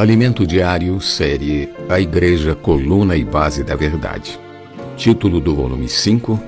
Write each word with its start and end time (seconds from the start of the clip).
Alimento 0.00 0.46
Diário, 0.46 0.98
série 0.98 1.68
A 1.86 2.00
Igreja 2.00 2.56
Coluna 2.56 3.16
e 3.16 3.22
Base 3.22 3.62
da 3.62 3.76
Verdade. 3.76 4.40
Título 4.96 5.38
do 5.38 5.54
volume 5.54 5.90
5: 5.90 6.40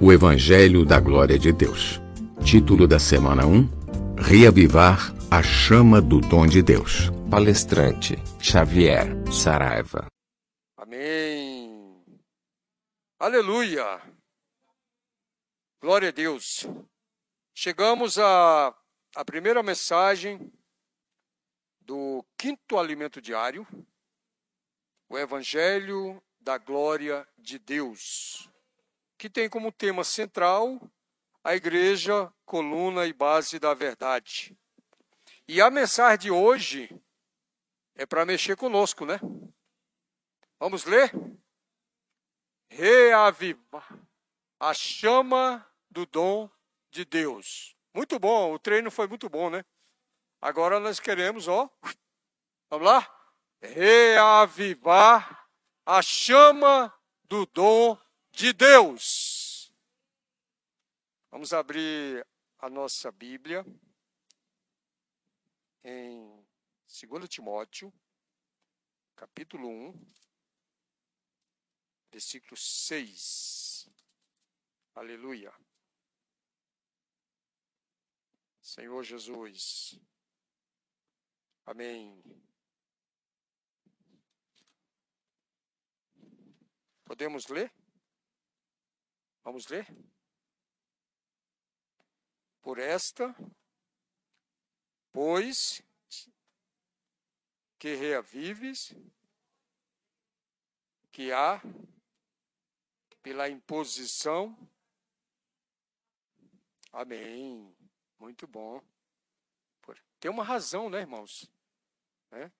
O 0.00 0.12
Evangelho 0.12 0.84
da 0.84 1.00
Glória 1.00 1.36
de 1.36 1.52
Deus. 1.52 2.00
Título 2.44 2.86
da 2.86 3.00
semana 3.00 3.44
1: 3.44 4.14
Reavivar 4.16 5.12
a 5.28 5.42
chama 5.42 6.00
do 6.00 6.20
dom 6.20 6.46
de 6.46 6.62
Deus. 6.62 7.10
Palestrante 7.28 8.16
Xavier 8.40 9.08
Saraiva. 9.32 10.06
Amém. 10.76 12.04
Aleluia. 13.18 14.00
Glória 15.82 16.10
a 16.10 16.12
Deus. 16.12 16.68
Chegamos 17.52 18.16
à, 18.16 18.72
à 19.16 19.24
primeira 19.24 19.60
mensagem 19.60 20.52
do 21.84 22.24
quinto 22.36 22.78
alimento 22.78 23.20
diário, 23.20 23.66
o 25.08 25.18
Evangelho 25.18 26.22
da 26.40 26.58
Glória 26.58 27.26
de 27.36 27.58
Deus, 27.58 28.48
que 29.18 29.28
tem 29.28 29.48
como 29.48 29.70
tema 29.72 30.04
central 30.04 30.80
a 31.44 31.54
Igreja, 31.56 32.32
coluna 32.44 33.06
e 33.06 33.12
base 33.12 33.58
da 33.58 33.74
verdade. 33.74 34.56
E 35.48 35.60
a 35.60 35.70
mensagem 35.70 36.18
de 36.18 36.30
hoje 36.30 36.88
é 37.94 38.06
para 38.06 38.24
mexer 38.24 38.56
conosco, 38.56 39.04
né? 39.04 39.18
Vamos 40.58 40.84
ler? 40.84 41.12
Reavivar 42.68 43.98
a 44.58 44.72
chama 44.72 45.66
do 45.90 46.06
dom 46.06 46.48
de 46.90 47.04
Deus. 47.04 47.76
Muito 47.92 48.18
bom, 48.18 48.54
o 48.54 48.58
treino 48.58 48.90
foi 48.90 49.08
muito 49.08 49.28
bom, 49.28 49.50
né? 49.50 49.64
Agora 50.44 50.80
nós 50.80 50.98
queremos, 50.98 51.46
ó, 51.46 51.70
vamos 52.68 52.84
lá? 52.84 53.08
Reavivar 53.60 55.48
a 55.86 56.02
chama 56.02 56.92
do 57.22 57.46
dom 57.46 57.96
de 58.32 58.52
Deus. 58.52 59.72
Vamos 61.30 61.52
abrir 61.52 62.26
a 62.58 62.68
nossa 62.68 63.12
Bíblia 63.12 63.64
em 65.84 66.44
2 66.88 67.28
Timóteo, 67.28 67.94
capítulo 69.14 69.68
1, 69.68 70.06
versículo 72.10 72.56
6. 72.56 73.88
Aleluia. 74.96 75.54
Senhor 78.60 79.04
Jesus. 79.04 80.00
Amém. 81.64 82.22
Podemos 87.04 87.46
ler? 87.48 87.72
Vamos 89.44 89.66
ler? 89.68 89.86
Por 92.60 92.78
esta, 92.78 93.34
pois 95.12 95.82
que 97.78 97.94
reavives, 97.94 98.94
que 101.10 101.32
há 101.32 101.60
pela 103.22 103.48
imposição. 103.48 104.56
Amém. 106.92 107.74
Muito 108.18 108.46
bom. 108.46 108.80
Tem 110.22 110.30
uma 110.30 110.44
razão, 110.44 110.88
né, 110.88 111.00
irmãos? 111.00 111.50
Né? 112.30 112.52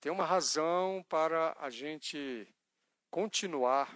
Tem 0.00 0.10
uma 0.10 0.24
razão 0.24 1.04
para 1.06 1.54
a 1.58 1.68
gente 1.68 2.48
continuar 3.10 3.94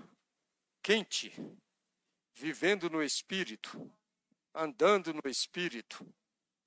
quente, 0.83 1.33
vivendo 2.35 2.91
no 2.91 3.03
Espírito, 3.03 3.91
andando 4.55 5.15
no 5.15 5.23
Espírito. 5.25 6.07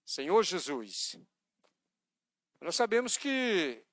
Senhor 0.04 0.42
Jesus, 0.42 1.16
nós 2.60 2.76
sabemos 2.76 3.18
que 3.18 3.86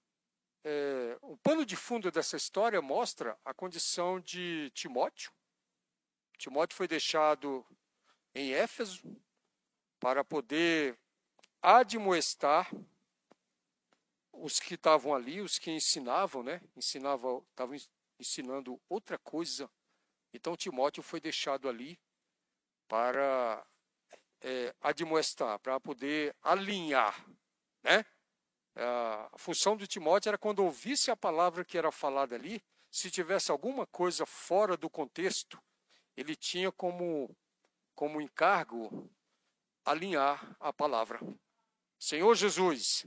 é, 0.64 1.18
o 1.20 1.36
pano 1.36 1.66
de 1.66 1.76
fundo 1.76 2.10
dessa 2.10 2.38
história 2.38 2.80
mostra 2.80 3.38
a 3.44 3.52
condição 3.52 4.18
de 4.18 4.70
Timóteo. 4.70 5.30
Timóteo 6.38 6.78
foi 6.78 6.88
deixado 6.88 7.62
em 8.34 8.54
Éfeso 8.54 9.02
para 10.00 10.24
poder 10.24 10.98
admoestar 11.62 12.70
os 14.32 14.58
que 14.58 14.74
estavam 14.74 15.14
ali, 15.14 15.40
os 15.40 15.58
que 15.58 15.70
ensinavam, 15.70 16.42
né? 16.42 16.60
Ensinavam, 16.76 17.44
estavam 17.50 17.76
ensinando 18.18 18.80
outra 18.88 19.16
coisa. 19.18 19.70
Então 20.32 20.56
Timóteo 20.56 21.02
foi 21.02 21.20
deixado 21.20 21.68
ali 21.68 21.98
para 22.88 23.64
é, 24.40 24.74
admoestar, 24.80 25.58
para 25.60 25.78
poder 25.78 26.34
alinhar, 26.42 27.24
né? 27.82 28.04
A 28.74 29.38
função 29.38 29.76
de 29.76 29.86
Timóteo 29.86 30.30
era 30.30 30.38
quando 30.38 30.64
ouvisse 30.64 31.10
a 31.10 31.16
palavra 31.16 31.64
que 31.64 31.76
era 31.76 31.92
falada 31.92 32.34
ali, 32.34 32.62
se 32.90 33.10
tivesse 33.10 33.50
alguma 33.50 33.86
coisa 33.86 34.24
fora 34.24 34.76
do 34.76 34.88
contexto, 34.88 35.62
ele 36.16 36.34
tinha 36.34 36.72
como 36.72 37.34
como 37.94 38.20
encargo 38.20 39.10
alinhar 39.84 40.56
a 40.58 40.72
palavra. 40.72 41.20
Senhor 42.02 42.34
Jesus. 42.34 43.06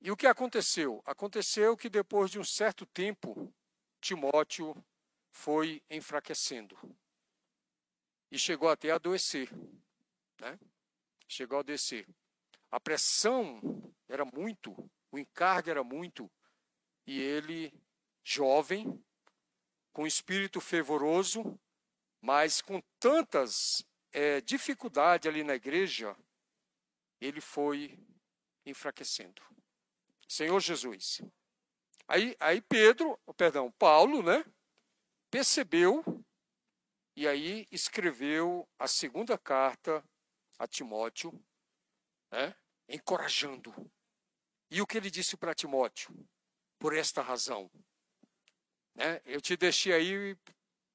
E 0.00 0.08
o 0.08 0.16
que 0.16 0.28
aconteceu? 0.28 1.02
Aconteceu 1.04 1.76
que 1.76 1.90
depois 1.90 2.30
de 2.30 2.38
um 2.38 2.44
certo 2.44 2.86
tempo, 2.86 3.52
Timóteo 4.00 4.72
foi 5.32 5.82
enfraquecendo. 5.90 6.78
E 8.30 8.38
chegou 8.38 8.68
até 8.68 8.92
a 8.92 8.94
adoecer. 8.94 9.50
Né? 10.38 10.60
Chegou 11.26 11.56
a 11.56 11.60
adoecer. 11.62 12.06
A 12.70 12.78
pressão 12.78 13.60
era 14.08 14.24
muito, 14.24 14.72
o 15.10 15.18
encargo 15.18 15.70
era 15.70 15.82
muito, 15.82 16.30
e 17.04 17.18
ele, 17.18 17.74
jovem, 18.22 19.02
com 19.92 20.06
espírito 20.06 20.60
fervoroso, 20.60 21.58
mas 22.20 22.62
com 22.62 22.80
tantas 23.00 23.84
é, 24.12 24.40
dificuldades 24.40 25.28
ali 25.28 25.42
na 25.42 25.56
igreja, 25.56 26.16
ele 27.20 27.40
foi 27.40 27.98
enfraquecendo. 28.64 29.42
Senhor 30.28 30.60
Jesus. 30.60 31.20
Aí, 32.08 32.36
aí 32.40 32.60
Pedro, 32.60 33.18
perdão, 33.36 33.70
Paulo, 33.72 34.22
né, 34.22 34.44
percebeu 35.30 36.04
e 37.16 37.26
aí 37.28 37.68
escreveu 37.70 38.68
a 38.78 38.88
segunda 38.88 39.36
carta 39.36 40.04
a 40.58 40.66
Timóteo, 40.66 41.32
né, 42.30 42.54
encorajando. 42.88 43.74
E 44.70 44.80
o 44.80 44.86
que 44.86 44.96
ele 44.96 45.10
disse 45.10 45.36
para 45.36 45.54
Timóteo? 45.54 46.14
Por 46.78 46.96
esta 46.96 47.22
razão. 47.22 47.70
Né, 48.94 49.20
eu 49.24 49.40
te 49.40 49.56
deixei 49.56 49.92
aí 49.92 50.36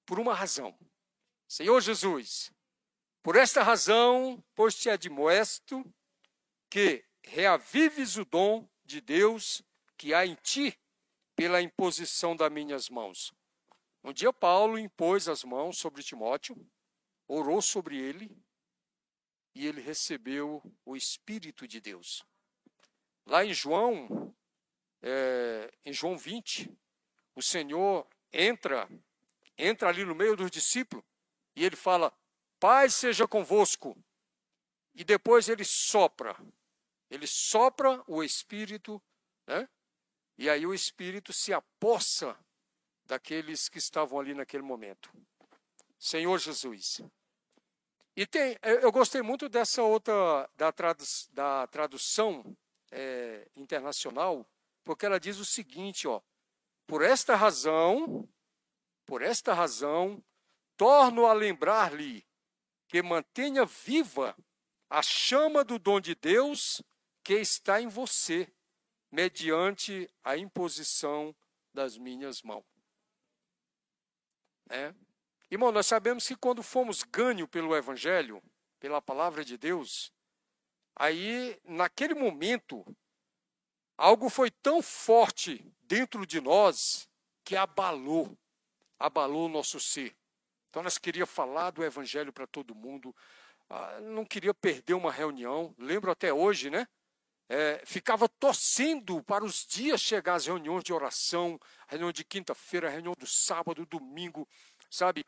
por 0.06 0.20
uma 0.20 0.34
razão. 0.34 0.78
Senhor 1.48 1.80
Jesus, 1.80 2.52
por 3.22 3.36
esta 3.36 3.64
razão, 3.64 4.44
pois 4.54 4.76
te 4.76 4.90
admoesto 4.90 5.84
que 6.76 7.06
reavives 7.24 8.18
o 8.18 8.26
dom 8.26 8.68
de 8.84 9.00
Deus 9.00 9.64
que 9.98 10.14
há 10.14 10.26
em 10.26 10.36
ti 10.36 10.78
pela 11.34 11.62
imposição 11.62 12.36
das 12.36 12.52
minhas 12.52 12.90
mãos. 12.90 13.34
Um 14.04 14.12
dia 14.12 14.34
Paulo 14.34 14.78
impôs 14.78 15.30
as 15.30 15.46
mãos 15.46 15.78
sobre 15.78 16.04
Timóteo, 16.04 16.54
orou 17.30 17.62
sobre 17.62 17.98
ele 17.98 18.30
e 19.56 19.66
ele 19.66 19.80
recebeu 19.80 20.62
o 20.84 20.98
Espírito 20.98 21.66
de 21.66 21.80
Deus. 21.80 22.26
Lá 23.26 23.46
em 23.46 23.54
João, 23.54 24.36
é, 25.02 25.74
em 25.86 25.94
João 25.94 26.18
20, 26.18 26.70
o 27.36 27.42
Senhor 27.42 28.06
entra, 28.34 28.90
entra 29.58 29.88
ali 29.88 30.04
no 30.04 30.14
meio 30.14 30.36
dos 30.36 30.52
discípulos 30.52 31.06
e 31.56 31.64
ele 31.64 31.78
fala: 31.78 32.12
Paz 32.60 32.96
seja 32.96 33.26
convosco. 33.26 33.98
E 34.94 35.06
depois 35.06 35.48
ele 35.48 35.64
sopra 35.64 36.38
ele 37.10 37.28
sopra 37.28 38.04
o 38.08 38.24
espírito, 38.24 39.02
né? 39.48 39.68
E 40.38 40.50
aí 40.50 40.66
o 40.66 40.74
espírito 40.74 41.32
se 41.32 41.54
apossa 41.54 42.38
daqueles 43.06 43.70
que 43.70 43.78
estavam 43.78 44.20
ali 44.20 44.34
naquele 44.34 44.64
momento. 44.64 45.10
Senhor 45.98 46.38
Jesus. 46.38 47.02
E 48.16 48.26
tem, 48.26 48.58
eu 48.62 48.92
gostei 48.92 49.22
muito 49.22 49.48
dessa 49.50 49.84
outra 49.84 50.50
da, 50.56 50.72
tradu, 50.72 51.04
da 51.32 51.68
tradução 51.68 52.56
é, 52.92 53.48
internacional, 53.56 54.46
porque 54.84 55.06
ela 55.06 55.20
diz 55.20 55.38
o 55.38 55.46
seguinte, 55.46 56.08
ó: 56.08 56.22
por 56.88 57.02
esta 57.02 57.36
razão, 57.36 58.28
por 59.06 59.22
esta 59.22 59.54
razão, 59.54 60.24
torno 60.78 61.26
a 61.26 61.34
lembrar-lhe 61.34 62.26
que 62.88 63.02
mantenha 63.02 63.66
viva 63.66 64.36
a 64.90 65.02
chama 65.02 65.64
do 65.64 65.80
dom 65.80 66.00
de 66.00 66.16
Deus 66.16 66.82
que 67.26 67.34
está 67.34 67.82
em 67.82 67.88
você, 67.88 68.48
mediante 69.12 70.08
a 70.24 70.38
imposição 70.38 71.36
das 71.74 71.98
minhas 71.98 72.44
mãos. 72.44 72.64
É. 74.70 74.94
Irmão, 75.50 75.72
nós 75.72 75.88
sabemos 75.88 76.28
que 76.28 76.36
quando 76.36 76.62
fomos 76.62 77.02
ganho 77.02 77.48
pelo 77.48 77.76
Evangelho, 77.76 78.44
pela 78.80 79.02
palavra 79.02 79.44
de 79.44 79.58
Deus, 79.58 80.14
aí, 80.96 81.60
naquele 81.64 82.14
momento, 82.14 82.86
algo 83.98 84.30
foi 84.30 84.52
tão 84.52 84.84
forte 84.84 85.66
dentro 85.82 86.28
de 86.28 86.40
nós 86.40 87.10
que 87.44 87.56
abalou, 87.56 88.38
abalou 89.00 89.48
o 89.48 89.50
nosso 89.50 89.80
ser. 89.80 90.16
Então, 90.70 90.84
nós 90.84 91.00
queríamos 91.00 91.34
falar 91.34 91.72
do 91.72 91.84
Evangelho 91.84 92.32
para 92.32 92.46
todo 92.46 92.76
mundo, 92.76 93.16
ah, 93.68 94.00
não 94.02 94.24
queria 94.24 94.54
perder 94.54 94.94
uma 94.94 95.12
reunião, 95.12 95.74
lembro 95.80 96.12
até 96.12 96.32
hoje, 96.32 96.70
né? 96.70 96.88
É, 97.48 97.82
ficava 97.86 98.28
torcendo 98.28 99.24
para 99.24 99.46
os 99.46 99.66
dias 99.68 100.02
chegar 100.02 100.36
as 100.36 100.48
reuniões 100.48 100.84
de 100.84 100.92
oração, 100.92 101.60
reunião 101.88 102.12
de 102.12 102.24
quinta-feira, 102.24 102.90
reunião 102.90 103.14
do 103.18 103.28
sábado, 103.28 103.86
domingo, 103.86 104.48
sabe? 104.90 105.24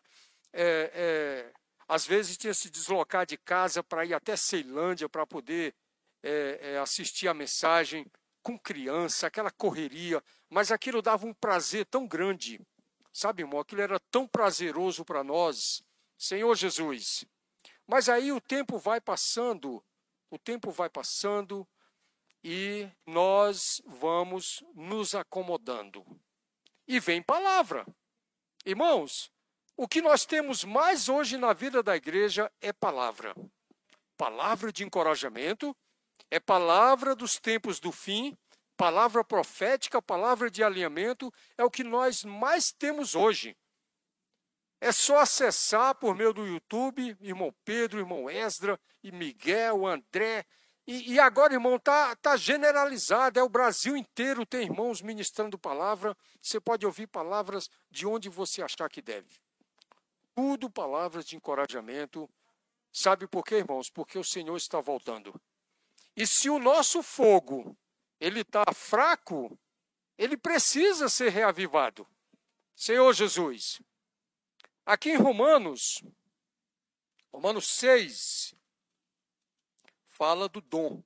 É, 0.52 0.92
é, 0.94 1.54
às 1.88 2.06
vezes 2.06 2.38
tinha 2.38 2.54
que 2.54 2.60
se 2.60 2.69
deslocar 2.69 3.25
de 3.25 3.38
casa 3.38 3.84
para 3.84 4.06
ir 4.06 4.14
até 4.14 4.36
Ceilândia 4.36 5.08
para 5.08 5.28
poder 5.28 5.75
é, 6.24 6.60
é, 6.62 6.78
assistir 6.80 7.28
a 7.28 7.34
mensagem 7.34 8.06
com 8.42 8.58
criança, 8.58 9.28
aquela 9.28 9.52
correria, 9.52 10.24
mas 10.50 10.72
aquilo 10.72 11.02
dava 11.02 11.25
um 11.25 11.34
prazer 11.34 11.86
tão 11.86 12.08
grande, 12.08 12.60
sabe, 13.13 13.44
irmão? 13.44 13.60
Aquilo 13.60 13.81
era 13.81 14.00
tão 14.00 14.28
prazeroso 14.28 15.04
para 15.06 15.24
nós, 15.24 15.84
Senhor 16.18 16.56
Jesus. 16.56 17.25
Mas 17.86 18.10
aí 18.10 18.31
o 18.31 18.42
tempo 18.42 18.78
vai 18.78 19.00
passando, 19.00 19.84
o 20.30 20.38
tempo 20.38 20.72
vai 20.72 20.90
passando, 20.90 21.68
e 22.50 22.90
nós 23.06 23.82
vamos 23.86 24.64
nos 24.74 25.14
acomodando. 25.14 26.06
E 26.88 26.98
vem 26.98 27.22
palavra. 27.22 27.86
Irmãos, 28.66 29.30
o 29.76 29.86
que 29.86 30.02
nós 30.02 30.26
temos 30.26 30.64
mais 30.64 31.10
hoje 31.10 31.36
na 31.36 31.52
vida 31.52 31.84
da 31.84 31.94
igreja 31.98 32.50
é 32.62 32.72
palavra. 32.72 33.36
Palavra 34.16 34.72
de 34.72 34.86
encorajamento, 34.86 35.76
é 36.32 36.40
palavra 36.40 37.14
dos 37.14 37.38
tempos 37.38 37.82
do 37.82 37.92
fim, 37.92 38.34
palavra 38.78 39.26
profética, 39.26 40.02
palavra 40.02 40.50
de 40.50 40.64
alinhamento, 40.64 41.30
é 41.58 41.66
o 41.66 41.70
que 41.70 41.84
nós 41.84 42.24
mais 42.24 42.72
temos 42.72 43.14
hoje. 43.14 43.58
É 44.80 44.94
só 44.94 45.20
acessar 45.20 45.96
por 45.96 46.16
meio 46.16 46.32
do 46.32 46.48
YouTube, 46.48 47.18
irmão 47.20 47.54
Pedro, 47.66 48.00
irmão 48.00 48.30
Esdra, 48.30 48.80
e 49.04 49.12
Miguel, 49.12 49.86
André, 49.86 50.46
e, 50.88 51.16
e 51.16 51.19
agora, 51.19 51.54
irmão, 51.54 51.75
está 51.75 52.16
tá 52.16 52.38
generalizado, 52.38 53.38
é 53.38 53.44
o 53.44 53.50
Brasil 53.50 53.98
inteiro 53.98 54.45
tem 54.45 54.63
irmãos 54.63 55.01
ministrando 55.01 55.60
palavra. 55.60 56.16
Você 56.42 56.62
pode 56.62 56.86
ouvir 56.86 57.07
palavras 57.07 57.69
de 57.92 58.07
onde 58.07 58.30
você 58.30 58.62
achar 58.62 58.89
que 58.89 59.01
deve. 59.01 59.38
Tudo 60.34 60.69
palavras 60.69 61.25
de 61.25 61.36
encorajamento. 61.36 62.30
Sabe 62.89 63.28
por 63.28 63.44
quê, 63.44 63.56
irmãos? 63.56 63.89
Porque 63.89 64.18
o 64.18 64.24
Senhor 64.24 64.56
está 64.56 64.80
voltando. 64.80 65.34
E 66.16 66.25
se 66.25 66.50
o 66.50 66.57
nosso 66.57 67.04
fogo 67.04 67.78
ele 68.18 68.39
está 68.39 68.63
fraco, 68.74 69.60
ele 70.18 70.38
precisa 70.38 71.10
ser 71.10 71.30
reavivado. 71.30 72.07
Senhor 72.74 73.12
Jesus. 73.13 73.81
Aqui 74.86 75.10
em 75.10 75.18
Romanos, 75.18 76.01
Romanos 77.30 77.68
6, 77.68 78.56
fala 80.18 80.50
do 80.50 80.60
dom. 80.60 81.04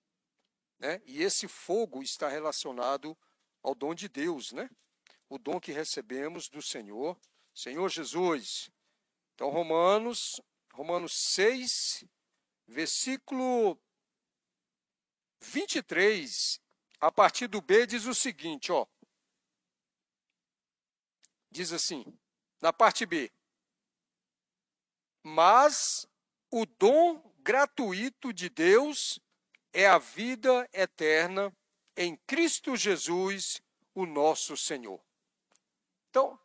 Né? 0.79 1.01
E 1.05 1.21
esse 1.21 1.47
fogo 1.47 2.01
está 2.01 2.29
relacionado 2.29 3.17
ao 3.61 3.75
dom 3.75 3.93
de 3.93 4.07
Deus, 4.07 4.53
né? 4.53 4.69
O 5.29 5.37
dom 5.37 5.59
que 5.59 5.71
recebemos 5.71 6.49
do 6.49 6.61
Senhor, 6.61 7.19
Senhor 7.53 7.89
Jesus. 7.89 8.71
Então, 9.35 9.49
Romanos, 9.49 10.41
Romanos 10.73 11.13
6, 11.13 12.05
versículo 12.65 13.77
23, 15.41 16.59
a 16.99 17.11
partir 17.11 17.47
do 17.47 17.61
B, 17.61 17.85
diz 17.85 18.05
o 18.05 18.15
seguinte, 18.15 18.71
ó. 18.71 18.87
Diz 21.49 21.73
assim, 21.73 22.05
na 22.61 22.71
parte 22.71 23.05
B. 23.05 23.31
Mas 25.21 26.07
o 26.49 26.65
dom 26.65 27.30
gratuito 27.43 28.31
de 28.31 28.49
Deus 28.49 29.19
é 29.73 29.87
a 29.87 29.97
vida 29.97 30.69
eterna 30.73 31.55
em 31.95 32.15
Cristo 32.27 32.75
Jesus, 32.75 33.61
o 33.93 34.05
nosso 34.05 34.55
Senhor. 34.55 35.01
Então, 36.09 36.39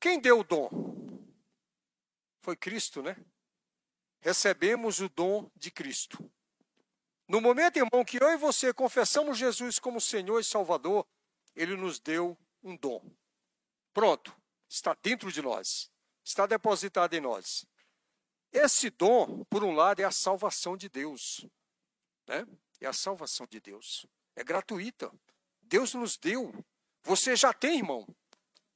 quem 0.00 0.20
deu 0.20 0.40
o 0.40 0.44
dom? 0.44 0.70
Foi 2.42 2.56
Cristo, 2.56 3.02
né? 3.02 3.16
Recebemos 4.20 5.00
o 5.00 5.08
dom 5.08 5.50
de 5.56 5.70
Cristo. 5.70 6.30
No 7.26 7.40
momento, 7.40 7.78
irmão, 7.78 8.04
que 8.04 8.22
eu 8.22 8.30
e 8.30 8.36
você 8.36 8.72
confessamos 8.72 9.38
Jesus 9.38 9.78
como 9.78 10.00
Senhor 10.00 10.40
e 10.40 10.44
Salvador, 10.44 11.06
ele 11.56 11.76
nos 11.76 11.98
deu 11.98 12.36
um 12.62 12.76
dom. 12.76 13.02
Pronto, 13.92 14.34
está 14.68 14.94
dentro 15.02 15.32
de 15.32 15.40
nós, 15.40 15.90
está 16.22 16.46
depositado 16.46 17.14
em 17.14 17.20
nós. 17.20 17.66
Esse 18.54 18.88
dom, 18.88 19.42
por 19.50 19.64
um 19.64 19.74
lado, 19.74 19.98
é 19.98 20.04
a 20.04 20.12
salvação 20.12 20.76
de 20.76 20.88
Deus. 20.88 21.44
Né? 22.24 22.46
É 22.80 22.86
a 22.86 22.92
salvação 22.92 23.48
de 23.48 23.58
Deus. 23.58 24.06
É 24.36 24.44
gratuita. 24.44 25.12
Deus 25.60 25.92
nos 25.92 26.16
deu. 26.16 26.54
Você 27.02 27.34
já 27.34 27.52
tem, 27.52 27.78
irmão. 27.78 28.06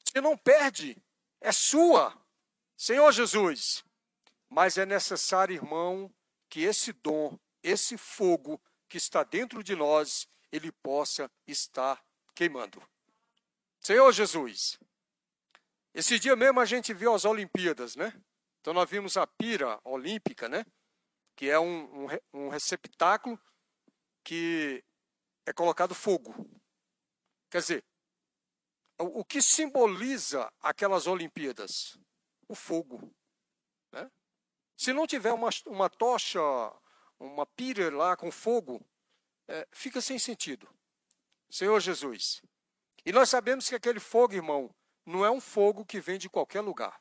Você 0.04 0.20
não 0.20 0.36
perde. 0.36 1.00
É 1.40 1.52
sua. 1.52 2.12
Senhor 2.76 3.12
Jesus. 3.12 3.84
Mas 4.48 4.76
é 4.76 4.84
necessário, 4.84 5.54
irmão, 5.54 6.12
que 6.50 6.62
esse 6.62 6.92
dom, 6.92 7.38
esse 7.62 7.96
fogo 7.96 8.60
que 8.88 8.96
está 8.96 9.22
dentro 9.22 9.62
de 9.62 9.76
nós, 9.76 10.26
ele 10.50 10.72
possa 10.72 11.30
estar 11.46 12.04
queimando. 12.34 12.82
Senhor 13.78 14.10
Jesus. 14.12 14.76
Esse 15.94 16.18
dia 16.18 16.34
mesmo 16.34 16.58
a 16.58 16.64
gente 16.64 16.92
viu 16.92 17.14
as 17.14 17.24
Olimpíadas, 17.24 17.94
né? 17.94 18.12
Então 18.60 18.72
nós 18.74 18.88
vimos 18.88 19.16
a 19.16 19.26
pira 19.26 19.80
olímpica, 19.84 20.48
né? 20.48 20.64
Que 21.36 21.48
é 21.48 21.58
um, 21.58 22.04
um, 22.04 22.08
um 22.34 22.48
receptáculo 22.48 23.40
que 24.24 24.84
é 25.46 25.52
colocado 25.52 25.94
fogo. 25.94 26.34
Quer 27.50 27.58
dizer, 27.58 27.84
o, 28.98 29.20
o 29.20 29.24
que 29.24 29.40
simboliza 29.40 30.52
aquelas 30.60 31.06
Olimpíadas? 31.06 31.98
O 32.48 32.54
fogo. 32.54 33.14
Né? 33.92 34.10
Se 34.76 34.92
não 34.92 35.06
tiver 35.06 35.32
uma, 35.32 35.50
uma 35.66 35.88
tocha, 35.88 36.40
uma 37.18 37.46
pira 37.46 37.94
lá 37.94 38.16
com 38.16 38.30
fogo, 38.30 38.84
é, 39.46 39.66
fica 39.72 40.00
sem 40.00 40.18
sentido. 40.18 40.68
Senhor 41.50 41.80
Jesus. 41.80 42.42
E 43.04 43.12
nós 43.12 43.30
sabemos 43.30 43.68
que 43.68 43.74
aquele 43.74 44.00
fogo, 44.00 44.34
irmão, 44.34 44.74
não 45.06 45.24
é 45.24 45.30
um 45.30 45.40
fogo 45.40 45.84
que 45.84 46.00
vem 46.00 46.18
de 46.18 46.28
qualquer 46.28 46.60
lugar. 46.60 47.00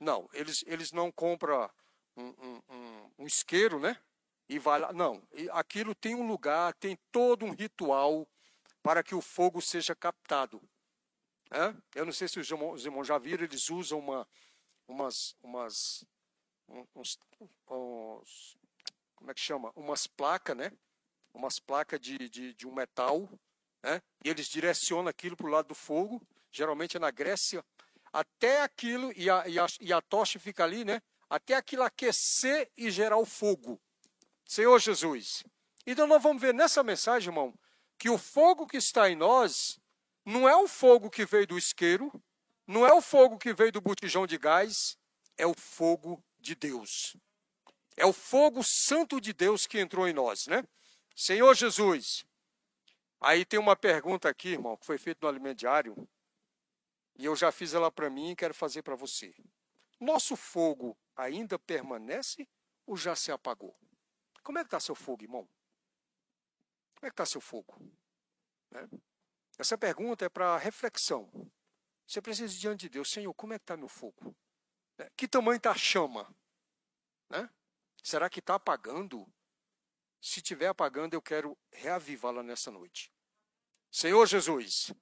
Não, 0.00 0.28
eles, 0.32 0.64
eles 0.66 0.92
não 0.92 1.10
compram 1.10 1.70
um, 2.16 2.34
um, 2.68 3.10
um, 3.18 3.26
isqueiro, 3.26 3.78
né? 3.78 3.98
E 4.48 4.58
vai 4.58 4.78
lá. 4.78 4.92
Não, 4.92 5.22
aquilo 5.52 5.94
tem 5.94 6.14
um 6.14 6.26
lugar, 6.26 6.74
tem 6.74 6.98
todo 7.10 7.44
um 7.44 7.52
ritual 7.52 8.28
para 8.82 9.02
que 9.02 9.14
o 9.14 9.20
fogo 9.20 9.60
seja 9.60 9.94
captado. 9.94 10.62
É? 11.50 11.74
Eu 11.94 12.04
não 12.04 12.12
sei 12.12 12.28
se 12.28 12.38
os 12.38 12.50
irmãos, 12.50 12.74
os 12.74 12.84
irmãos 12.84 13.06
já 13.06 13.18
viram, 13.18 13.44
eles 13.44 13.70
usam 13.70 13.98
uma, 13.98 14.28
umas, 14.88 15.36
umas 15.42 16.04
uns, 16.68 17.18
uns, 17.68 18.56
como 19.14 19.30
é 19.30 19.34
que 19.34 19.40
chama? 19.40 19.72
Umas 19.74 20.06
placas, 20.06 20.56
né? 20.56 20.72
Umas 21.32 21.58
placas 21.58 22.00
de, 22.00 22.28
de, 22.28 22.54
de 22.54 22.66
um 22.66 22.74
metal, 22.74 23.28
né? 23.82 24.02
E 24.24 24.28
eles 24.28 24.48
direcionam 24.48 25.08
aquilo 25.08 25.36
para 25.36 25.46
o 25.46 25.50
lado 25.50 25.68
do 25.68 25.74
fogo. 25.74 26.20
Geralmente 26.50 26.96
é 26.96 27.00
na 27.00 27.10
Grécia, 27.10 27.64
até 28.14 28.62
aquilo, 28.62 29.12
e 29.16 29.28
a, 29.28 29.48
e, 29.48 29.58
a, 29.58 29.66
e 29.80 29.92
a 29.92 30.00
tocha 30.00 30.38
fica 30.38 30.62
ali, 30.62 30.84
né? 30.84 31.02
Até 31.28 31.56
aquilo 31.56 31.82
aquecer 31.82 32.70
e 32.76 32.88
gerar 32.88 33.18
o 33.18 33.26
fogo. 33.26 33.80
Senhor 34.44 34.78
Jesus. 34.78 35.42
Então 35.84 36.06
nós 36.06 36.22
vamos 36.22 36.40
ver 36.40 36.54
nessa 36.54 36.84
mensagem, 36.84 37.30
irmão, 37.30 37.52
que 37.98 38.08
o 38.08 38.16
fogo 38.16 38.68
que 38.68 38.76
está 38.76 39.10
em 39.10 39.16
nós 39.16 39.80
não 40.24 40.48
é 40.48 40.54
o 40.54 40.68
fogo 40.68 41.10
que 41.10 41.26
veio 41.26 41.44
do 41.44 41.58
isqueiro, 41.58 42.12
não 42.68 42.86
é 42.86 42.92
o 42.92 43.02
fogo 43.02 43.36
que 43.36 43.52
veio 43.52 43.72
do 43.72 43.80
botijão 43.80 44.28
de 44.28 44.38
gás, 44.38 44.96
é 45.36 45.44
o 45.44 45.54
fogo 45.54 46.24
de 46.38 46.54
Deus. 46.54 47.16
É 47.96 48.06
o 48.06 48.12
fogo 48.12 48.62
santo 48.62 49.20
de 49.20 49.32
Deus 49.32 49.66
que 49.66 49.80
entrou 49.80 50.06
em 50.06 50.12
nós, 50.12 50.46
né? 50.46 50.62
Senhor 51.16 51.52
Jesus. 51.56 52.24
Aí 53.20 53.44
tem 53.44 53.58
uma 53.58 53.74
pergunta 53.74 54.28
aqui, 54.28 54.50
irmão, 54.50 54.76
que 54.76 54.86
foi 54.86 54.98
feita 54.98 55.18
no 55.22 55.28
alimento 55.28 55.58
diário. 55.58 56.08
E 57.16 57.24
eu 57.24 57.36
já 57.36 57.52
fiz 57.52 57.74
ela 57.74 57.90
para 57.90 58.10
mim 58.10 58.30
e 58.30 58.36
quero 58.36 58.54
fazer 58.54 58.82
para 58.82 58.96
você. 58.96 59.34
Nosso 60.00 60.36
fogo 60.36 60.98
ainda 61.14 61.58
permanece 61.58 62.48
ou 62.86 62.96
já 62.96 63.14
se 63.14 63.30
apagou? 63.30 63.76
Como 64.42 64.58
é 64.58 64.62
que 64.62 64.66
está 64.66 64.80
seu 64.80 64.94
fogo, 64.94 65.22
irmão? 65.22 65.48
Como 66.94 67.06
é 67.06 67.10
que 67.10 67.14
está 67.14 67.24
seu 67.24 67.40
fogo? 67.40 67.80
Né? 68.70 68.88
Essa 69.58 69.78
pergunta 69.78 70.24
é 70.24 70.28
para 70.28 70.56
reflexão. 70.58 71.30
Você 72.06 72.20
precisa 72.20 72.54
diante 72.58 72.82
de 72.82 72.88
Deus, 72.90 73.10
Senhor, 73.10 73.32
como 73.34 73.54
é 73.54 73.58
que 73.58 73.62
está 73.62 73.76
meu 73.76 73.88
fogo? 73.88 74.36
Né? 74.98 75.08
Que 75.16 75.28
tamanho 75.28 75.56
está 75.56 75.70
a 75.70 75.76
chama? 75.76 76.34
Né? 77.30 77.48
Será 78.02 78.28
que 78.28 78.40
está 78.40 78.56
apagando? 78.56 79.26
Se 80.20 80.40
estiver 80.40 80.68
apagando, 80.68 81.14
eu 81.14 81.22
quero 81.22 81.56
reavivá-la 81.72 82.42
nessa 82.42 82.70
noite. 82.70 83.12
Senhor 83.90 84.26
Jesus, 84.26 84.92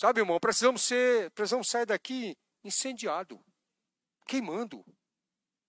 sabe, 0.00 0.22
irmão, 0.22 0.40
precisamos 0.40 0.80
ser, 0.80 1.30
precisamos 1.32 1.68
sair 1.68 1.84
daqui 1.84 2.34
incendiado, 2.64 3.38
queimando. 4.26 4.82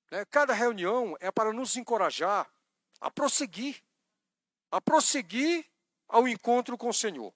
Né? 0.09 0.23
Cada 0.23 0.53
reunião 0.53 1.17
é 1.19 1.29
para 1.29 1.51
nos 1.51 1.75
encorajar 1.75 2.49
a 3.01 3.11
prosseguir, 3.11 3.83
a 4.71 4.79
prosseguir 4.79 5.69
ao 6.07 6.29
encontro 6.29 6.77
com 6.77 6.87
o 6.87 6.93
Senhor. 6.93 7.35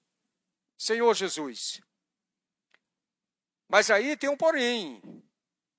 Senhor 0.77 1.13
Jesus. 1.13 1.81
Mas 3.67 3.91
aí 3.91 4.15
tem 4.15 4.29
um 4.29 4.37
porém. 4.37 5.01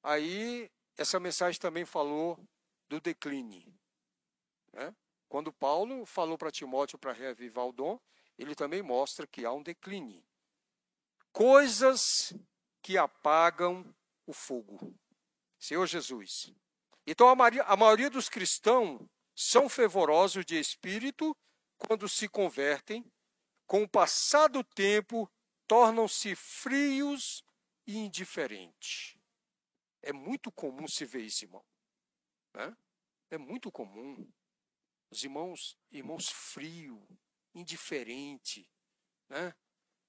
Aí 0.02 0.70
essa 0.98 1.18
mensagem 1.18 1.58
também 1.58 1.86
falou 1.86 2.38
do 2.88 3.00
decline. 3.00 3.74
Né? 4.70 4.94
Quando 5.30 5.50
Paulo 5.50 6.04
falou 6.04 6.36
para 6.36 6.52
Timóteo 6.52 6.98
para 6.98 7.14
reavivar 7.14 7.66
o 7.66 7.72
dom, 7.72 7.98
ele 8.36 8.54
também 8.54 8.82
mostra 8.82 9.26
que 9.26 9.46
há 9.46 9.52
um 9.52 9.62
decline. 9.62 10.22
Coisas 11.36 12.32
que 12.80 12.96
apagam 12.96 13.94
o 14.24 14.32
fogo. 14.32 14.98
Senhor 15.58 15.86
Jesus. 15.86 16.50
Então, 17.06 17.28
a 17.28 17.34
maioria, 17.34 17.62
a 17.64 17.76
maioria 17.76 18.08
dos 18.08 18.30
cristãos 18.30 19.06
são 19.34 19.68
fervorosos 19.68 20.46
de 20.46 20.58
espírito 20.58 21.36
quando 21.76 22.08
se 22.08 22.26
convertem, 22.26 23.04
com 23.66 23.82
o 23.82 23.88
passar 23.88 24.48
do 24.48 24.64
tempo, 24.64 25.30
tornam-se 25.66 26.34
frios 26.34 27.44
e 27.86 27.98
indiferentes. 27.98 29.18
É 30.00 30.14
muito 30.14 30.50
comum 30.50 30.88
se 30.88 31.04
ver 31.04 31.20
isso, 31.20 31.44
irmão. 31.44 31.62
Né? 32.54 32.74
É 33.30 33.36
muito 33.36 33.70
comum. 33.70 34.26
Os 35.10 35.22
irmãos, 35.22 35.78
irmãos 35.90 36.30
frio, 36.30 37.06
indiferente, 37.54 38.66
né? 39.28 39.54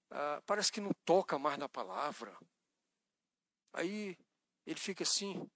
Ah, 0.09 0.41
parece 0.45 0.71
que 0.71 0.81
não 0.81 0.91
toca 1.05 1.37
mais 1.37 1.57
na 1.57 1.67
palavra. 1.67 2.37
Aí 3.73 4.17
ele 4.65 4.79
fica 4.79 5.03
assim: 5.03 5.49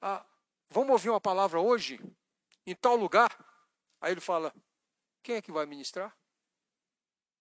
ah, 0.00 0.24
vamos 0.70 0.92
ouvir 0.92 1.10
uma 1.10 1.20
palavra 1.20 1.60
hoje 1.60 2.00
em 2.66 2.74
tal 2.74 2.96
lugar? 2.96 3.30
Aí 4.00 4.12
ele 4.12 4.20
fala: 4.20 4.54
quem 5.22 5.36
é 5.36 5.42
que 5.42 5.52
vai 5.52 5.66
ministrar? 5.66 6.16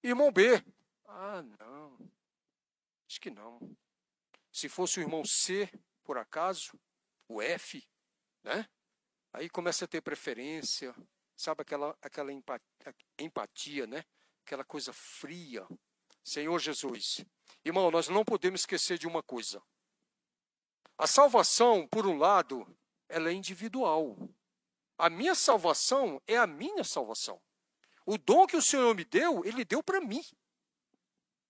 Irmão 0.04 0.32
B. 0.32 0.64
Ah, 1.06 1.42
não. 1.60 1.98
Acho 3.08 3.22
que 3.22 3.30
não. 3.30 3.60
Se 4.52 4.68
fosse 4.68 5.00
o 5.00 5.04
irmão 5.04 5.24
C, 5.24 5.70
por 6.04 6.18
acaso, 6.18 6.80
o 7.28 7.42
F, 7.42 7.88
né? 8.44 8.68
Aí 9.34 9.50
começa 9.50 9.86
a 9.86 9.88
ter 9.88 10.02
preferência, 10.02 10.96
sabe 11.36 11.62
aquela, 11.62 11.98
aquela 12.02 12.32
empatia, 13.20 13.86
né? 13.86 14.04
Aquela 14.46 14.64
coisa 14.64 14.92
fria. 14.94 15.68
Senhor 16.28 16.60
Jesus. 16.60 17.26
Irmão, 17.64 17.90
nós 17.90 18.10
não 18.10 18.26
podemos 18.26 18.60
esquecer 18.62 18.98
de 18.98 19.08
uma 19.08 19.24
coisa. 19.24 19.64
A 20.98 21.08
salvação, 21.08 21.88
por 21.88 22.06
um 22.06 22.18
lado, 22.18 22.68
ela 23.08 23.30
é 23.30 23.34
individual. 23.34 24.18
A 24.98 25.10
minha 25.10 25.34
salvação 25.34 26.22
é 26.28 26.36
a 26.36 26.46
minha 26.46 26.84
salvação. 26.84 27.42
O 28.06 28.18
dom 28.18 28.46
que 28.46 28.58
o 28.58 28.62
Senhor 28.62 28.94
me 28.94 29.06
deu, 29.06 29.46
ele 29.46 29.64
deu 29.64 29.82
para 29.82 30.02
mim. 30.02 30.22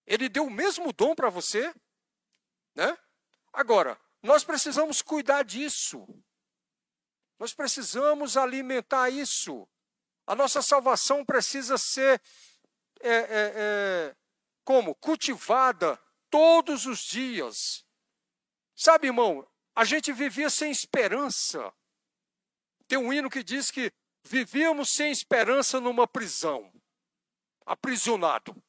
Ele 0.06 0.30
deu 0.30 0.46
o 0.46 0.52
mesmo 0.52 0.94
dom 0.94 1.16
para 1.16 1.30
você, 1.30 1.74
né? 2.76 2.96
Agora, 3.52 4.00
nós 4.22 4.44
precisamos 4.44 5.02
cuidar 5.02 5.42
disso. 5.44 6.08
Nós 7.40 7.52
precisamos 7.52 8.38
alimentar 8.38 9.10
isso. 9.10 9.68
A 10.28 10.36
nossa 10.36 10.62
salvação 10.62 11.26
precisa 11.26 11.80
ser 11.80 12.22
é, 13.02 13.10
é, 13.10 13.54
é, 13.56 14.16
como 14.68 14.94
cultivada 14.94 15.98
todos 16.30 16.86
os 16.86 17.00
dias. 17.00 17.86
Sabe, 18.76 19.08
irmão, 19.08 19.50
a 19.74 19.86
gente 19.86 20.12
vivia 20.12 20.50
sem 20.50 20.70
esperança. 20.70 21.74
Tem 22.86 22.98
um 22.98 23.14
hino 23.14 23.30
que 23.30 23.42
diz 23.42 23.72
que 23.72 23.94
vivíamos 24.26 24.90
sem 24.90 25.10
esperança 25.10 25.80
numa 25.80 26.06
prisão, 26.06 26.70
aprisionado. 27.66 28.62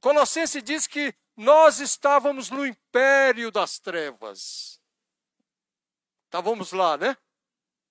Colossenses 0.00 0.64
diz 0.64 0.88
que 0.88 1.14
nós 1.36 1.78
estávamos 1.78 2.50
no 2.50 2.66
império 2.66 3.52
das 3.52 3.78
trevas. 3.78 4.82
Estávamos 6.24 6.72
lá, 6.72 6.96
né? 6.96 7.16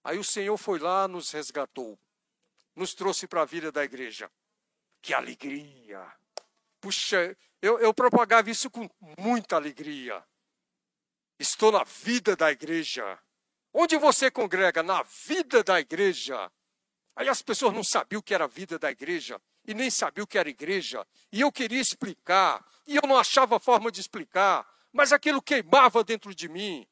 Aí 0.04 0.18
o 0.18 0.26
Senhor 0.26 0.58
foi 0.58 0.78
lá, 0.78 1.08
nos 1.08 1.32
resgatou, 1.32 1.98
nos 2.76 2.94
trouxe 2.94 3.30
para 3.30 3.44
a 3.44 3.46
vida 3.46 3.72
da 3.72 3.86
igreja. 3.86 4.30
Que 5.02 5.14
alegria! 5.14 6.19
Puxa, 6.80 7.38
eu, 7.62 7.80
eu 7.80 7.94
propagava 7.94 8.50
isso 8.50 8.70
com 8.70 8.90
muita 9.18 9.56
alegria. 9.56 10.24
Estou 11.38 11.72
na 11.72 11.84
vida 11.84 12.36
da 12.36 12.52
igreja. 12.52 13.20
Onde 13.74 13.98
você 13.98 14.32
congrega? 14.32 14.82
Na 14.82 15.04
vida 15.04 15.64
da 15.64 15.80
igreja. 15.80 16.52
Aí 17.16 17.28
as 17.28 17.42
pessoas 17.42 17.74
não 17.74 17.84
sabiam 17.84 18.20
o 18.20 18.24
que 18.24 18.34
era 18.34 18.46
a 18.46 18.48
vida 18.48 18.80
da 18.80 18.90
igreja 18.90 19.42
e 19.66 19.74
nem 19.74 19.90
sabiam 19.90 20.24
o 20.24 20.28
que 20.28 20.38
era 20.38 20.50
igreja. 20.50 21.06
E 21.32 21.42
eu 21.42 21.52
queria 21.52 21.80
explicar, 21.80 22.66
e 22.88 22.96
eu 22.96 23.02
não 23.08 23.18
achava 23.18 23.60
forma 23.60 23.92
de 23.92 24.00
explicar, 24.00 24.68
mas 24.92 25.12
aquilo 25.12 25.42
queimava 25.42 26.04
dentro 26.04 26.34
de 26.34 26.48
mim. 26.48 26.88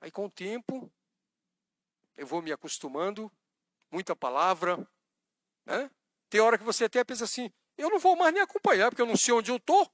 Aí 0.00 0.10
com 0.10 0.26
o 0.26 0.30
tempo, 0.30 0.90
eu 2.16 2.26
vou 2.26 2.40
me 2.40 2.52
acostumando, 2.52 3.30
muita 3.90 4.14
palavra, 4.14 4.88
né? 5.66 5.90
Tem 6.30 6.40
hora 6.40 6.56
que 6.56 6.64
você 6.64 6.84
até 6.84 7.02
pensa 7.02 7.24
assim, 7.24 7.50
eu 7.78 7.88
não 7.88 7.98
vou 7.98 8.16
mais 8.16 8.34
nem 8.34 8.42
acompanhar, 8.42 8.90
porque 8.90 9.00
eu 9.00 9.06
não 9.06 9.16
sei 9.16 9.32
onde 9.32 9.50
eu 9.50 9.56
estou. 9.56 9.90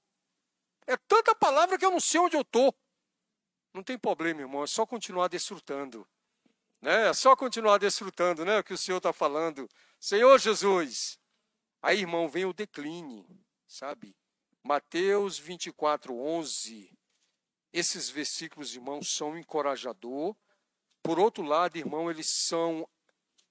É 0.86 0.96
tanta 0.96 1.34
palavra 1.34 1.78
que 1.78 1.84
eu 1.84 1.90
não 1.90 2.00
sei 2.00 2.18
onde 2.18 2.36
eu 2.36 2.40
estou. 2.40 2.74
Não 3.72 3.82
tem 3.82 3.98
problema, 3.98 4.40
irmão, 4.40 4.64
é 4.64 4.66
só 4.66 4.86
continuar 4.86 5.28
desfrutando. 5.28 6.06
Né? 6.80 7.08
É 7.08 7.14
só 7.14 7.34
continuar 7.36 7.78
desfrutando 7.78 8.44
né, 8.44 8.58
o 8.58 8.64
que 8.64 8.72
o 8.72 8.78
Senhor 8.78 8.98
está 8.98 9.12
falando. 9.12 9.68
Senhor 9.98 10.38
Jesus. 10.38 11.18
Aí, 11.82 12.00
irmão, 12.00 12.28
vem 12.28 12.44
o 12.44 12.52
decline, 12.52 13.26
sabe? 13.66 14.16
Mateus 14.62 15.38
24, 15.38 16.16
11. 16.16 16.90
Esses 17.72 18.08
versículos, 18.08 18.74
irmãos, 18.74 19.14
são 19.14 19.36
encorajador. 19.36 20.34
Por 21.02 21.18
outro 21.18 21.42
lado, 21.42 21.76
irmão, 21.76 22.10
eles 22.10 22.28
são 22.28 22.88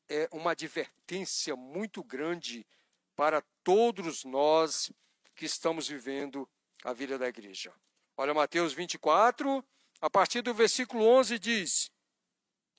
é, 0.10 0.28
uma 0.32 0.52
advertência 0.52 1.56
muito 1.56 2.04
grande 2.04 2.66
para 3.16 3.44
todos 3.64 4.24
nós 4.24 4.92
que 5.36 5.46
estamos 5.46 5.88
vivendo 5.88 6.50
a 6.84 6.94
vida 6.94 7.18
da 7.18 7.28
igreja. 7.28 7.74
Olha 8.18 8.34
Mateus 8.34 8.74
24, 8.74 9.66
a 10.02 10.10
partir 10.10 10.42
do 10.42 10.54
versículo 10.54 11.06
11 11.06 11.40
diz: 11.40 11.92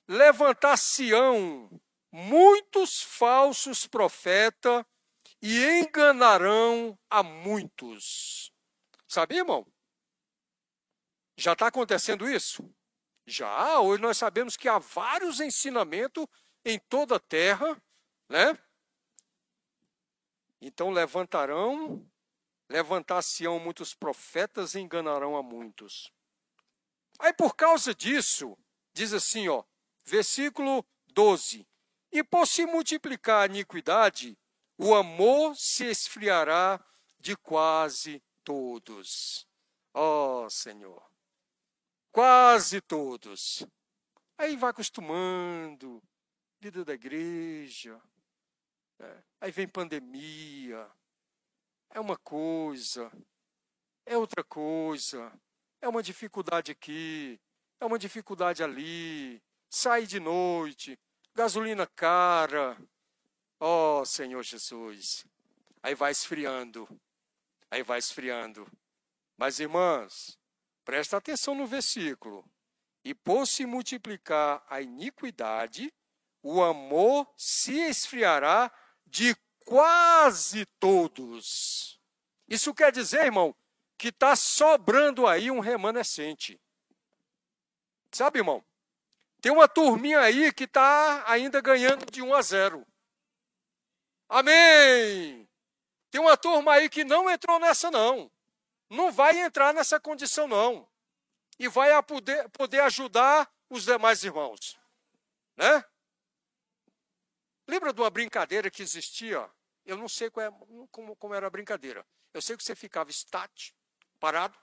Levantar-se-ão 0.07 1.69
muitos 2.11 3.01
falsos 3.01 3.85
profetas 3.87 4.85
e 5.41 5.65
enganarão 5.81 6.97
a 7.09 7.21
muitos. 7.21 8.51
Sabia, 9.07 9.39
irmão? 9.39 9.65
Já 11.37 11.53
está 11.53 11.67
acontecendo 11.67 12.29
isso? 12.29 12.73
Já, 13.27 13.79
hoje 13.79 14.01
nós 14.01 14.17
sabemos 14.17 14.55
que 14.55 14.69
há 14.69 14.77
vários 14.77 15.39
ensinamentos 15.39 16.25
em 16.63 16.79
toda 16.79 17.17
a 17.17 17.19
terra, 17.19 17.81
né? 18.29 18.57
Então 20.61 20.89
levantarão, 20.89 22.05
levantar-se-ão 22.69 23.59
muitos 23.59 23.93
profetas 23.93 24.75
e 24.75 24.79
enganarão 24.79 25.35
a 25.35 25.43
muitos. 25.43 26.11
Aí 27.19 27.33
por 27.33 27.55
causa 27.55 27.93
disso, 27.93 28.57
diz 28.93 29.13
assim, 29.13 29.47
ó, 29.47 29.63
versículo 30.05 30.85
12: 31.07 31.67
E 32.11 32.23
por 32.23 32.47
se 32.47 32.65
multiplicar 32.65 33.43
a 33.43 33.45
iniquidade, 33.45 34.37
o 34.77 34.93
amor 34.93 35.55
se 35.55 35.85
esfriará 35.85 36.83
de 37.19 37.35
quase 37.35 38.21
todos. 38.43 39.47
Ó 39.93 40.45
oh, 40.45 40.49
Senhor, 40.49 41.01
quase 42.11 42.81
todos. 42.81 43.65
Aí 44.37 44.57
vai 44.57 44.71
acostumando, 44.71 46.03
vida 46.59 46.83
da 46.83 46.93
igreja, 46.93 48.01
é, 48.99 49.23
aí 49.41 49.51
vem 49.51 49.67
pandemia, 49.67 50.89
é 51.89 51.99
uma 51.99 52.17
coisa, 52.17 53.11
é 54.05 54.17
outra 54.17 54.43
coisa, 54.43 55.31
é 55.81 55.87
uma 55.87 56.03
dificuldade 56.03 56.71
aqui, 56.71 57.39
é 57.79 57.85
uma 57.85 57.99
dificuldade 57.99 58.63
ali, 58.63 59.41
sai 59.69 60.05
de 60.05 60.19
noite, 60.19 60.97
gasolina 61.33 61.85
cara. 61.85 62.77
Ó 63.59 64.01
oh, 64.01 64.05
Senhor 64.05 64.43
Jesus. 64.43 65.25
Aí 65.81 65.93
vai 65.93 66.11
esfriando. 66.11 66.87
Aí 67.69 67.83
vai 67.83 67.99
esfriando. 67.99 68.67
Mas, 69.37 69.59
irmãs, 69.59 70.37
presta 70.83 71.17
atenção 71.17 71.53
no 71.55 71.67
versículo. 71.67 72.43
E 73.03 73.13
por 73.13 73.45
se 73.45 73.65
multiplicar 73.65 74.65
a 74.67 74.81
iniquidade, 74.81 75.93
o 76.41 76.63
amor 76.63 77.31
se 77.35 77.73
esfriará 77.73 78.71
de 79.05 79.35
quase 79.65 80.65
todos. 80.79 81.99
Isso 82.47 82.73
quer 82.73 82.91
dizer, 82.91 83.25
irmão, 83.25 83.55
que 83.97 84.09
está 84.09 84.35
sobrando 84.35 85.27
aí 85.27 85.49
um 85.49 85.59
remanescente. 85.59 86.59
Sabe, 88.11 88.39
irmão? 88.39 88.63
Tem 89.41 89.51
uma 89.51 89.67
turminha 89.67 90.19
aí 90.19 90.51
que 90.53 90.63
está 90.63 91.23
ainda 91.29 91.61
ganhando 91.61 92.05
de 92.11 92.21
1 92.21 92.33
a 92.33 92.41
0. 92.41 92.87
Amém! 94.27 95.47
Tem 96.09 96.21
uma 96.21 96.37
turma 96.37 96.73
aí 96.73 96.89
que 96.89 97.03
não 97.03 97.29
entrou 97.29 97.59
nessa, 97.59 97.91
não. 97.91 98.31
Não 98.89 99.11
vai 99.11 99.39
entrar 99.39 99.73
nessa 99.73 99.99
condição, 99.99 100.47
não. 100.47 100.87
E 101.59 101.67
vai 101.67 102.01
poder, 102.03 102.49
poder 102.49 102.79
ajudar 102.81 103.51
os 103.69 103.85
demais 103.85 104.23
irmãos. 104.23 104.79
Né? 105.55 105.83
Lembra 107.67 107.91
de 107.91 108.01
uma 108.01 108.09
brincadeira 108.09 108.69
que 108.69 108.81
existia? 108.81 109.49
Eu 109.85 109.97
não 109.97 110.07
sei 110.07 110.27
é, 110.27 110.31
como, 110.91 111.15
como 111.15 111.33
era 111.33 111.47
a 111.47 111.49
brincadeira. 111.49 112.05
Eu 112.33 112.41
sei 112.41 112.57
que 112.57 112.63
você 112.63 112.75
ficava 112.75 113.09
estático, 113.09 113.77
parado, 114.19 114.57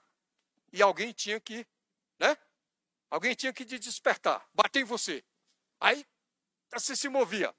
e 0.71 0.81
alguém 0.81 1.11
tinha 1.11 1.39
que, 1.39 1.65
né? 2.19 2.37
Alguém 3.09 3.35
tinha 3.35 3.53
que 3.53 3.65
te 3.65 3.77
despertar, 3.77 4.47
bater 4.53 4.81
em 4.81 4.85
você. 4.85 5.23
Aí 5.79 6.05
você 6.71 6.95
se 6.95 7.07
movia. 7.09 7.53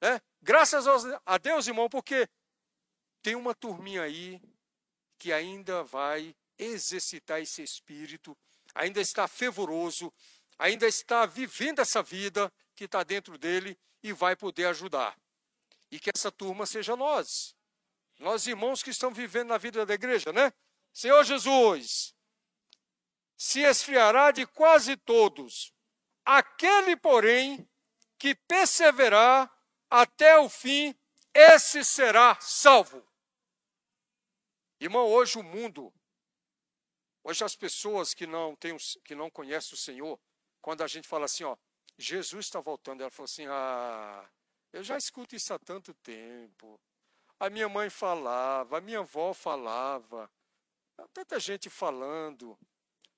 Né? 0.00 0.20
Graças 0.40 0.86
a 1.24 1.38
Deus, 1.38 1.66
irmão, 1.66 1.88
porque 1.88 2.28
tem 3.22 3.34
uma 3.34 3.54
turminha 3.54 4.02
aí 4.02 4.40
que 5.18 5.32
ainda 5.32 5.82
vai 5.82 6.34
exercitar 6.58 7.40
esse 7.40 7.62
espírito, 7.62 8.36
ainda 8.74 9.00
está 9.00 9.26
fervoroso, 9.26 10.12
ainda 10.58 10.86
está 10.86 11.26
vivendo 11.26 11.80
essa 11.80 12.02
vida 12.02 12.52
que 12.74 12.84
está 12.84 13.02
dentro 13.02 13.36
dele 13.38 13.78
e 14.04 14.12
vai 14.12 14.36
poder 14.36 14.66
ajudar. 14.66 15.18
E 15.90 15.98
que 15.98 16.10
essa 16.14 16.30
turma 16.30 16.66
seja 16.66 16.94
nós. 16.94 17.56
Nós, 18.18 18.46
irmãos 18.46 18.82
que 18.82 18.90
estão 18.90 19.10
vivendo 19.10 19.48
na 19.48 19.56
vida 19.56 19.86
da 19.86 19.94
igreja, 19.94 20.30
né? 20.30 20.52
Senhor 20.92 21.24
Jesus, 21.24 22.14
se 23.34 23.60
esfriará 23.60 24.30
de 24.30 24.46
quase 24.46 24.94
todos. 24.94 25.72
Aquele, 26.22 26.96
porém, 26.96 27.66
que 28.18 28.34
perseverar 28.34 29.50
até 29.88 30.38
o 30.38 30.50
fim, 30.50 30.94
esse 31.32 31.82
será 31.82 32.38
salvo. 32.40 33.02
Irmão, 34.78 35.06
hoje 35.06 35.38
o 35.38 35.42
mundo, 35.42 35.92
hoje 37.22 37.42
as 37.42 37.56
pessoas 37.56 38.12
que 38.12 38.26
não, 38.26 38.54
têm, 38.54 38.76
que 39.02 39.14
não 39.14 39.30
conhecem 39.30 39.72
o 39.72 39.78
Senhor, 39.78 40.20
quando 40.60 40.82
a 40.82 40.86
gente 40.86 41.08
fala 41.08 41.24
assim, 41.24 41.44
ó, 41.44 41.56
Jesus 41.96 42.46
está 42.46 42.60
voltando, 42.60 43.00
ela 43.00 43.10
falou 43.10 43.24
assim, 43.24 43.46
ah, 43.46 44.28
eu 44.72 44.82
já 44.82 44.96
escuto 44.96 45.36
isso 45.36 45.52
há 45.54 45.58
tanto 45.58 45.94
tempo. 45.94 46.80
A 47.38 47.48
minha 47.48 47.68
mãe 47.68 47.90
falava, 47.90 48.78
a 48.78 48.80
minha 48.80 49.00
avó 49.00 49.32
falava, 49.32 50.30
tanta 51.12 51.38
gente 51.38 51.70
falando. 51.70 52.58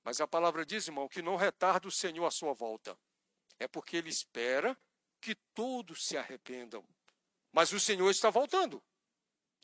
Mas 0.05 0.21
a 0.21 0.27
palavra 0.27 0.65
diz, 0.65 0.87
irmão, 0.87 1.09
que 1.09 1.23
não 1.23 1.37
retarda 1.37 1.89
o 1.89 1.91
Senhor 1.91 2.27
a 2.27 2.31
sua 2.31 2.53
volta. 2.53 2.97
É 3.59 3.67
porque 3.67 3.97
ele 3.97 4.11
espera 4.11 4.77
que 5.21 5.35
todos 5.55 6.07
se 6.07 6.17
arrependam. 6.17 6.85
Mas 7.53 7.73
o 7.73 7.81
Senhor 7.81 8.11
está 8.11 8.31
voltando. 8.31 8.83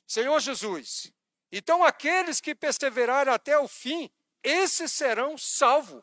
Senhor 0.06 0.40
Jesus, 0.40 1.12
então, 1.52 1.84
aqueles 1.84 2.40
que 2.40 2.54
perseverarem 2.54 3.32
até 3.32 3.58
o 3.58 3.68
fim, 3.68 4.10
esses 4.42 4.90
serão 4.90 5.36
salvos. 5.36 6.02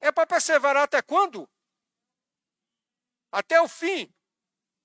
É 0.00 0.10
para 0.10 0.26
perseverar 0.26 0.84
até 0.84 1.02
quando? 1.02 1.48
Até 3.30 3.60
o 3.60 3.68
fim. 3.68 4.12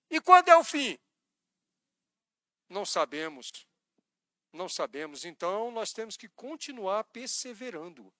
E 0.09 0.19
quando 0.21 0.49
é 0.49 0.57
o 0.57 0.63
fim? 0.63 0.97
Não 2.69 2.85
sabemos. 2.85 3.51
Não 4.51 4.69
sabemos. 4.69 5.25
Então, 5.25 5.71
nós 5.71 5.91
temos 5.91 6.17
que 6.17 6.29
continuar 6.29 7.03
perseverando. 7.05 8.13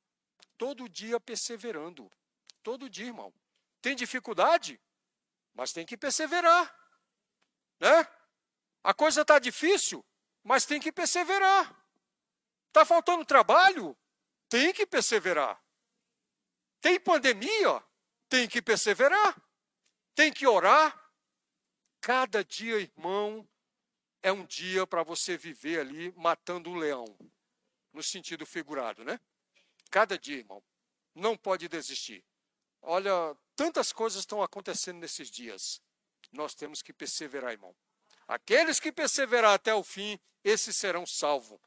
Todo 0.57 0.89
dia 0.89 1.19
perseverando. 1.19 2.09
Todo 2.63 2.89
dia, 2.89 3.07
irmão. 3.07 3.33
Tem 3.81 3.95
dificuldade? 3.95 4.81
Mas 5.53 5.71
tem 5.73 5.85
que 5.85 5.97
perseverar. 5.97 6.73
Né? 7.79 8.07
A 8.83 8.93
coisa 8.93 9.21
está 9.21 9.37
difícil? 9.37 10.03
mas 10.45 10.63
tem 10.63 10.79
que 10.79 10.91
perseverar. 10.91 11.75
Está 12.67 12.85
faltando 12.85 13.25
trabalho? 13.25 13.97
Tem 14.47 14.71
que 14.71 14.85
perseverar. 14.85 15.59
Tem 16.85 16.99
pandemia? 16.99 17.83
Tem 18.29 18.47
que 18.47 18.61
perseverar. 18.61 19.41
Tem 20.13 20.31
que 20.31 20.45
orar. 20.45 21.11
Cada 21.99 22.43
dia, 22.43 22.75
irmão, 22.79 23.49
é 24.21 24.31
um 24.31 24.45
dia 24.45 24.85
para 24.85 25.01
você 25.01 25.35
viver 25.35 25.79
ali 25.79 26.13
matando 26.15 26.69
um 26.69 26.75
leão, 26.75 27.05
no 27.91 28.03
sentido 28.03 28.45
figurado, 28.45 29.03
né? 29.03 29.19
Cada 29.89 30.15
dia, 30.15 30.37
irmão. 30.37 30.63
Não 31.15 31.35
pode 31.35 31.67
desistir. 31.67 32.23
Olha, 32.83 33.35
tantas 33.55 33.91
coisas 33.91 34.19
estão 34.19 34.43
acontecendo 34.43 34.99
nesses 34.99 35.31
dias. 35.31 35.81
Nós 36.31 36.53
temos 36.53 36.83
que 36.83 36.93
perseverar, 36.93 37.53
irmão. 37.53 37.75
Aqueles 38.27 38.79
que 38.79 38.91
perseverar 38.91 39.55
até 39.55 39.73
o 39.73 39.83
fim, 39.83 40.19
esses 40.43 40.77
serão 40.77 41.03
salvos. 41.03 41.59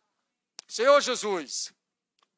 Senhor 0.68 1.00
Jesus. 1.00 1.74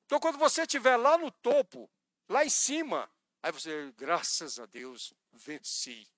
Então, 0.07 0.19
quando 0.19 0.39
você 0.39 0.63
estiver 0.63 0.97
lá 0.97 1.19
no 1.19 1.31
topo, 1.31 1.91
lá 2.31 2.45
em 2.45 2.49
cima, 2.49 3.11
aí 3.43 3.51
você, 3.51 3.93
graças 3.97 4.59
a 4.59 4.65
Deus, 4.65 5.13
venci. 5.33 6.09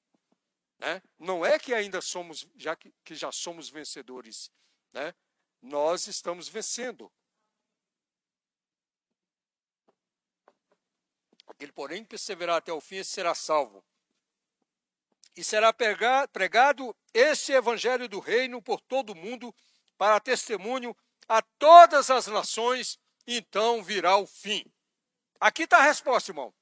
Né? 0.79 1.03
Não 1.19 1.45
é 1.45 1.59
que 1.59 1.73
ainda 1.73 2.01
somos, 2.01 2.47
já 2.55 2.77
que, 2.77 2.93
que 3.03 3.15
já 3.15 3.33
somos 3.33 3.69
vencedores, 3.69 4.53
né? 4.93 5.15
Nós 5.61 6.07
estamos 6.07 6.49
vencendo. 6.49 7.11
Aquele, 11.47 11.73
porém, 11.73 12.05
perseverar 12.05 12.57
até 12.57 12.73
o 12.73 12.81
fim, 12.81 13.03
será 13.03 13.35
salvo 13.35 13.85
e 15.35 15.43
será 15.43 15.73
pregado 15.73 16.95
este 17.15 17.53
evangelho 17.53 18.09
do 18.09 18.21
reino 18.21 18.61
por 18.61 18.81
todo 18.81 19.11
o 19.11 19.17
mundo 19.17 19.55
para 19.97 20.21
testemunho 20.21 20.95
a 21.29 21.41
todas 21.41 22.11
as 22.11 22.27
nações, 22.27 22.99
então 23.27 23.83
virá 23.83 24.17
o 24.17 24.27
fim. 24.27 24.65
Aqui 25.43 25.65
está 25.65 25.79
a 25.79 25.83
resposta, 25.83 26.31
irmão. 26.31 26.55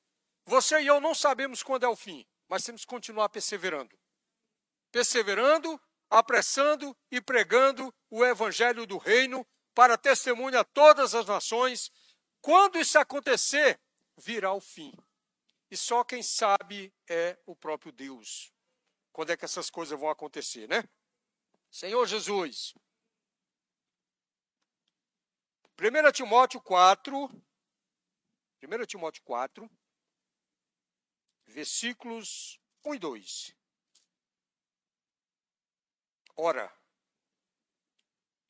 Você 0.46 0.80
e 0.80 0.86
eu 0.86 1.02
não 1.02 1.14
sabemos 1.14 1.62
quando 1.62 1.84
é 1.84 1.88
o 1.88 1.94
fim, 1.94 2.26
mas 2.48 2.64
temos 2.64 2.80
que 2.80 2.86
continuar 2.86 3.28
perseverando. 3.28 3.94
Perseverando, 4.90 5.78
apressando 6.08 6.96
e 7.10 7.20
pregando 7.20 7.94
o 8.08 8.24
evangelho 8.24 8.86
do 8.86 8.96
reino 8.96 9.46
para 9.74 9.98
testemunho 9.98 10.58
a 10.58 10.64
todas 10.64 11.14
as 11.14 11.26
nações. 11.26 11.92
Quando 12.40 12.78
isso 12.78 12.98
acontecer, 12.98 13.78
virá 14.16 14.54
o 14.54 14.62
fim. 14.62 14.94
E 15.70 15.76
só 15.76 16.02
quem 16.02 16.22
sabe 16.22 16.90
é 17.06 17.38
o 17.44 17.54
próprio 17.54 17.92
Deus 17.92 18.50
quando 19.12 19.28
é 19.28 19.36
que 19.36 19.44
essas 19.44 19.68
coisas 19.68 20.00
vão 20.00 20.08
acontecer, 20.08 20.66
né? 20.66 20.88
Senhor 21.70 22.06
Jesus. 22.06 22.72
1 25.78 26.12
Timóteo 26.12 26.62
4, 26.62 27.28
1 28.62 28.86
Timóteo 28.86 29.22
4, 29.24 29.70
versículos 31.46 32.60
1 32.84 32.94
e 32.94 32.98
2. 32.98 33.56
Ora, 36.36 36.74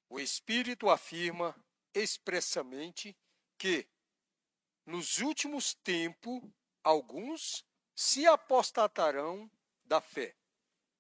o 0.08 0.18
Espírito 0.18 0.90
afirma 0.90 1.54
expressamente 1.94 3.16
que, 3.56 3.88
nos 4.84 5.18
últimos 5.18 5.74
tempos, 5.74 6.42
alguns 6.82 7.64
se 7.94 8.26
apostatarão 8.26 9.50
da 9.84 10.00
fé, 10.00 10.36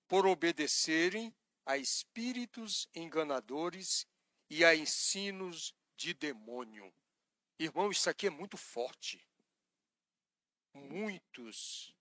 por 0.06 0.26
obedecerem 0.26 1.34
a 1.66 1.76
espíritos 1.76 2.88
enganadores 2.94 4.06
e 4.48 4.64
a 4.64 4.74
ensinos 4.74 5.74
de 5.96 6.14
demônio. 6.14 6.92
Irmão, 7.62 7.90
isso 7.90 8.08
aqui 8.08 8.26
é 8.26 8.30
muito 8.30 8.56
forte. 8.56 9.22
Muitos 10.72 11.94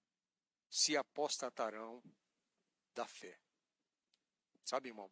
se 0.70 0.96
apostatarão 0.96 2.02
da 2.96 3.06
fé. 3.06 3.38
Sabe, 4.64 4.88
irmão? 4.88 5.12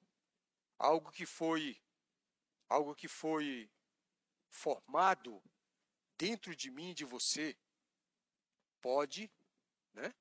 Algo 0.79 1.11
que 1.11 1.25
foi 1.25 1.77
algo 2.69 2.95
que 2.95 3.09
foi 3.09 3.69
formado 4.49 5.43
dentro 6.17 6.55
de 6.55 6.71
mim 6.71 6.91
e 6.91 6.93
de 6.93 7.03
você 7.03 7.57
pode, 8.79 9.29
né? 9.93 10.15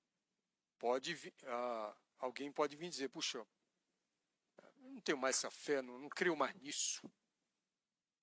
Pode 0.76 1.14
uh, 1.14 1.96
alguém 2.18 2.50
pode 2.50 2.74
vir 2.74 2.88
dizer, 2.88 3.10
puxa, 3.10 3.46
não 4.78 5.00
tenho 5.02 5.18
mais 5.18 5.36
essa 5.36 5.52
fé, 5.52 5.80
não, 5.82 6.00
não 6.00 6.08
creio 6.08 6.36
mais 6.36 6.52
nisso. 6.56 7.08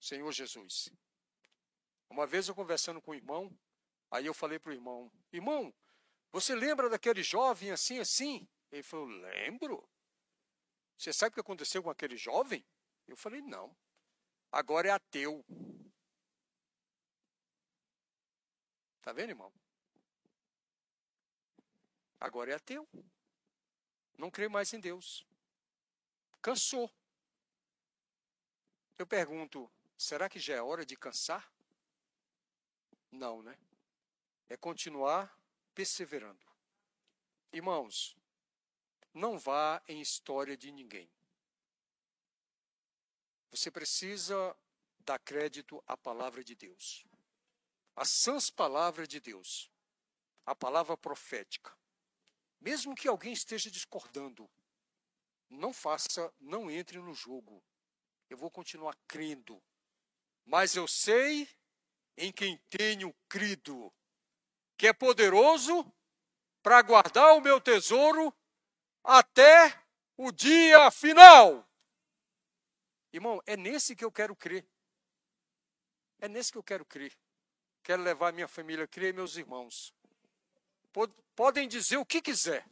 Senhor 0.01 0.29
Jesus. 0.33 0.89
Uma 2.09 2.27
vez 2.27 2.47
eu 2.47 2.55
conversando 2.55 3.01
com 3.01 3.11
o 3.11 3.15
irmão, 3.15 3.51
aí 4.11 4.25
eu 4.25 4.33
falei 4.33 4.59
para 4.59 4.71
o 4.71 4.73
irmão: 4.73 5.11
Irmão, 5.31 5.73
você 6.31 6.55
lembra 6.55 6.89
daquele 6.89 7.23
jovem 7.23 7.71
assim, 7.71 7.99
assim? 7.99 8.47
Ele 8.71 8.83
falou: 8.83 9.05
Lembro. 9.05 9.87
Você 10.97 11.11
sabe 11.11 11.31
o 11.31 11.33
que 11.33 11.41
aconteceu 11.41 11.83
com 11.83 11.89
aquele 11.89 12.17
jovem? 12.17 12.65
Eu 13.07 13.15
falei: 13.15 13.41
Não. 13.41 13.75
Agora 14.51 14.87
é 14.87 14.91
ateu. 14.91 15.43
Tá 19.01 19.11
vendo, 19.11 19.31
irmão? 19.31 19.51
Agora 22.19 22.51
é 22.51 22.55
ateu. 22.55 22.87
Não 24.17 24.31
crê 24.31 24.47
mais 24.47 24.71
em 24.71 24.79
Deus. 24.79 25.27
Cansou. 26.41 26.89
Eu 28.97 29.05
pergunto: 29.05 29.69
será 29.97 30.29
que 30.29 30.39
já 30.39 30.55
é 30.55 30.61
hora 30.61 30.85
de 30.85 30.95
cansar? 30.95 31.52
Não, 33.13 33.43
né? 33.43 33.55
É 34.49 34.57
continuar 34.57 35.31
perseverando. 35.75 36.43
Irmãos, 37.51 38.17
não 39.13 39.37
vá 39.37 39.81
em 39.87 40.01
história 40.01 40.57
de 40.57 40.71
ninguém. 40.71 41.07
Você 43.51 43.69
precisa 43.69 44.57
dar 44.99 45.19
crédito 45.19 45.81
à 45.85 45.95
palavra 45.95 46.43
de 46.43 46.55
Deus. 46.55 47.05
As 47.95 48.09
sãs 48.09 48.49
palavras 48.49 49.07
de 49.07 49.19
Deus. 49.19 49.71
A 50.43 50.55
palavra 50.55 50.97
profética. 50.97 51.77
Mesmo 52.59 52.95
que 52.95 53.07
alguém 53.07 53.31
esteja 53.31 53.69
discordando, 53.69 54.49
não 55.47 55.71
faça, 55.71 56.33
não 56.39 56.71
entre 56.71 56.97
no 56.97 57.13
jogo. 57.13 57.63
Eu 58.27 58.37
vou 58.37 58.49
continuar 58.49 58.97
crendo. 59.07 59.63
Mas 60.43 60.75
eu 60.75 60.87
sei 60.87 61.47
em 62.17 62.31
quem 62.31 62.57
tenho 62.69 63.13
crido, 63.27 63.91
que 64.77 64.87
é 64.87 64.93
poderoso 64.93 65.91
para 66.61 66.81
guardar 66.81 67.35
o 67.35 67.41
meu 67.41 67.59
tesouro 67.59 68.33
até 69.03 69.83
o 70.15 70.31
dia 70.31 70.89
final. 70.91 71.67
Irmão, 73.11 73.41
é 73.45 73.57
nesse 73.57 73.95
que 73.95 74.05
eu 74.05 74.11
quero 74.11 74.35
crer. 74.35 74.65
É 76.19 76.27
nesse 76.27 76.51
que 76.51 76.57
eu 76.57 76.63
quero 76.63 76.85
crer. 76.85 77.15
Quero 77.83 78.01
levar 78.01 78.31
minha 78.31 78.47
família 78.47 78.85
a 78.85 78.87
crer, 78.87 79.13
meus 79.13 79.35
irmãos. 79.35 79.93
Podem 81.35 81.67
dizer 81.67 81.97
o 81.97 82.05
que 82.05 82.21
quiser. 82.21 82.65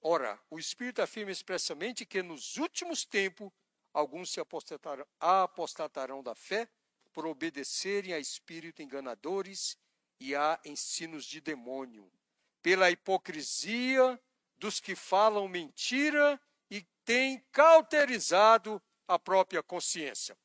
Ora, 0.00 0.40
o 0.48 0.58
Espírito 0.58 1.02
afirma 1.02 1.32
expressamente 1.32 2.06
que 2.06 2.22
nos 2.22 2.56
últimos 2.56 3.04
tempos 3.04 3.52
alguns 3.96 4.28
se 4.30 4.38
apostatarão, 4.38 5.06
apostatarão 5.18 6.22
da 6.22 6.34
fé 6.34 6.68
por 7.14 7.26
obedecerem 7.26 8.12
a 8.12 8.18
espíritos 8.18 8.84
enganadores 8.84 9.78
e 10.20 10.34
a 10.34 10.60
ensinos 10.66 11.24
de 11.24 11.40
demônio, 11.40 12.12
pela 12.60 12.90
hipocrisia 12.90 14.22
dos 14.58 14.80
que 14.80 14.94
falam 14.94 15.48
mentira 15.48 16.38
e 16.70 16.82
têm 17.06 17.40
cauterizado 17.50 18.82
a 19.08 19.18
própria 19.18 19.62
consciência. 19.62 20.36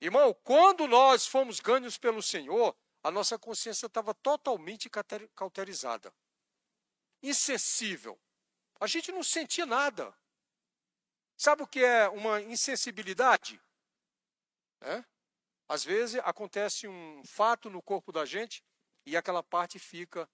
Irmão, 0.00 0.34
quando 0.42 0.88
nós 0.88 1.24
fomos 1.24 1.60
ganhos 1.60 1.96
pelo 1.96 2.20
Senhor, 2.20 2.76
a 3.04 3.10
nossa 3.12 3.38
consciência 3.38 3.86
estava 3.86 4.12
totalmente 4.14 4.90
cauterizada, 5.36 6.12
insensível. 7.22 8.18
A 8.80 8.88
gente 8.88 9.12
não 9.12 9.22
sentia 9.22 9.64
nada. 9.64 10.12
Sabe 11.42 11.64
o 11.64 11.66
que 11.66 11.80
é 11.80 12.08
uma 12.08 12.40
insensibilidade? 12.40 13.60
É? 14.80 15.04
Às 15.68 15.82
vezes 15.82 16.20
acontece 16.22 16.86
um 16.86 17.24
fato 17.24 17.68
no 17.68 17.82
corpo 17.82 18.12
da 18.12 18.24
gente 18.24 18.64
e 19.04 19.16
aquela 19.16 19.42
parte 19.42 19.76
fica 19.76 20.30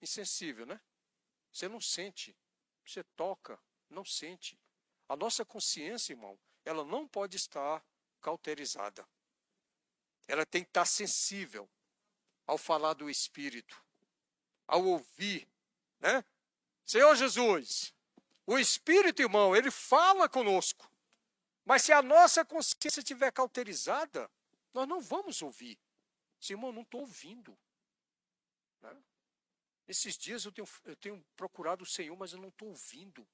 insensível, 0.00 0.64
né? 0.64 0.80
Você 1.52 1.68
não 1.68 1.78
sente, 1.78 2.34
você 2.86 3.04
toca, 3.04 3.62
não 3.90 4.02
sente. 4.02 4.58
A 5.10 5.14
nossa 5.14 5.44
consciência, 5.44 6.14
irmão, 6.14 6.40
ela 6.64 6.86
não 6.86 7.06
pode 7.06 7.36
estar 7.36 7.84
cauterizada. 8.22 9.06
Ela 10.26 10.46
tem 10.46 10.64
que 10.64 10.70
estar 10.70 10.86
sensível 10.86 11.68
ao 12.46 12.56
falar 12.56 12.94
do 12.94 13.10
Espírito, 13.10 13.78
ao 14.66 14.82
ouvir, 14.86 15.46
né? 16.00 16.24
Senhor 16.82 17.14
Jesus, 17.14 17.94
o 18.46 18.58
Espírito, 18.58 19.22
irmão, 19.22 19.56
ele 19.56 19.70
fala 19.70 20.28
conosco. 20.28 20.90
Mas 21.64 21.82
se 21.82 21.92
a 21.92 22.00
nossa 22.00 22.44
consciência 22.44 23.00
estiver 23.00 23.32
cauterizada, 23.32 24.30
nós 24.72 24.86
não 24.86 25.00
vamos 25.00 25.42
ouvir. 25.42 25.76
Se, 26.38 26.52
irmão, 26.52 26.70
não 26.70 26.82
estou 26.82 27.00
ouvindo. 27.00 27.58
Né? 28.80 28.96
Esses 29.88 30.16
dias 30.16 30.44
eu 30.44 30.52
tenho, 30.52 30.68
eu 30.84 30.96
tenho 30.96 31.26
procurado 31.36 31.82
o 31.82 31.86
Senhor, 31.86 32.16
mas 32.16 32.32
eu 32.32 32.38
não 32.38 32.48
estou 32.48 32.68
ouvindo. 32.68 33.26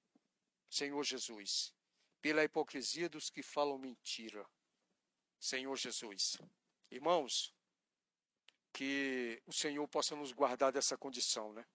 Senhor 0.70 1.02
Jesus, 1.04 1.74
pela 2.22 2.42
hipocrisia 2.42 3.08
dos 3.08 3.28
que 3.28 3.42
falam 3.42 3.76
mentira. 3.76 4.48
Senhor 5.38 5.76
Jesus. 5.76 6.38
Irmãos, 6.90 7.54
que 8.72 9.42
o 9.44 9.52
Senhor 9.52 9.86
possa 9.88 10.16
nos 10.16 10.32
guardar 10.32 10.72
dessa 10.72 10.96
condição, 10.96 11.52
né? 11.52 11.66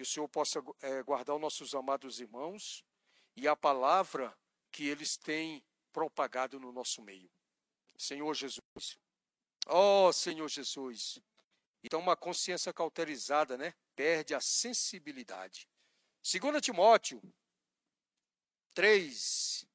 Que 0.00 0.04
o 0.04 0.06
Senhor 0.06 0.28
possa 0.28 0.64
é, 0.80 1.02
guardar 1.02 1.36
os 1.36 1.42
nossos 1.42 1.74
amados 1.74 2.20
irmãos 2.20 2.82
e 3.36 3.46
a 3.46 3.54
palavra 3.54 4.34
que 4.72 4.88
eles 4.88 5.18
têm 5.18 5.62
propagado 5.92 6.58
no 6.58 6.72
nosso 6.72 7.02
meio. 7.02 7.30
Senhor 7.98 8.32
Jesus. 8.32 8.98
Oh, 9.66 10.10
Senhor 10.10 10.48
Jesus. 10.48 11.20
Então, 11.84 12.00
uma 12.00 12.16
consciência 12.16 12.72
cauterizada, 12.72 13.58
né? 13.58 13.74
Perde 13.94 14.34
a 14.34 14.40
sensibilidade. 14.40 15.68
2 16.22 16.62
Timóteo 16.62 17.20
3, 18.72 19.66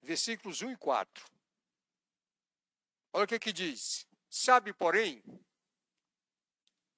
versículos 0.00 0.62
1 0.62 0.70
e 0.70 0.76
4. 0.78 1.26
Olha 3.12 3.24
o 3.24 3.28
que, 3.28 3.38
que 3.38 3.52
diz. 3.52 4.08
Sabe, 4.30 4.72
porém, 4.72 5.22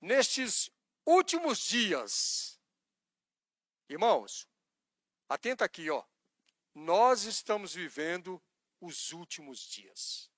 nestes 0.02 0.68
últimos 1.06 1.60
dias, 1.60 2.60
irmãos, 3.88 4.48
atenta 5.28 5.64
aqui, 5.64 5.88
ó. 5.88 6.04
Nós 6.74 7.22
estamos 7.22 7.72
vivendo 7.74 8.42
os 8.80 9.12
últimos 9.12 9.60
dias. 9.60 10.28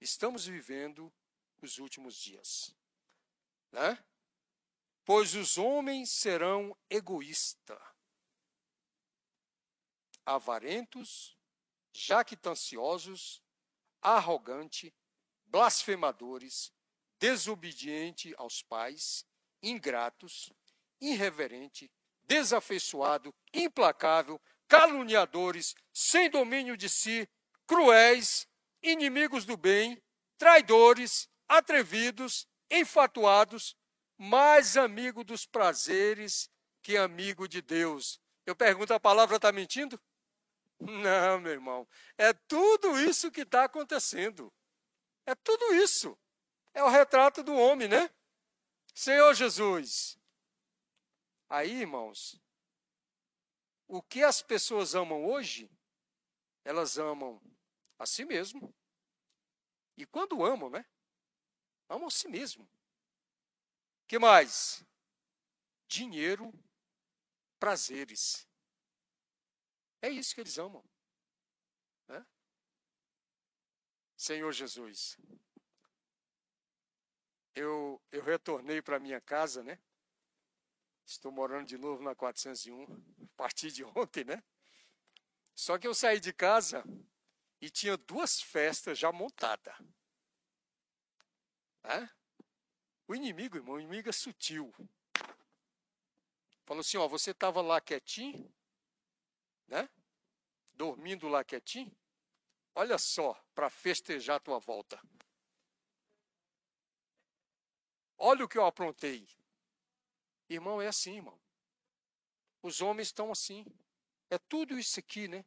Estamos 0.00 0.46
vivendo 0.46 1.12
os 1.60 1.78
últimos 1.78 2.16
dias. 2.16 2.74
Né? 3.70 4.02
Pois 5.04 5.34
os 5.34 5.58
homens 5.58 6.10
serão 6.10 6.76
egoístas, 6.88 7.80
avarentos, 10.24 11.36
jactanciosos, 11.92 13.42
arrogantes, 14.00 14.92
blasfemadores, 15.44 16.72
desobediente 17.18 18.34
aos 18.36 18.62
pais, 18.62 19.24
ingratos, 19.62 20.52
irreverente, 21.00 21.90
desafeiçoado, 22.24 23.34
implacável, 23.52 24.40
caluniadores, 24.68 25.74
sem 25.92 26.28
domínio 26.28 26.76
de 26.76 26.88
si, 26.88 27.28
cruéis, 27.66 28.46
inimigos 28.82 29.44
do 29.44 29.56
bem, 29.56 30.00
traidores, 30.36 31.28
atrevidos, 31.48 32.46
enfatuados, 32.70 33.76
mais 34.18 34.76
amigo 34.76 35.22
dos 35.22 35.46
prazeres 35.46 36.50
que 36.82 36.96
amigo 36.96 37.48
de 37.48 37.60
Deus. 37.62 38.20
Eu 38.44 38.54
pergunto, 38.54 38.94
a 38.94 39.00
palavra 39.00 39.36
está 39.36 39.52
mentindo? 39.52 40.00
Não, 40.78 41.40
meu 41.40 41.52
irmão. 41.52 41.88
É 42.16 42.32
tudo 42.32 42.98
isso 43.00 43.30
que 43.30 43.42
está 43.42 43.64
acontecendo. 43.64 44.52
É 45.24 45.34
tudo 45.34 45.74
isso 45.74 46.16
é 46.76 46.84
o 46.84 46.90
retrato 46.90 47.42
do 47.42 47.54
homem, 47.54 47.88
né? 47.88 48.14
Senhor 48.94 49.32
Jesus. 49.32 50.18
Aí, 51.48 51.80
irmãos, 51.80 52.38
o 53.88 54.02
que 54.02 54.22
as 54.22 54.42
pessoas 54.42 54.94
amam 54.94 55.24
hoje, 55.24 55.70
elas 56.64 56.98
amam 56.98 57.40
a 57.98 58.04
si 58.04 58.26
mesmo. 58.26 58.74
E 59.96 60.04
quando 60.04 60.44
amam, 60.44 60.68
né? 60.68 60.84
Amam 61.88 62.08
a 62.08 62.10
si 62.10 62.28
mesmo. 62.28 62.68
que 64.06 64.18
mais? 64.18 64.84
Dinheiro, 65.88 66.52
prazeres. 67.58 68.46
É 70.02 70.10
isso 70.10 70.34
que 70.34 70.42
eles 70.42 70.58
amam. 70.58 70.84
Né? 72.06 72.26
Senhor 74.14 74.52
Jesus 74.52 75.16
eu, 77.56 78.00
eu 78.12 78.22
retornei 78.22 78.82
para 78.82 79.00
minha 79.00 79.20
casa, 79.20 79.64
né? 79.64 79.80
Estou 81.06 81.32
morando 81.32 81.66
de 81.66 81.78
novo 81.78 82.02
na 82.02 82.14
401, 82.14 82.84
a 82.84 83.36
partir 83.36 83.70
de 83.72 83.82
ontem, 83.82 84.24
né? 84.24 84.42
Só 85.54 85.78
que 85.78 85.86
eu 85.86 85.94
saí 85.94 86.20
de 86.20 86.34
casa 86.34 86.84
e 87.60 87.70
tinha 87.70 87.96
duas 87.96 88.42
festas 88.42 88.98
já 88.98 89.10
montadas. 89.10 89.74
É? 91.82 92.08
O 93.08 93.14
inimigo, 93.14 93.56
irmão, 93.56 93.76
o 93.76 93.80
inimigo 93.80 94.10
é 94.10 94.12
sutil. 94.12 94.70
Falou 96.66 96.80
assim, 96.80 96.98
ó, 96.98 97.08
você 97.08 97.30
estava 97.30 97.62
lá 97.62 97.80
quietinho, 97.80 98.52
né? 99.66 99.88
Dormindo 100.74 101.28
lá 101.28 101.42
quietinho. 101.42 101.96
Olha 102.74 102.98
só, 102.98 103.32
para 103.54 103.70
festejar 103.70 104.36
a 104.36 104.40
tua 104.40 104.58
volta. 104.58 105.00
Olha 108.18 108.44
o 108.44 108.48
que 108.48 108.58
eu 108.58 108.64
aprontei. 108.64 109.28
Irmão, 110.48 110.80
é 110.80 110.86
assim, 110.86 111.16
irmão. 111.16 111.38
Os 112.62 112.80
homens 112.80 113.08
estão 113.08 113.30
assim. 113.30 113.64
É 114.30 114.38
tudo 114.38 114.78
isso 114.78 114.98
aqui, 114.98 115.28
né? 115.28 115.44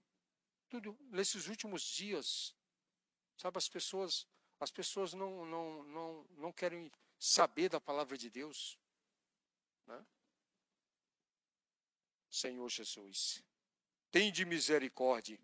Tudo 0.69 0.97
nesses 1.11 1.47
últimos 1.47 1.83
dias. 1.83 2.55
Sabe, 3.37 3.57
as 3.57 3.69
pessoas, 3.69 4.27
as 4.59 4.71
pessoas 4.71 5.13
não, 5.13 5.45
não, 5.45 5.83
não, 5.83 6.23
não 6.31 6.51
querem 6.51 6.91
saber 7.17 7.69
da 7.69 7.81
palavra 7.81 8.17
de 8.17 8.29
Deus. 8.29 8.77
Né? 9.85 10.05
Senhor 12.29 12.69
Jesus, 12.69 13.43
tem 14.11 14.31
de 14.31 14.45
misericórdia. 14.45 15.39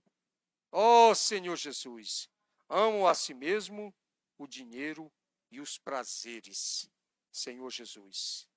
Ó 0.72 1.10
oh, 1.10 1.16
Senhor 1.16 1.56
Jesus, 1.56 2.30
amo 2.70 3.08
a 3.08 3.16
si 3.16 3.34
mesmo, 3.34 3.94
o 4.38 4.46
dinheiro 4.46 5.12
e 5.50 5.60
os 5.60 5.78
prazeres. 5.78 6.90
Senhor 7.36 7.69
Jesus, 7.69 8.48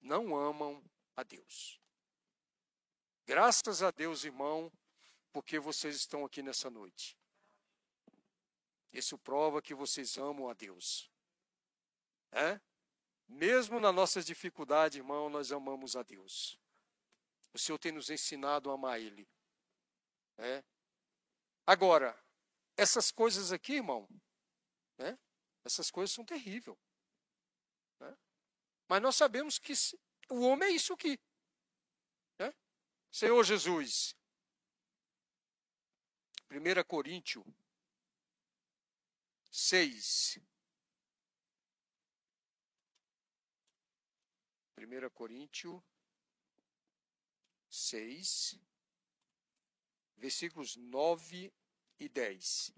não 0.00 0.36
amam 0.36 0.84
a 1.14 1.22
Deus. 1.22 1.80
Graças 3.24 3.84
a 3.84 3.92
Deus, 3.92 4.24
irmão, 4.24 4.72
porque 5.32 5.60
vocês 5.60 5.94
estão 5.94 6.24
aqui 6.24 6.42
nessa 6.42 6.68
noite. 6.68 7.16
Isso 8.92 9.16
prova 9.16 9.62
que 9.62 9.76
vocês 9.76 10.18
amam 10.18 10.48
a 10.48 10.54
Deus. 10.54 11.08
É? 12.32 12.60
Mesmo 13.28 13.78
nas 13.78 13.94
nossas 13.94 14.26
dificuldades, 14.26 14.96
irmão, 14.96 15.30
nós 15.30 15.52
amamos 15.52 15.94
a 15.94 16.02
Deus. 16.02 16.58
O 17.52 17.58
Senhor 17.60 17.78
tem 17.78 17.92
nos 17.92 18.10
ensinado 18.10 18.72
a 18.72 18.74
amar 18.74 19.00
Ele. 19.00 19.28
É? 20.36 20.64
Agora, 21.64 22.20
essas 22.76 23.12
coisas 23.12 23.52
aqui, 23.52 23.74
irmão, 23.74 24.08
né? 24.98 25.16
essas 25.64 25.92
coisas 25.92 26.12
são 26.12 26.24
terríveis. 26.24 26.76
Mas 28.94 29.02
nós 29.02 29.16
sabemos 29.16 29.58
que 29.58 29.72
o 30.30 30.42
homem 30.42 30.68
é 30.68 30.72
isso 30.72 30.92
aqui. 30.92 31.18
Né? 32.38 32.54
Senhor 33.10 33.42
Jesus. 33.42 34.14
1 36.48 36.84
Coríntios 36.86 37.44
6. 39.50 40.38
1 44.78 45.10
Coríntios 45.10 45.82
6, 47.68 48.60
versículos 50.14 50.76
9 50.76 51.52
e 51.98 52.08
10. 52.08 52.72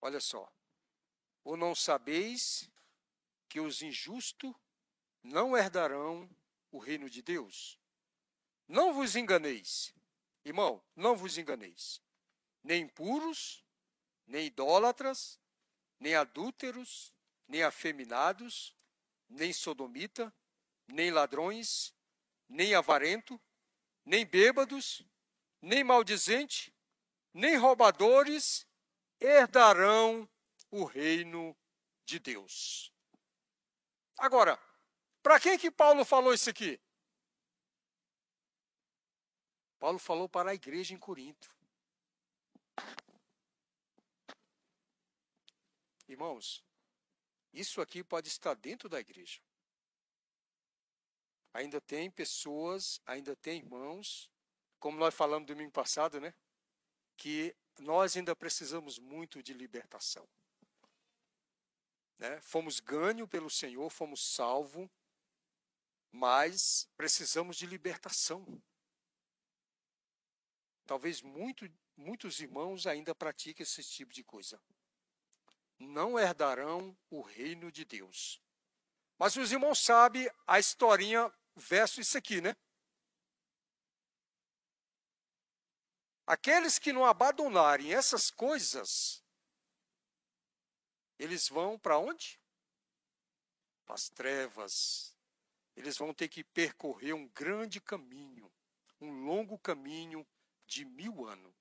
Olha 0.00 0.18
só. 0.18 0.55
Ou 1.46 1.56
não 1.56 1.76
sabeis 1.76 2.68
que 3.48 3.60
os 3.60 3.80
injustos 3.80 4.52
não 5.22 5.56
herdarão 5.56 6.28
o 6.72 6.78
reino 6.80 7.08
de 7.08 7.22
Deus? 7.22 7.78
Não 8.66 8.92
vos 8.92 9.14
enganeis, 9.14 9.94
irmão, 10.44 10.84
não 10.96 11.14
vos 11.14 11.38
enganeis. 11.38 12.02
Nem 12.64 12.82
impuros, 12.82 13.64
nem 14.26 14.46
idólatras, 14.46 15.38
nem 16.00 16.16
adúlteros, 16.16 17.14
nem 17.46 17.62
afeminados, 17.62 18.74
nem 19.28 19.52
sodomita, 19.52 20.34
nem 20.88 21.12
ladrões, 21.12 21.94
nem 22.48 22.74
avarento, 22.74 23.40
nem 24.04 24.26
bêbados, 24.26 25.06
nem 25.62 25.84
maldizente, 25.84 26.74
nem 27.32 27.56
roubadores 27.56 28.66
herdarão 29.20 30.28
o 30.70 30.84
reino 30.84 31.56
de 32.04 32.18
Deus. 32.18 32.92
Agora, 34.18 34.58
para 35.22 35.40
quem 35.40 35.58
que 35.58 35.70
Paulo 35.70 36.04
falou 36.04 36.32
isso 36.32 36.48
aqui? 36.48 36.80
Paulo 39.78 39.98
falou 39.98 40.28
para 40.28 40.50
a 40.50 40.54
igreja 40.54 40.94
em 40.94 40.98
Corinto. 40.98 41.54
Irmãos, 46.08 46.64
isso 47.52 47.80
aqui 47.80 48.02
pode 48.04 48.28
estar 48.28 48.54
dentro 48.54 48.88
da 48.88 49.00
igreja. 49.00 49.40
Ainda 51.52 51.80
tem 51.80 52.10
pessoas, 52.10 53.00
ainda 53.04 53.34
tem 53.34 53.58
irmãos, 53.58 54.30
como 54.78 54.98
nós 54.98 55.14
falamos 55.14 55.46
domingo 55.46 55.72
passado, 55.72 56.20
né? 56.20 56.34
Que 57.16 57.56
nós 57.78 58.16
ainda 58.16 58.36
precisamos 58.36 58.98
muito 58.98 59.42
de 59.42 59.52
libertação. 59.52 60.28
Né? 62.18 62.40
Fomos 62.40 62.80
ganho 62.80 63.26
pelo 63.28 63.50
Senhor, 63.50 63.88
fomos 63.90 64.34
salvos, 64.34 64.88
mas 66.10 66.88
precisamos 66.96 67.56
de 67.56 67.66
libertação. 67.66 68.62
Talvez 70.86 71.20
muito, 71.20 71.68
muitos 71.96 72.40
irmãos 72.40 72.86
ainda 72.86 73.14
pratiquem 73.14 73.64
esse 73.64 73.82
tipo 73.82 74.12
de 74.12 74.22
coisa 74.22 74.60
não 75.78 76.18
herdarão 76.18 76.96
o 77.10 77.20
reino 77.20 77.70
de 77.70 77.84
Deus. 77.84 78.42
Mas 79.18 79.36
os 79.36 79.52
irmãos 79.52 79.78
sabem 79.78 80.30
a 80.46 80.58
historinha 80.58 81.32
verso 81.54 82.00
isso 82.00 82.16
aqui, 82.18 82.40
né? 82.40 82.54
Aqueles 86.26 86.78
que 86.78 86.92
não 86.92 87.04
abandonarem 87.04 87.94
essas 87.94 88.30
coisas, 88.30 89.22
eles 91.18 91.48
vão 91.48 91.78
para 91.78 91.98
onde? 91.98 92.40
Para 93.84 93.94
as 93.94 94.08
trevas. 94.08 95.16
Eles 95.76 95.96
vão 95.96 96.12
ter 96.12 96.28
que 96.28 96.42
percorrer 96.42 97.12
um 97.12 97.28
grande 97.28 97.80
caminho, 97.80 98.50
um 99.00 99.24
longo 99.24 99.58
caminho 99.58 100.26
de 100.66 100.84
mil 100.84 101.26
anos. 101.26 101.54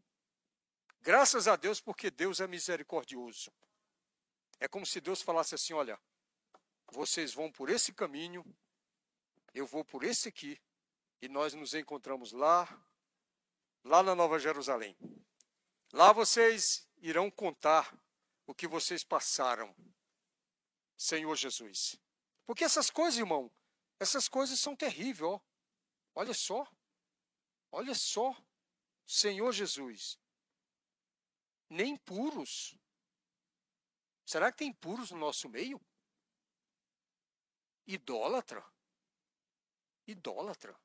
Graças 1.01 1.47
a 1.47 1.55
Deus, 1.55 1.79
porque 1.79 2.09
Deus 2.09 2.39
é 2.39 2.47
misericordioso. 2.47 3.51
É 4.59 4.67
como 4.67 4.85
se 4.85 4.99
Deus 5.01 5.21
falasse 5.21 5.53
assim: 5.53 5.73
olha, 5.73 5.99
vocês 6.91 7.33
vão 7.33 7.51
por 7.51 7.69
esse 7.69 7.93
caminho, 7.93 8.43
eu 9.53 9.67
vou 9.67 9.83
por 9.83 10.03
esse 10.03 10.29
aqui, 10.29 10.59
e 11.21 11.27
nós 11.27 11.53
nos 11.53 11.73
encontramos 11.73 12.31
lá, 12.31 12.67
lá 13.83 14.01
na 14.01 14.15
Nova 14.15 14.39
Jerusalém. 14.39 14.97
Lá 15.91 16.11
vocês 16.11 16.89
irão 16.97 17.29
contar 17.29 17.95
o 18.45 18.53
que 18.53 18.67
vocês 18.67 19.03
passaram, 19.03 19.75
Senhor 20.97 21.35
Jesus. 21.35 21.99
Porque 22.45 22.63
essas 22.63 22.89
coisas, 22.89 23.19
irmão, 23.19 23.51
essas 23.99 24.27
coisas 24.27 24.59
são 24.59 24.75
terríveis, 24.75 25.21
ó. 25.21 25.41
Olha 26.13 26.33
só, 26.33 26.65
olha 27.71 27.93
só, 27.95 28.35
Senhor 29.05 29.51
Jesus. 29.51 30.19
Nem 31.69 31.97
puros, 31.97 32.77
Será 34.25 34.51
que 34.51 34.57
tem 34.57 34.73
puros 34.73 35.11
no 35.11 35.19
nosso 35.19 35.47
meio? 35.47 35.79
Idólatra? 37.85 38.65
Idólatra? 40.07 40.75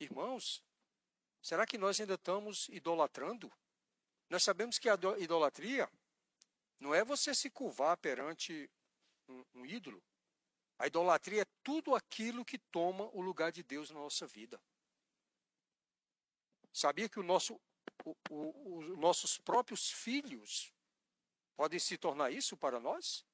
Irmãos, 0.00 0.64
será 1.40 1.64
que 1.64 1.78
nós 1.78 2.00
ainda 2.00 2.14
estamos 2.14 2.68
idolatrando? 2.68 3.50
Nós 4.28 4.42
sabemos 4.42 4.78
que 4.78 4.88
a 4.88 4.98
idolatria 5.18 5.88
não 6.78 6.94
é 6.94 7.04
você 7.04 7.34
se 7.34 7.50
curvar 7.50 7.96
perante 7.96 8.70
um, 9.28 9.44
um 9.54 9.66
ídolo. 9.66 10.02
A 10.78 10.86
idolatria 10.86 11.42
é 11.42 11.46
tudo 11.62 11.94
aquilo 11.94 12.44
que 12.44 12.58
toma 12.58 13.04
o 13.12 13.20
lugar 13.20 13.50
de 13.50 13.62
Deus 13.62 13.90
na 13.90 13.98
nossa 13.98 14.26
vida. 14.26 14.60
Sabia 16.72 17.08
que 17.08 17.18
o 17.18 17.22
nosso, 17.24 17.60
o, 18.04 18.16
o, 18.30 18.78
os 18.78 18.98
nossos 18.98 19.38
próprios 19.38 19.90
filhos 19.90 20.72
podem 21.56 21.80
se 21.80 21.98
tornar 21.98 22.30
isso 22.30 22.56
para 22.56 22.78
nós? 22.78 23.26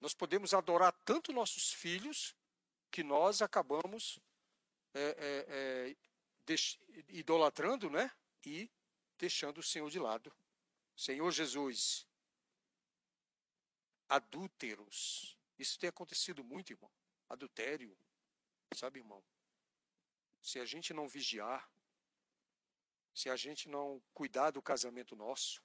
Nós 0.00 0.14
podemos 0.14 0.52
adorar 0.52 0.92
tanto 1.04 1.32
nossos 1.32 1.72
filhos 1.72 2.34
que 2.90 3.04
nós 3.04 3.40
acabamos 3.40 4.18
é, 4.92 5.00
é, 5.00 5.94
é, 6.48 6.54
idolatrando, 7.08 7.88
né? 7.88 8.10
E 8.44 8.68
deixando 9.16 9.58
o 9.58 9.62
Senhor 9.62 9.88
de 9.88 10.00
lado. 10.00 10.34
Senhor 11.00 11.30
Jesus. 11.30 12.06
adúlteros. 14.06 15.34
Isso 15.58 15.78
tem 15.78 15.88
acontecido 15.88 16.44
muito, 16.44 16.74
irmão. 16.74 16.92
Adultério. 17.26 17.96
Sabe, 18.74 18.98
irmão? 18.98 19.24
Se 20.42 20.60
a 20.60 20.66
gente 20.66 20.92
não 20.92 21.08
vigiar, 21.08 21.66
se 23.14 23.30
a 23.30 23.36
gente 23.36 23.66
não 23.66 24.02
cuidar 24.12 24.50
do 24.50 24.60
casamento 24.60 25.16
nosso, 25.16 25.62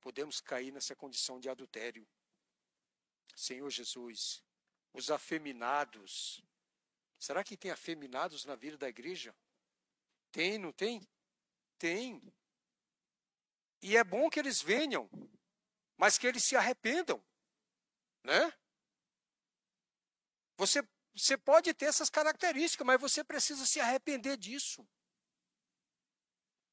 podemos 0.00 0.40
cair 0.40 0.70
nessa 0.70 0.94
condição 0.94 1.40
de 1.40 1.48
adultério. 1.48 2.06
Senhor 3.34 3.70
Jesus, 3.70 4.44
os 4.92 5.10
afeminados. 5.10 6.44
Será 7.18 7.42
que 7.42 7.56
tem 7.56 7.72
afeminados 7.72 8.44
na 8.44 8.54
vida 8.54 8.78
da 8.78 8.88
igreja? 8.88 9.34
Tem, 10.30 10.58
não 10.58 10.72
tem? 10.72 11.04
Tem. 11.76 12.22
E 13.82 13.96
é 13.96 14.04
bom 14.04 14.28
que 14.28 14.38
eles 14.38 14.60
venham, 14.60 15.08
mas 15.96 16.18
que 16.18 16.26
eles 16.26 16.44
se 16.44 16.56
arrependam, 16.56 17.22
né? 18.22 18.52
Você, 20.56 20.86
você 21.14 21.38
pode 21.38 21.72
ter 21.72 21.86
essas 21.86 22.10
características, 22.10 22.86
mas 22.86 23.00
você 23.00 23.24
precisa 23.24 23.64
se 23.64 23.80
arrepender 23.80 24.36
disso. 24.36 24.86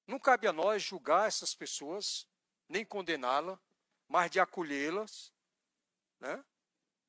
Não 0.05 0.19
cabe 0.19 0.47
a 0.47 0.53
nós 0.53 0.83
julgar 0.83 1.27
essas 1.27 1.55
pessoas, 1.55 2.27
nem 2.67 2.85
condená-las, 2.85 3.57
mas 4.07 4.31
de 4.31 4.39
acolhê-las, 4.39 5.33
né? 6.19 6.43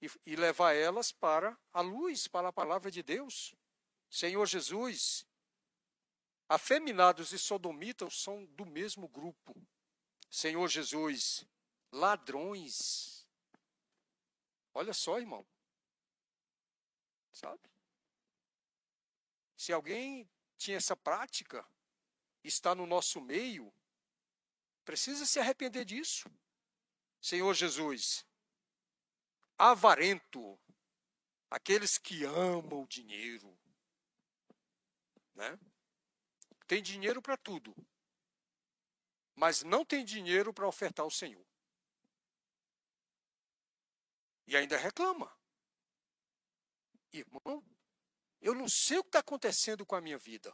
E, 0.01 0.09
e 0.27 0.37
levar 0.37 0.75
elas 0.75 1.11
para 1.11 1.59
a 1.73 1.81
luz, 1.81 2.29
para 2.29 2.49
a 2.49 2.53
palavra 2.53 2.91
de 2.91 3.03
Deus. 3.03 3.55
Senhor 4.09 4.47
Jesus, 4.47 5.27
afeminados 6.49 7.33
e 7.33 7.39
sodomitas 7.39 8.23
são 8.23 8.45
do 8.47 8.65
mesmo 8.65 9.09
grupo. 9.09 9.55
Senhor 10.31 10.69
Jesus, 10.69 11.47
ladrões. 11.91 13.27
Olha 14.75 14.93
só, 14.93 15.19
irmão. 15.19 15.47
Sabe? 17.33 17.71
Se 19.57 19.73
alguém 19.73 20.29
tinha 20.57 20.77
essa 20.77 20.97
prática, 20.97 21.67
está 22.45 22.75
no 22.75 22.87
nosso 22.87 23.21
meio, 23.21 23.73
precisa 24.85 25.27
se 25.27 25.39
arrepender 25.39 25.85
disso. 25.85 26.31
Senhor 27.21 27.53
Jesus, 27.55 28.25
avarento, 29.57 30.59
aqueles 31.51 31.99
que 31.99 32.25
amam 32.25 32.83
o 32.83 32.87
dinheiro, 32.87 33.59
né? 35.35 35.59
Tem 36.67 36.83
dinheiro 36.83 37.21
para 37.21 37.37
tudo, 37.37 37.75
mas 39.39 39.63
não 39.63 39.85
tem 39.85 40.05
dinheiro 40.05 40.53
para 40.53 40.67
ofertar 40.67 41.05
ao 41.05 41.11
Senhor. 41.11 41.47
E 44.49 44.57
ainda 44.57 44.77
reclama. 44.77 45.33
Irmão, 47.13 47.65
eu 48.41 48.53
não 48.53 48.69
sei 48.69 48.99
o 48.99 49.03
que 49.05 49.11
está 49.11 49.21
acontecendo 49.21 49.87
com 49.87 49.95
a 49.95 50.01
minha 50.01 50.19
vida. 50.19 50.53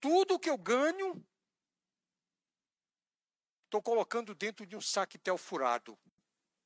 Tudo 0.00 0.38
que 0.38 0.48
eu 0.48 0.56
ganho, 0.56 1.22
estou 3.64 3.82
colocando 3.82 4.34
dentro 4.34 4.66
de 4.66 4.74
um 4.74 4.80
saquetel 4.80 5.36
furado. 5.36 5.98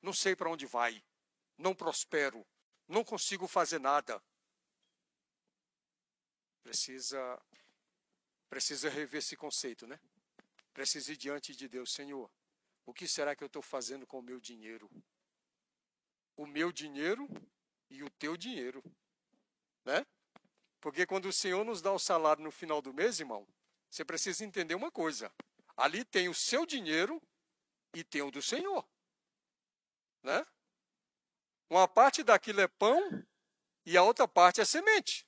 Não 0.00 0.12
sei 0.12 0.36
para 0.36 0.48
onde 0.48 0.64
vai. 0.64 1.04
Não 1.58 1.74
prospero. 1.74 2.46
Não 2.86 3.02
consigo 3.02 3.48
fazer 3.48 3.80
nada. 3.80 4.22
Precisa 6.62 7.42
precisa 8.48 8.88
rever 8.88 9.18
esse 9.18 9.34
conceito, 9.34 9.86
né? 9.86 9.98
Precisa 10.72 11.12
ir 11.12 11.16
diante 11.16 11.54
de 11.54 11.68
Deus, 11.68 11.92
Senhor. 11.92 12.30
O 12.86 12.92
que 12.92 13.06
será 13.06 13.36
que 13.36 13.44
eu 13.44 13.46
estou 13.46 13.62
fazendo 13.62 14.06
com 14.06 14.18
o 14.18 14.22
meu 14.22 14.40
dinheiro? 14.40 14.90
O 16.36 16.46
meu 16.46 16.72
dinheiro 16.72 17.28
e 17.90 18.02
o 18.02 18.10
teu 18.10 18.36
dinheiro, 18.36 18.82
né? 19.84 20.04
Porque 20.80 21.06
quando 21.06 21.26
o 21.26 21.32
Senhor 21.32 21.64
nos 21.64 21.80
dá 21.80 21.92
o 21.92 21.98
salário 21.98 22.42
no 22.42 22.50
final 22.50 22.82
do 22.82 22.92
mês, 22.92 23.20
irmão, 23.20 23.46
você 23.88 24.04
precisa 24.04 24.44
entender 24.44 24.74
uma 24.74 24.90
coisa. 24.90 25.32
Ali 25.76 26.04
tem 26.04 26.28
o 26.28 26.34
seu 26.34 26.66
dinheiro 26.66 27.22
e 27.94 28.02
tem 28.02 28.22
o 28.22 28.30
do 28.30 28.42
Senhor. 28.42 28.84
Né? 30.22 30.44
Uma 31.68 31.86
parte 31.86 32.22
daquilo 32.22 32.60
é 32.60 32.68
pão 32.68 33.24
e 33.84 33.96
a 33.96 34.02
outra 34.02 34.26
parte 34.26 34.60
é 34.60 34.64
semente. 34.64 35.26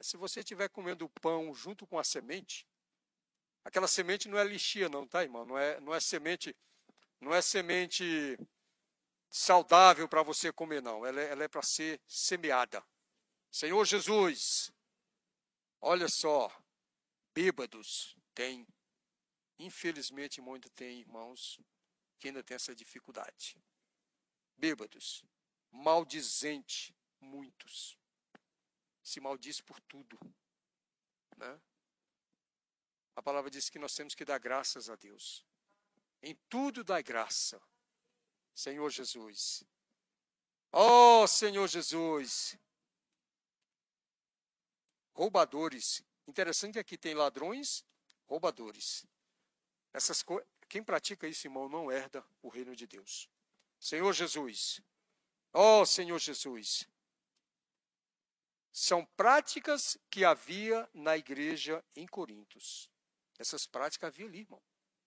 Se 0.00 0.16
você 0.16 0.40
estiver 0.40 0.68
comendo 0.68 1.08
pão 1.08 1.52
junto 1.54 1.86
com 1.86 1.98
a 1.98 2.04
semente, 2.04 2.66
aquela 3.64 3.88
semente 3.88 4.28
não 4.28 4.38
é 4.38 4.44
lixia 4.44 4.88
não, 4.88 5.06
tá, 5.06 5.22
irmão? 5.22 5.44
Não 5.44 5.58
é, 5.58 5.80
não 5.80 5.94
é 5.94 6.00
semente, 6.00 6.56
não 7.20 7.34
é 7.34 7.42
semente 7.42 8.38
saudável 9.30 10.08
para 10.08 10.22
você 10.22 10.52
comer, 10.52 10.82
não. 10.82 11.04
Ela 11.04 11.20
é, 11.20 11.44
é 11.44 11.48
para 11.48 11.62
ser 11.62 12.00
semeada. 12.06 12.84
Senhor 13.50 13.84
Jesus, 13.84 14.72
olha 15.80 16.08
só, 16.08 16.50
bêbados 17.34 18.16
tem. 18.34 18.66
Infelizmente, 19.58 20.40
muito 20.40 20.70
tem, 20.70 21.00
irmãos, 21.00 21.58
que 22.18 22.28
ainda 22.28 22.44
tem 22.44 22.54
essa 22.54 22.74
dificuldade. 22.74 23.60
Bêbados, 24.56 25.24
maldizente, 25.70 26.94
muitos. 27.20 27.98
Se 29.08 29.20
maldiz 29.20 29.58
por 29.62 29.80
tudo. 29.80 30.18
Né? 31.34 31.58
A 33.16 33.22
palavra 33.22 33.50
diz 33.50 33.70
que 33.70 33.78
nós 33.78 33.94
temos 33.94 34.14
que 34.14 34.22
dar 34.22 34.38
graças 34.38 34.90
a 34.90 34.96
Deus. 34.96 35.46
Em 36.22 36.34
tudo 36.46 36.84
dá 36.84 37.00
graça. 37.00 37.58
Senhor 38.54 38.90
Jesus. 38.90 39.64
Oh, 40.70 41.26
Senhor 41.26 41.66
Jesus. 41.66 42.58
Roubadores. 45.14 46.02
Interessante 46.26 46.74
que 46.74 46.80
aqui 46.80 46.98
tem 46.98 47.14
ladrões, 47.14 47.82
roubadores. 48.26 49.06
Essas 49.90 50.22
co... 50.22 50.38
Quem 50.68 50.84
pratica 50.84 51.26
isso, 51.26 51.46
irmão, 51.46 51.66
não 51.66 51.90
herda 51.90 52.22
o 52.42 52.50
reino 52.50 52.76
de 52.76 52.86
Deus. 52.86 53.26
Senhor 53.80 54.12
Jesus. 54.12 54.82
Oh, 55.54 55.86
Senhor 55.86 56.18
Jesus. 56.18 56.86
São 58.88 59.04
práticas 59.18 59.98
que 60.10 60.24
havia 60.24 60.88
na 60.94 61.14
igreja 61.14 61.84
em 61.94 62.06
Corintos. 62.06 62.88
Essas 63.38 63.66
práticas 63.66 64.08
havia 64.08 64.24
ali, 64.24 64.38
irmão. 64.38 64.62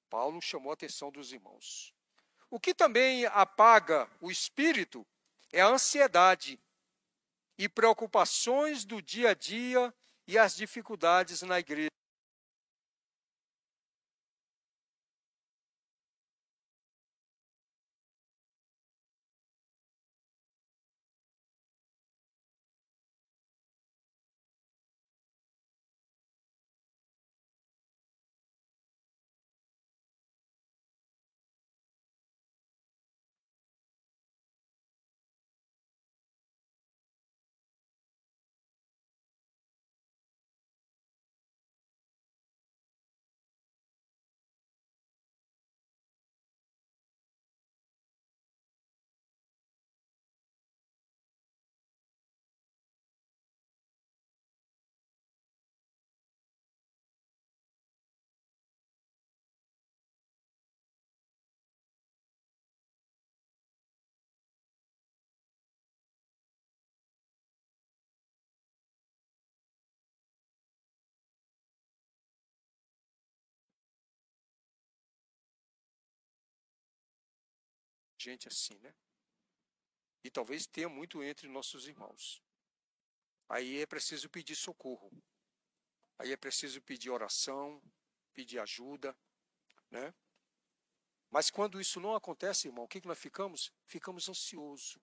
Paulo 0.08 0.40
chamou 0.40 0.70
a 0.70 0.76
atenção 0.76 1.12
dos 1.12 1.34
irmãos. 1.34 1.92
O 2.48 2.60
que 2.60 2.76
também 2.76 3.26
apaga 3.26 4.08
o 4.22 4.30
espírito 4.30 5.04
é 5.52 5.62
a 5.62 5.68
ansiedade 5.68 6.60
e 7.58 7.68
preocupações 7.68 8.86
do 8.86 9.02
dia 9.02 9.32
a 9.32 9.34
dia 9.34 9.92
e 10.28 10.38
as 10.38 10.56
dificuldades 10.56 11.42
na 11.42 11.60
igreja. 11.60 11.90
Gente 78.22 78.48
assim, 78.48 78.78
né? 78.80 78.94
E 80.24 80.30
talvez 80.30 80.68
tenha 80.68 80.88
muito 80.88 81.24
entre 81.24 81.48
nossos 81.48 81.88
irmãos. 81.88 82.42
Aí 83.50 83.80
é 83.80 83.86
preciso 83.86 84.30
pedir 84.30 84.56
socorro. 84.56 85.12
Aí 86.20 86.32
é 86.32 86.38
preciso 86.38 86.82
pedir 86.82 87.10
oração, 87.10 87.82
pedir 88.34 88.60
ajuda, 88.60 89.18
né? 89.90 90.14
Mas 91.32 91.50
quando 91.50 91.82
isso 91.82 92.00
não 92.00 92.14
acontece, 92.14 92.68
irmão, 92.68 92.84
o 92.84 92.88
que, 92.88 93.02
que 93.02 93.08
nós 93.08 93.18
ficamos? 93.18 93.72
Ficamos 93.86 94.30
ansiosos. 94.30 95.00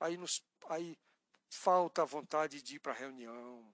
Aí, 0.00 0.16
nos, 0.16 0.44
aí 0.68 0.98
falta 1.48 2.02
a 2.02 2.04
vontade 2.04 2.60
de 2.60 2.76
ir 2.76 2.80
para 2.80 2.92
a 2.92 2.96
reunião, 2.96 3.72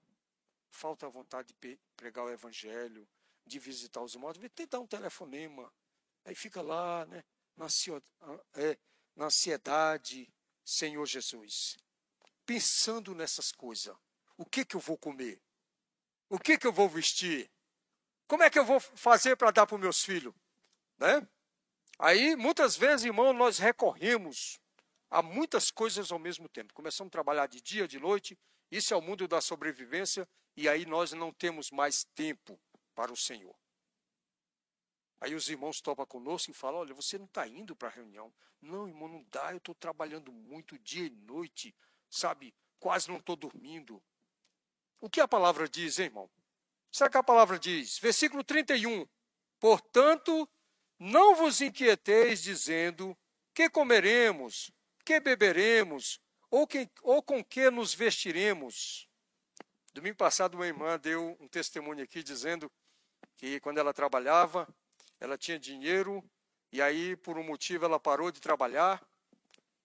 falta 0.69 1.05
a 1.05 1.09
vontade 1.09 1.53
de 1.53 1.79
pregar 1.95 2.25
o 2.25 2.31
evangelho, 2.31 3.07
de 3.45 3.59
visitar 3.59 4.01
os 4.01 4.13
irmãos, 4.13 4.37
tem 4.55 4.67
dar 4.67 4.79
um 4.79 4.87
telefonema. 4.87 5.71
Aí 6.23 6.33
fica 6.33 6.61
lá, 6.61 7.05
né, 7.05 7.23
na, 7.55 7.67
é, 8.55 8.77
na 9.15 9.25
ansiedade, 9.25 10.31
Senhor 10.63 11.05
Jesus, 11.05 11.77
pensando 12.45 13.13
nessas 13.13 13.51
coisas. 13.51 13.95
O 14.37 14.45
que, 14.45 14.65
que 14.65 14.75
eu 14.75 14.79
vou 14.79 14.97
comer? 14.97 15.41
O 16.29 16.39
que, 16.39 16.57
que 16.57 16.67
eu 16.67 16.73
vou 16.73 16.89
vestir? 16.89 17.49
Como 18.27 18.43
é 18.43 18.49
que 18.49 18.57
eu 18.57 18.65
vou 18.65 18.79
fazer 18.79 19.35
para 19.35 19.51
dar 19.51 19.67
para 19.67 19.75
os 19.75 19.81
meus 19.81 20.03
filhos? 20.03 20.33
Né? 20.97 21.27
Aí, 21.99 22.35
muitas 22.35 22.75
vezes, 22.75 23.05
irmão, 23.05 23.31
nós 23.31 23.57
recorremos 23.57 24.59
a 25.09 25.21
muitas 25.21 25.71
coisas 25.71 26.11
ao 26.11 26.19
mesmo 26.19 26.49
tempo. 26.49 26.73
Começamos 26.73 27.09
a 27.09 27.11
trabalhar 27.11 27.47
de 27.47 27.61
dia, 27.61 27.87
de 27.87 27.99
noite, 27.99 28.37
isso 28.71 28.93
é 28.93 28.97
o 28.97 29.01
mundo 29.01 29.27
da 29.27 29.39
sobrevivência, 29.39 30.27
e 30.57 30.67
aí 30.67 30.85
nós 30.85 31.13
não 31.13 31.31
temos 31.31 31.71
mais 31.71 32.03
tempo 32.15 32.59
para 32.93 33.13
o 33.13 33.17
Senhor. 33.17 33.55
Aí 35.25 35.33
os 35.33 35.49
irmãos 35.49 35.81
topam 35.81 36.05
conosco 36.05 36.51
e 36.51 36.53
falam: 36.53 36.81
Olha, 36.81 36.93
você 36.93 37.17
não 37.17 37.25
está 37.25 37.47
indo 37.47 37.75
para 37.75 37.87
a 37.87 37.91
reunião. 37.91 38.31
Não, 38.61 38.87
irmão, 38.87 39.07
não 39.07 39.25
dá, 39.31 39.51
eu 39.53 39.57
estou 39.57 39.73
trabalhando 39.73 40.31
muito 40.31 40.77
dia 40.77 41.07
e 41.07 41.09
noite, 41.09 41.75
sabe? 42.07 42.53
Quase 42.79 43.09
não 43.09 43.17
estou 43.17 43.35
dormindo. 43.35 43.99
O 45.01 45.09
que 45.09 45.19
a 45.19 45.27
palavra 45.27 45.67
diz, 45.67 45.97
hein, 45.97 46.05
irmão? 46.05 46.25
O 46.25 47.09
que 47.09 47.17
a 47.17 47.23
palavra 47.23 47.57
diz? 47.57 47.97
Versículo 47.97 48.43
31. 48.43 49.07
Portanto, 49.59 50.47
não 50.99 51.33
vos 51.33 51.59
inquieteis 51.59 52.43
dizendo 52.43 53.17
que 53.51 53.67
comeremos, 53.67 54.69
que 55.03 55.19
beberemos, 55.19 56.21
ou, 56.51 56.67
que, 56.67 56.87
ou 57.01 57.23
com 57.23 57.43
que 57.43 57.71
nos 57.71 57.95
vestiremos. 57.95 59.09
Domingo 59.91 60.17
passado, 60.17 60.53
uma 60.53 60.67
irmã 60.67 60.99
deu 60.99 61.35
um 61.39 61.47
testemunho 61.47 62.03
aqui 62.03 62.21
dizendo 62.21 62.71
que 63.37 63.59
quando 63.59 63.79
ela 63.79 63.91
trabalhava, 63.91 64.71
ela 65.19 65.37
tinha 65.37 65.59
dinheiro 65.59 66.23
e 66.71 66.81
aí, 66.81 67.15
por 67.15 67.37
um 67.37 67.43
motivo, 67.43 67.85
ela 67.85 67.99
parou 67.99 68.31
de 68.31 68.41
trabalhar 68.41 69.01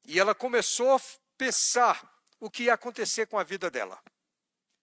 e 0.04 0.18
ela 0.18 0.34
começou 0.34 0.96
a 0.96 1.00
pensar 1.36 2.20
o 2.40 2.50
que 2.50 2.64
ia 2.64 2.74
acontecer 2.74 3.26
com 3.26 3.38
a 3.38 3.44
vida 3.44 3.70
dela. 3.70 4.02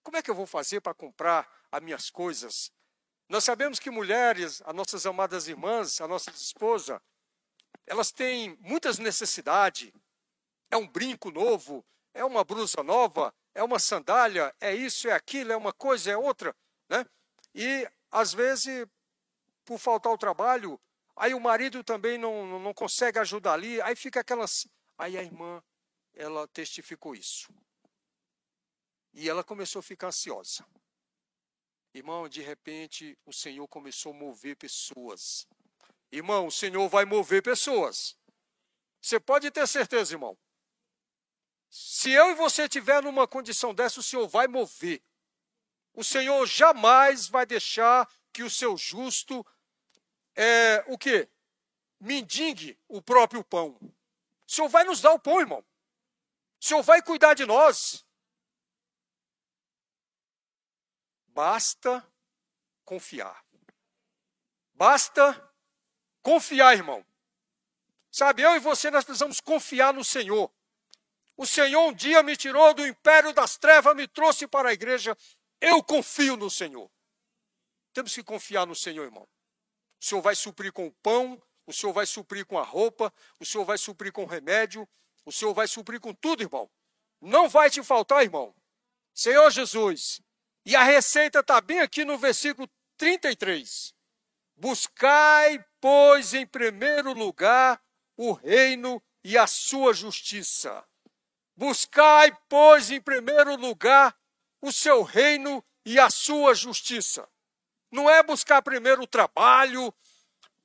Como 0.02 0.16
é 0.16 0.22
que 0.22 0.30
eu 0.30 0.34
vou 0.34 0.46
fazer 0.46 0.80
para 0.80 0.94
comprar 0.94 1.46
as 1.70 1.82
minhas 1.82 2.08
coisas? 2.08 2.72
Nós 3.28 3.44
sabemos 3.44 3.78
que 3.78 3.90
mulheres, 3.90 4.62
as 4.64 4.74
nossas 4.74 5.04
amadas 5.04 5.48
irmãs, 5.48 6.00
a 6.00 6.08
nossa 6.08 6.30
esposa, 6.30 7.02
elas 7.86 8.10
têm 8.10 8.56
muitas 8.60 8.98
necessidades. 8.98 9.92
É 10.70 10.76
um 10.76 10.86
brinco 10.86 11.30
novo, 11.30 11.84
é 12.14 12.24
uma 12.24 12.42
blusa 12.42 12.82
nova, 12.82 13.34
é 13.54 13.62
uma 13.62 13.78
sandália, 13.78 14.54
é 14.60 14.74
isso, 14.74 15.08
é 15.08 15.12
aquilo, 15.12 15.52
é 15.52 15.56
uma 15.56 15.72
coisa, 15.72 16.10
é 16.10 16.16
outra, 16.16 16.56
né? 16.88 17.04
E 17.54 17.86
às 18.10 18.32
vezes, 18.32 18.86
por 19.68 19.78
faltar 19.78 20.10
o 20.10 20.16
trabalho, 20.16 20.80
aí 21.14 21.34
o 21.34 21.40
marido 21.40 21.84
também 21.84 22.16
não, 22.16 22.58
não 22.58 22.72
consegue 22.72 23.18
ajudar 23.18 23.52
ali, 23.52 23.78
aí 23.82 23.94
fica 23.94 24.20
aquelas. 24.20 24.66
Aí 24.96 25.14
a 25.18 25.22
irmã, 25.22 25.62
ela 26.14 26.48
testificou 26.48 27.14
isso. 27.14 27.52
E 29.12 29.28
ela 29.28 29.44
começou 29.44 29.80
a 29.80 29.82
ficar 29.82 30.06
ansiosa. 30.06 30.64
Irmão, 31.92 32.30
de 32.30 32.40
repente, 32.40 33.14
o 33.26 33.32
Senhor 33.32 33.68
começou 33.68 34.12
a 34.12 34.16
mover 34.16 34.56
pessoas. 34.56 35.46
Irmão, 36.10 36.46
o 36.46 36.50
Senhor 36.50 36.88
vai 36.88 37.04
mover 37.04 37.42
pessoas. 37.42 38.16
Você 39.02 39.20
pode 39.20 39.50
ter 39.50 39.68
certeza, 39.68 40.14
irmão. 40.14 40.36
Se 41.68 42.10
eu 42.10 42.30
e 42.30 42.34
você 42.34 42.62
estiver 42.62 43.02
numa 43.02 43.28
condição 43.28 43.74
dessa, 43.74 44.00
o 44.00 44.02
Senhor 44.02 44.26
vai 44.26 44.48
mover. 44.48 45.02
O 45.92 46.02
Senhor 46.02 46.46
jamais 46.46 47.28
vai 47.28 47.44
deixar 47.44 48.08
que 48.32 48.42
o 48.42 48.50
seu 48.50 48.78
justo 48.78 49.44
é 50.38 50.84
o 50.86 50.96
quê? 50.96 51.28
Mendigue 51.98 52.78
o 52.86 53.02
próprio 53.02 53.42
pão. 53.42 53.70
O 53.80 53.92
Senhor 54.46 54.68
vai 54.68 54.84
nos 54.84 55.00
dar 55.00 55.12
o 55.12 55.18
pão, 55.18 55.40
irmão. 55.40 55.58
O 56.60 56.64
Senhor 56.64 56.82
vai 56.82 57.02
cuidar 57.02 57.34
de 57.34 57.44
nós. 57.44 58.06
Basta 61.26 62.06
confiar. 62.84 63.44
Basta 64.74 65.52
confiar, 66.22 66.74
irmão. 66.74 67.04
Sabe, 68.10 68.42
eu 68.42 68.54
e 68.54 68.60
você 68.60 68.92
nós 68.92 69.04
precisamos 69.04 69.40
confiar 69.40 69.92
no 69.92 70.04
Senhor. 70.04 70.52
O 71.36 71.46
Senhor 71.46 71.88
um 71.88 71.92
dia 71.92 72.22
me 72.22 72.36
tirou 72.36 72.72
do 72.74 72.86
império 72.86 73.32
das 73.32 73.56
trevas, 73.56 73.94
me 73.96 74.06
trouxe 74.06 74.46
para 74.46 74.68
a 74.68 74.72
igreja. 74.72 75.16
Eu 75.60 75.82
confio 75.82 76.36
no 76.36 76.48
Senhor. 76.48 76.88
Temos 77.92 78.14
que 78.14 78.22
confiar 78.22 78.66
no 78.66 78.74
Senhor, 78.74 79.04
irmão. 79.04 79.28
O 80.00 80.04
Senhor 80.04 80.22
vai 80.22 80.34
suprir 80.34 80.72
com 80.72 80.86
o 80.86 80.92
pão, 81.02 81.40
o 81.66 81.72
Senhor 81.72 81.92
vai 81.92 82.06
suprir 82.06 82.46
com 82.46 82.58
a 82.58 82.62
roupa, 82.62 83.12
o 83.38 83.44
Senhor 83.44 83.64
vai 83.64 83.76
suprir 83.76 84.12
com 84.12 84.22
o 84.22 84.26
remédio, 84.26 84.88
o 85.24 85.32
Senhor 85.32 85.52
vai 85.52 85.68
suprir 85.68 86.00
com 86.00 86.14
tudo, 86.14 86.42
irmão. 86.42 86.70
Não 87.20 87.48
vai 87.48 87.68
te 87.68 87.82
faltar, 87.82 88.22
irmão. 88.22 88.54
Senhor 89.12 89.50
Jesus. 89.50 90.20
E 90.64 90.76
a 90.76 90.82
receita 90.82 91.40
está 91.40 91.60
bem 91.60 91.80
aqui 91.80 92.04
no 92.04 92.16
versículo 92.16 92.68
33. 92.96 93.94
Buscai, 94.56 95.64
pois, 95.80 96.34
em 96.34 96.46
primeiro 96.46 97.12
lugar 97.12 97.82
o 98.16 98.32
reino 98.32 99.02
e 99.22 99.38
a 99.38 99.46
sua 99.46 99.92
justiça. 99.92 100.84
Buscai, 101.56 102.36
pois, 102.48 102.90
em 102.90 103.00
primeiro 103.00 103.56
lugar 103.56 104.16
o 104.60 104.72
seu 104.72 105.02
reino 105.02 105.64
e 105.84 105.98
a 105.98 106.10
sua 106.10 106.54
justiça. 106.54 107.28
Não 107.90 108.08
é 108.08 108.22
buscar 108.22 108.62
primeiro 108.62 109.02
o 109.02 109.06
trabalho, 109.06 109.92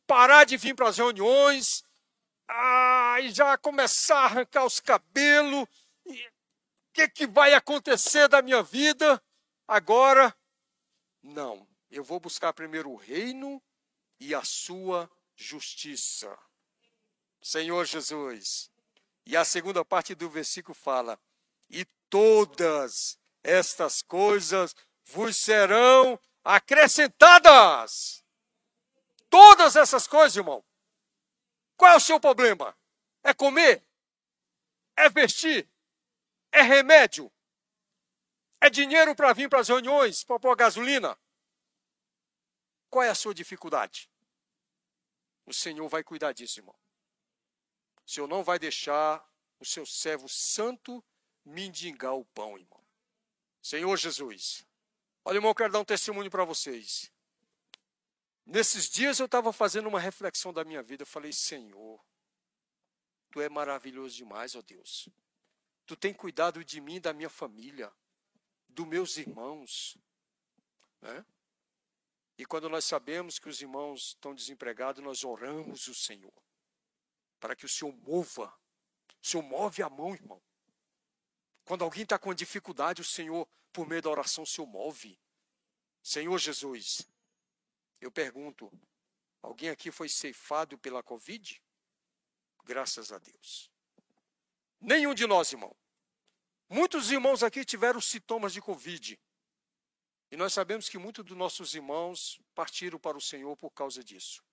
parar 0.05 0.43
de 0.43 0.57
vir 0.57 0.76
para 0.76 0.89
as 0.89 0.97
reuniões, 0.97 1.84
ah, 2.47 3.17
e 3.21 3.32
já 3.32 3.57
começar 3.57 4.19
a 4.19 4.26
arrancar 4.26 4.65
os 4.65 4.80
cabelos. 4.80 5.67
O 6.05 6.13
que, 6.93 7.07
que 7.09 7.28
vai 7.28 7.53
acontecer 7.53 8.28
da 8.28 8.41
minha 8.41 8.61
vida 8.61 9.21
agora? 9.67 10.36
Não, 11.21 11.67
eu 11.89 12.03
vou 12.03 12.19
buscar 12.19 12.53
primeiro 12.53 12.91
o 12.91 12.95
reino 12.95 13.61
e 14.19 14.36
a 14.36 14.43
sua 14.43 15.09
justiça. 15.36 16.38
Senhor 17.41 17.86
Jesus. 17.86 18.69
E 19.26 19.38
a 19.38 19.45
segunda 19.45 19.84
parte 19.84 20.13
do 20.13 20.30
versículo 20.30 20.76
fala: 20.76 21.19
E 21.69 21.86
todas 22.09 23.17
estas 23.41 24.01
coisas 24.01 24.76
vos 25.05 25.36
serão 25.38 26.19
acrescentadas. 26.43 28.23
Todas 29.29 29.75
essas 29.75 30.05
coisas, 30.05 30.35
irmão. 30.35 30.63
Qual 31.75 31.91
é 31.91 31.95
o 31.95 31.99
seu 31.99 32.19
problema? 32.19 32.77
É 33.23 33.33
comer? 33.33 33.83
É 34.95 35.09
vestir? 35.09 35.67
É 36.51 36.61
remédio? 36.61 37.31
É 38.61 38.69
dinheiro 38.69 39.15
para 39.15 39.33
vir 39.33 39.49
para 39.49 39.59
as 39.59 39.67
reuniões, 39.67 40.23
para 40.23 40.39
pôr 40.39 40.55
gasolina? 40.55 41.17
Qual 42.89 43.03
é 43.03 43.09
a 43.09 43.15
sua 43.15 43.33
dificuldade? 43.33 44.09
O 45.45 45.53
Senhor 45.53 45.87
vai 45.89 46.03
cuidar 46.03 46.31
disso, 46.31 46.59
irmão. 46.59 46.75
O 48.05 48.09
Senhor 48.09 48.27
não 48.27 48.43
vai 48.43 48.59
deixar 48.59 49.27
o 49.59 49.65
seu 49.65 49.85
servo 49.85 50.29
santo 50.29 51.03
mendigar 51.43 52.13
o 52.13 52.25
pão, 52.25 52.57
irmão. 52.57 52.83
Senhor 53.61 53.97
Jesus. 53.97 54.65
Olha, 55.26 55.38
irmão, 55.38 55.51
eu 55.51 55.55
quero 55.55 55.74
dar 55.74 55.80
um 55.80 55.86
testemunho 55.86 56.30
para 56.30 56.43
vocês. 56.43 57.11
Nesses 58.45 58.89
dias 58.89 59.19
eu 59.19 59.26
estava 59.26 59.53
fazendo 59.53 59.88
uma 59.88 59.99
reflexão 59.99 60.51
da 60.51 60.63
minha 60.63 60.84
vida. 60.84 61.03
Eu 61.03 61.07
falei, 61.07 61.32
Senhor, 61.32 62.03
Tu 63.34 63.41
é 63.41 63.49
maravilhoso 63.49 64.15
demais, 64.15 64.53
ó 64.53 64.61
Deus. 64.61 65.09
Tu 65.88 65.97
tem 65.97 66.13
cuidado 66.13 66.63
de 66.63 66.80
mim, 66.80 67.01
da 67.01 67.11
minha 67.11 67.32
família, 67.32 67.91
dos 68.69 68.86
meus 68.86 69.17
irmãos. 69.17 69.97
Né? 71.01 71.26
E 72.38 72.45
quando 72.45 72.69
nós 72.69 72.86
sabemos 72.86 73.39
que 73.39 73.49
os 73.49 73.59
irmãos 73.59 74.09
estão 74.09 74.36
desempregados, 74.36 75.03
nós 75.03 75.24
oramos 75.24 75.88
o 75.88 75.95
Senhor. 75.95 76.32
Para 77.39 77.55
que 77.55 77.65
o 77.65 77.69
Senhor 77.69 77.91
mova. 77.91 78.55
O 79.19 79.26
Senhor 79.26 79.41
move 79.41 79.82
a 79.82 79.89
mão, 79.89 80.13
irmão. 80.13 80.39
Quando 81.65 81.84
alguém 81.84 82.03
está 82.03 82.19
com 82.19 82.36
dificuldade, 82.36 83.01
o 83.01 83.05
Senhor, 83.05 83.49
por 83.74 83.88
meio 83.88 84.01
da 84.01 84.09
oração, 84.09 84.45
Senhor 84.45 84.67
move. 84.67 85.19
Senhor 86.01 86.38
Jesus, 86.38 87.07
eu 87.99 88.11
pergunto: 88.11 88.71
alguém 89.41 89.69
aqui 89.69 89.91
foi 89.91 90.07
ceifado 90.07 90.78
pela 90.78 91.01
Covid? 91.01 91.61
Graças 92.63 93.11
a 93.11 93.17
Deus. 93.17 93.71
Nenhum 94.80 95.13
de 95.13 95.26
nós, 95.26 95.51
irmão. 95.51 95.76
Muitos 96.69 97.11
irmãos 97.11 97.43
aqui 97.43 97.65
tiveram 97.65 97.99
sintomas 97.99 98.53
de 98.53 98.61
Covid. 98.61 99.19
E 100.32 100.38
nós 100.38 100.53
sabemos 100.53 100.89
que 100.89 100.97
muitos 100.97 101.24
dos 101.24 101.38
nossos 101.38 101.76
irmãos 101.76 102.39
partiram 102.55 102.99
para 102.99 103.17
o 103.17 103.21
Senhor 103.21 103.55
por 103.57 103.71
causa 103.71 104.03
disso. 104.03 104.43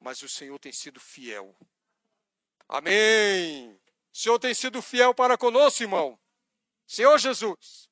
mas 0.00 0.22
o 0.22 0.28
Senhor 0.28 0.58
tem 0.58 0.72
sido 0.72 1.00
fiel. 1.00 1.54
Amém. 2.68 3.72
O 4.12 4.16
Senhor 4.16 4.38
tem 4.38 4.54
sido 4.54 4.80
fiel 4.80 5.14
para 5.14 5.36
conosco, 5.36 5.82
irmão. 5.82 6.18
Senhor 6.88 7.18
Jesus. 7.18 7.90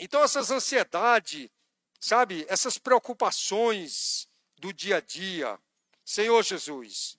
Então, 0.00 0.20
essas 0.20 0.50
ansiedades, 0.50 1.48
sabe, 2.00 2.44
essas 2.48 2.76
preocupações 2.76 4.28
do 4.56 4.72
dia 4.72 4.96
a 4.96 5.00
dia, 5.00 5.58
Senhor 6.04 6.42
Jesus. 6.42 7.16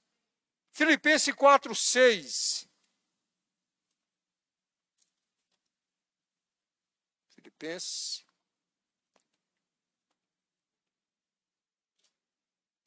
Filipenses 0.71 1.33
4, 1.33 1.73
6. 1.73 2.67
Filipenses. 7.29 8.25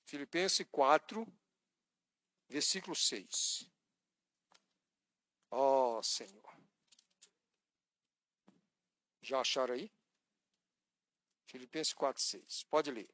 Filipenses 0.05 0.67
4, 0.71 1.27
versículo 2.49 2.95
6. 2.95 3.67
Ó 5.51 5.99
oh, 5.99 6.03
Senhor. 6.03 6.48
Já 9.29 9.41
acharam 9.41 9.75
aí? 9.75 9.93
Filipenses 11.45 11.93
4, 11.93 12.23
6. 12.23 12.63
Pode 12.71 12.91
ler. 12.91 13.07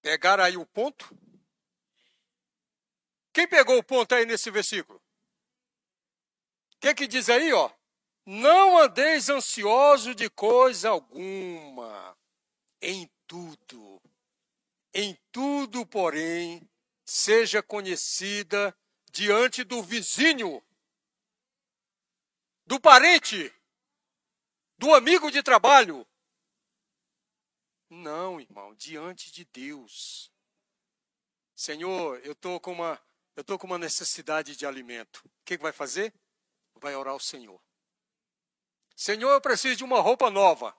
Pegaram 0.00 0.44
aí 0.44 0.56
o 0.56 0.64
ponto? 0.64 1.14
Quem 3.34 3.48
pegou 3.48 3.76
o 3.76 3.82
ponto 3.82 4.14
aí 4.14 4.24
nesse 4.24 4.48
versículo? 4.48 5.02
O 6.74 6.80
que, 6.80 6.94
que 6.94 7.08
diz 7.08 7.28
aí, 7.28 7.52
ó? 7.52 7.68
Não 8.24 8.78
andeis 8.78 9.28
ansioso 9.28 10.14
de 10.14 10.30
coisa 10.30 10.90
alguma, 10.90 12.16
em 12.80 13.10
tudo. 13.26 14.00
Em 14.94 15.18
tudo, 15.32 15.84
porém, 15.84 16.62
seja 17.04 17.60
conhecida 17.60 18.72
diante 19.10 19.64
do 19.64 19.82
vizinho, 19.82 20.64
do 22.64 22.80
parente, 22.80 23.52
do 24.78 24.94
amigo 24.94 25.28
de 25.32 25.42
trabalho, 25.42 26.06
não, 27.90 28.40
irmão, 28.40 28.74
diante 28.74 29.32
de 29.32 29.44
Deus. 29.44 30.32
Senhor, 31.54 32.20
eu 32.24 32.32
estou 32.32 32.60
com 32.60 32.72
uma 32.72 33.00
eu 33.36 33.40
estou 33.40 33.58
com 33.58 33.66
uma 33.66 33.78
necessidade 33.78 34.56
de 34.56 34.66
alimento. 34.66 35.18
O 35.24 35.44
que, 35.44 35.56
que 35.56 35.62
vai 35.62 35.72
fazer? 35.72 36.14
Vai 36.74 36.94
orar 36.94 37.12
ao 37.12 37.20
Senhor. 37.20 37.60
Senhor, 38.96 39.30
eu 39.30 39.40
preciso 39.40 39.76
de 39.76 39.84
uma 39.84 40.00
roupa 40.00 40.30
nova. 40.30 40.76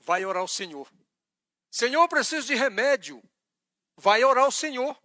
Vai 0.00 0.24
orar 0.24 0.42
ao 0.42 0.48
Senhor. 0.48 0.90
Senhor, 1.70 2.02
eu 2.02 2.08
preciso 2.08 2.46
de 2.46 2.54
remédio. 2.54 3.22
Vai 3.96 4.22
orar 4.22 4.44
ao 4.44 4.52
Senhor. 4.52 5.00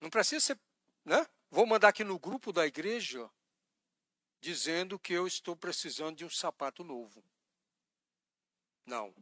Não 0.00 0.10
precisa 0.10 0.44
ser, 0.44 0.60
né? 1.04 1.26
Vou 1.50 1.66
mandar 1.66 1.88
aqui 1.88 2.04
no 2.04 2.18
grupo 2.18 2.52
da 2.52 2.66
igreja 2.66 3.28
dizendo 4.40 4.98
que 4.98 5.12
eu 5.12 5.26
estou 5.26 5.56
precisando 5.56 6.16
de 6.16 6.24
um 6.24 6.30
sapato 6.30 6.84
novo. 6.84 7.24
Não. 8.84 9.14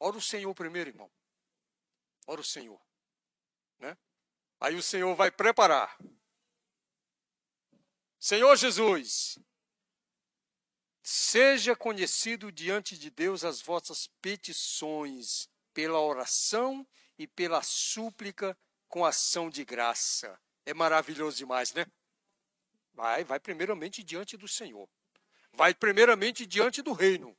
Ora 0.00 0.16
o 0.16 0.22
Senhor 0.22 0.52
primeiro, 0.54 0.90
irmão. 0.90 1.10
Ora 2.26 2.40
o 2.40 2.44
Senhor. 2.44 2.80
Né? 3.78 3.96
Aí 4.64 4.76
o 4.76 4.82
Senhor 4.82 5.14
vai 5.14 5.30
preparar. 5.30 5.94
Senhor 8.18 8.56
Jesus, 8.56 9.38
seja 11.02 11.76
conhecido 11.76 12.50
diante 12.50 12.96
de 12.96 13.10
Deus 13.10 13.44
as 13.44 13.60
vossas 13.60 14.06
petições 14.22 15.50
pela 15.74 16.00
oração 16.00 16.88
e 17.18 17.26
pela 17.26 17.62
súplica 17.62 18.58
com 18.88 19.04
ação 19.04 19.50
de 19.50 19.66
graça. 19.66 20.40
É 20.64 20.72
maravilhoso 20.72 21.36
demais, 21.36 21.74
né? 21.74 21.84
Vai, 22.94 23.22
vai 23.22 23.38
primeiramente 23.38 24.02
diante 24.02 24.34
do 24.34 24.48
Senhor. 24.48 24.88
Vai 25.52 25.74
primeiramente 25.74 26.46
diante 26.46 26.80
do 26.80 26.94
reino. 26.94 27.36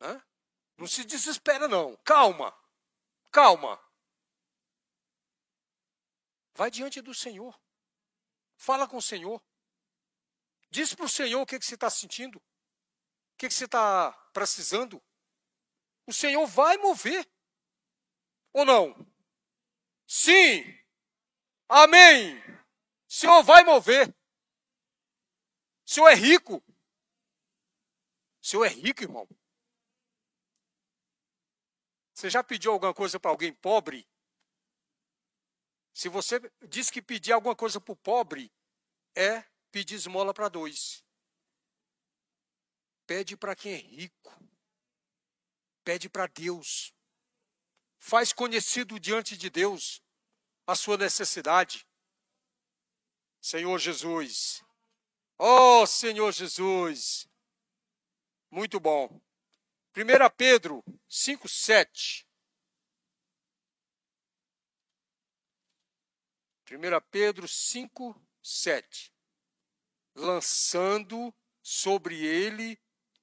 Hã? 0.00 0.20
Não 0.76 0.88
se 0.88 1.04
desespera, 1.04 1.68
não. 1.68 1.96
Calma. 1.98 2.52
Calma. 3.30 3.83
Vai 6.54 6.70
diante 6.70 7.00
do 7.00 7.12
Senhor. 7.12 7.60
Fala 8.56 8.86
com 8.86 8.96
o 8.96 9.02
Senhor. 9.02 9.42
Diz 10.70 10.94
para 10.94 11.04
o 11.04 11.08
Senhor 11.08 11.40
o 11.40 11.46
que, 11.46 11.58
que 11.58 11.66
você 11.66 11.74
está 11.74 11.90
sentindo. 11.90 12.38
O 12.38 13.36
que, 13.36 13.48
que 13.48 13.54
você 13.54 13.64
está 13.64 14.12
precisando. 14.32 15.02
O 16.06 16.12
Senhor 16.12 16.46
vai 16.46 16.76
mover. 16.78 17.28
Ou 18.52 18.64
não? 18.64 18.94
Sim. 20.06 20.62
Amém. 21.68 22.38
O 22.38 23.12
Senhor 23.12 23.42
vai 23.42 23.64
mover. 23.64 24.08
O 25.84 25.90
Senhor 25.90 26.08
é 26.08 26.14
rico. 26.14 26.56
O 28.40 28.46
Senhor 28.46 28.64
é 28.64 28.68
rico, 28.68 29.02
irmão. 29.02 29.28
Você 32.12 32.30
já 32.30 32.44
pediu 32.44 32.72
alguma 32.72 32.94
coisa 32.94 33.18
para 33.18 33.30
alguém 33.30 33.52
pobre? 33.52 34.08
Se 35.94 36.08
você 36.08 36.40
diz 36.68 36.90
que 36.90 37.00
pedir 37.00 37.32
alguma 37.32 37.54
coisa 37.54 37.80
para 37.80 37.92
o 37.92 37.96
pobre, 37.96 38.52
é 39.14 39.44
pedir 39.70 39.94
esmola 39.94 40.34
para 40.34 40.48
dois. 40.48 41.04
Pede 43.06 43.36
para 43.36 43.54
quem 43.54 43.74
é 43.74 43.76
rico. 43.76 44.32
Pede 45.84 46.08
para 46.08 46.26
Deus. 46.26 46.92
Faz 47.96 48.32
conhecido 48.32 48.98
diante 48.98 49.36
de 49.36 49.48
Deus 49.48 50.02
a 50.66 50.74
sua 50.74 50.96
necessidade. 50.96 51.86
Senhor 53.40 53.78
Jesus. 53.78 54.64
Oh, 55.38 55.86
Senhor 55.86 56.32
Jesus. 56.32 57.28
Muito 58.50 58.80
bom. 58.80 59.20
1 59.96 60.30
Pedro 60.36 60.82
5, 61.08 61.48
7. 61.48 62.23
1 66.70 67.00
Pedro 67.10 67.46
5, 67.46 68.20
7. 68.42 69.12
Lançando 70.14 71.34
sobre 71.62 72.24
ele 72.24 72.80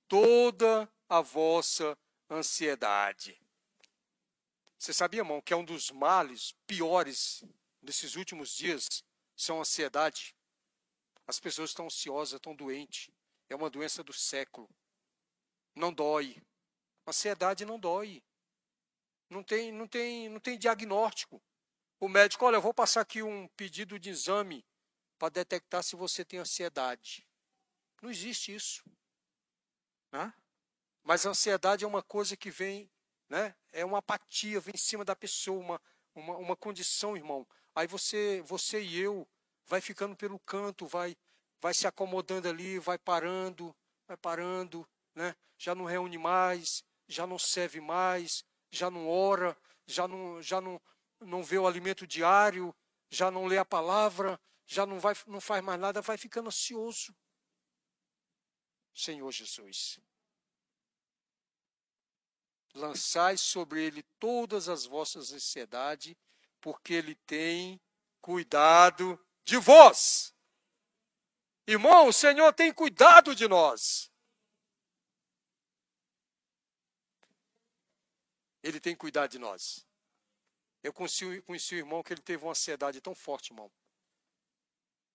toda 0.08 0.92
a 1.08 1.22
vossa 1.22 1.98
ansiedade. 2.30 3.39
Você 4.78 4.94
sabia, 4.94 5.22
irmão, 5.22 5.42
que 5.42 5.54
é 5.54 5.56
um 5.56 5.66
dos 5.66 5.92
males 5.92 6.54
piores 6.66 7.44
desses 7.82 8.16
últimos 8.16 8.56
dias 8.56 9.04
são 9.36 9.58
a 9.58 9.62
ansiedade? 9.62 10.36
As 11.28 11.39
pessoas 11.39 11.70
estão 11.70 11.86
ansiosas, 11.86 12.38
estão 12.38 12.56
doentes. 12.56 13.10
É 13.50 13.56
uma 13.56 13.70
doença 13.70 14.04
do 14.04 14.14
século. 14.14 14.70
Não 15.76 15.94
dói, 15.94 16.42
Ansiedade 17.08 17.66
não 17.66 17.80
dói. 17.80 18.24
Não 19.30 19.44
tem, 19.44 19.72
não 19.72 19.88
tem, 19.88 20.30
não 20.30 20.39
tem 20.39 20.58
diagnóstico. 20.58 21.42
O 22.02 22.10
médico, 22.10 22.43
olha, 22.47 22.56
eu 22.56 22.62
vou 22.62 22.74
passar 22.74 23.02
aqui 23.02 23.22
um 23.22 23.47
pedido 23.49 23.99
de 23.99 24.10
exame 24.10 24.66
para 25.20 25.30
detectar 25.30 25.84
se 25.84 25.95
você 25.95 26.26
tem 26.26 26.39
ansiedade. 26.39 27.24
Não 28.02 28.10
existe 28.10 28.56
isso. 28.56 28.84
Né? 30.12 30.34
Mas 31.04 31.28
a 31.28 31.30
ansiedade 31.30 31.86
é 31.86 31.88
uma 31.88 32.02
coisa 32.02 32.36
que 32.36 32.49
vem, 32.49 32.89
né? 33.30 33.56
é 33.72 33.86
uma 33.86 33.99
apatia, 33.99 34.60
vem 34.60 34.74
em 34.74 34.80
cima 34.80 35.06
da 35.06 35.16
pessoa, 35.16 35.60
uma, 35.60 35.82
uma, 36.16 36.38
uma 36.38 36.56
condição, 36.56 37.16
irmão. 37.16 37.47
Aí 37.76 37.86
você, 37.86 38.41
você 38.47 38.82
e 38.82 38.99
eu 38.99 39.28
vai 39.68 39.80
ficando 39.80 40.16
pelo 40.16 40.39
canto, 40.39 40.88
vai, 40.88 41.16
vai 41.62 41.72
se 41.72 41.86
acomodando 41.86 42.49
ali, 42.49 42.80
vai 42.80 42.97
parando, 42.97 43.76
vai 44.08 44.18
parando, 44.18 44.89
né? 45.14 45.36
já 45.56 45.76
não 45.76 45.86
reúne 45.86 46.18
mais, 46.18 46.84
já 47.08 47.28
não 47.28 47.38
serve 47.38 47.80
mais, 47.80 48.43
já 48.72 48.89
não 48.89 49.08
ora, 49.08 49.56
já 49.86 50.08
não, 50.08 50.41
já 50.41 50.60
não, 50.60 50.82
não 51.22 51.44
vê 51.44 51.58
o 51.58 51.68
alimento 51.68 52.06
diário, 52.06 52.76
já 53.10 53.30
não 53.30 53.46
lê 53.46 53.58
a 53.58 53.66
palavra, 53.66 54.40
já 54.66 54.86
não, 54.86 55.00
vai, 55.00 55.14
não 55.28 55.40
faz 55.40 55.64
mais 55.64 55.80
nada, 55.80 56.02
vai 56.02 56.18
ficando 56.18 56.48
ansioso. 56.48 57.16
Senhor 58.94 59.32
Jesus, 59.32 60.00
lançai 62.74 63.38
sobre 63.38 63.84
ele 63.84 64.04
todas 64.20 64.68
as 64.68 64.86
vossas 64.86 65.32
ansiedades, 65.32 66.16
porque 66.60 66.94
ele 66.94 67.16
tem 67.16 67.80
cuidado 68.20 69.20
de 69.44 69.58
vós. 69.58 70.34
Irmão, 71.68 72.08
o 72.08 72.14
Senhor 72.14 72.52
tem 72.54 72.74
cuidado 72.74 73.36
de 73.36 73.48
nós. 73.48 74.12
Ele 78.64 78.80
tem 78.80 78.96
cuidado 78.96 79.32
de 79.32 79.40
nós. 79.40 79.86
Eu 80.84 80.92
conheci, 80.92 81.42
conheci 81.44 81.76
um 81.76 81.80
irmão 81.80 82.04
que 82.04 82.14
ele 82.14 82.22
teve 82.22 82.44
uma 82.44 82.52
ansiedade 82.52 83.00
tão 83.02 83.14
forte, 83.14 83.52
irmão. 83.52 83.72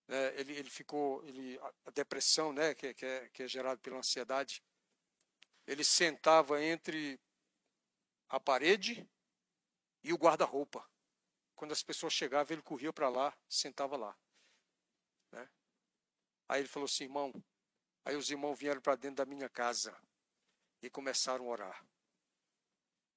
É, 0.07 0.39
ele, 0.39 0.53
ele 0.53 0.69
ficou, 0.69 1.23
ele, 1.25 1.59
a 1.85 1.91
depressão, 1.91 2.53
né, 2.53 2.73
que, 2.73 2.93
que, 2.93 3.05
é, 3.05 3.29
que 3.29 3.43
é 3.43 3.47
gerada 3.47 3.79
pela 3.81 3.97
ansiedade, 3.97 4.63
ele 5.65 5.83
sentava 5.83 6.63
entre 6.63 7.19
a 8.29 8.39
parede 8.39 9.05
e 10.03 10.13
o 10.13 10.17
guarda-roupa. 10.17 10.89
Quando 11.55 11.73
as 11.73 11.83
pessoas 11.83 12.13
chegavam, 12.13 12.53
ele 12.53 12.61
corria 12.61 12.93
para 12.93 13.09
lá, 13.09 13.37
sentava 13.49 13.97
lá. 13.97 14.17
Né? 15.31 15.49
Aí 16.47 16.61
ele 16.61 16.69
falou 16.69 16.85
assim, 16.85 17.03
irmão. 17.03 17.33
Aí 18.05 18.15
os 18.15 18.29
irmãos 18.29 18.55
vieram 18.55 18.79
para 18.79 18.95
dentro 18.95 19.17
da 19.17 19.25
minha 19.25 19.49
casa 19.49 19.97
e 20.81 20.89
começaram 20.89 21.45
a 21.45 21.49
orar. 21.49 21.85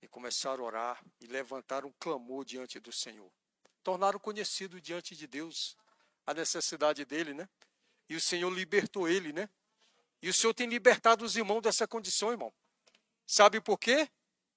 E 0.02 0.08
começaram 0.08 0.64
a 0.64 0.66
orar 0.66 1.04
e 1.20 1.26
levantaram 1.26 1.88
um 1.88 1.94
clamor 1.98 2.44
diante 2.44 2.80
do 2.80 2.92
Senhor. 2.92 3.30
Tornaram 3.82 4.18
conhecido 4.18 4.80
diante 4.80 5.14
de 5.14 5.26
Deus 5.26 5.76
a 6.26 6.34
necessidade 6.34 7.04
dele, 7.04 7.34
né? 7.34 7.48
E 8.08 8.16
o 8.16 8.20
Senhor 8.20 8.50
libertou 8.50 9.08
ele, 9.08 9.32
né? 9.32 9.48
E 10.22 10.28
o 10.28 10.34
Senhor 10.34 10.52
tem 10.52 10.68
libertado 10.68 11.24
os 11.24 11.36
irmãos 11.36 11.60
dessa 11.60 11.86
condição, 11.86 12.30
irmão. 12.30 12.52
Sabe 13.26 13.60
por 13.60 13.78
quê? 13.78 14.10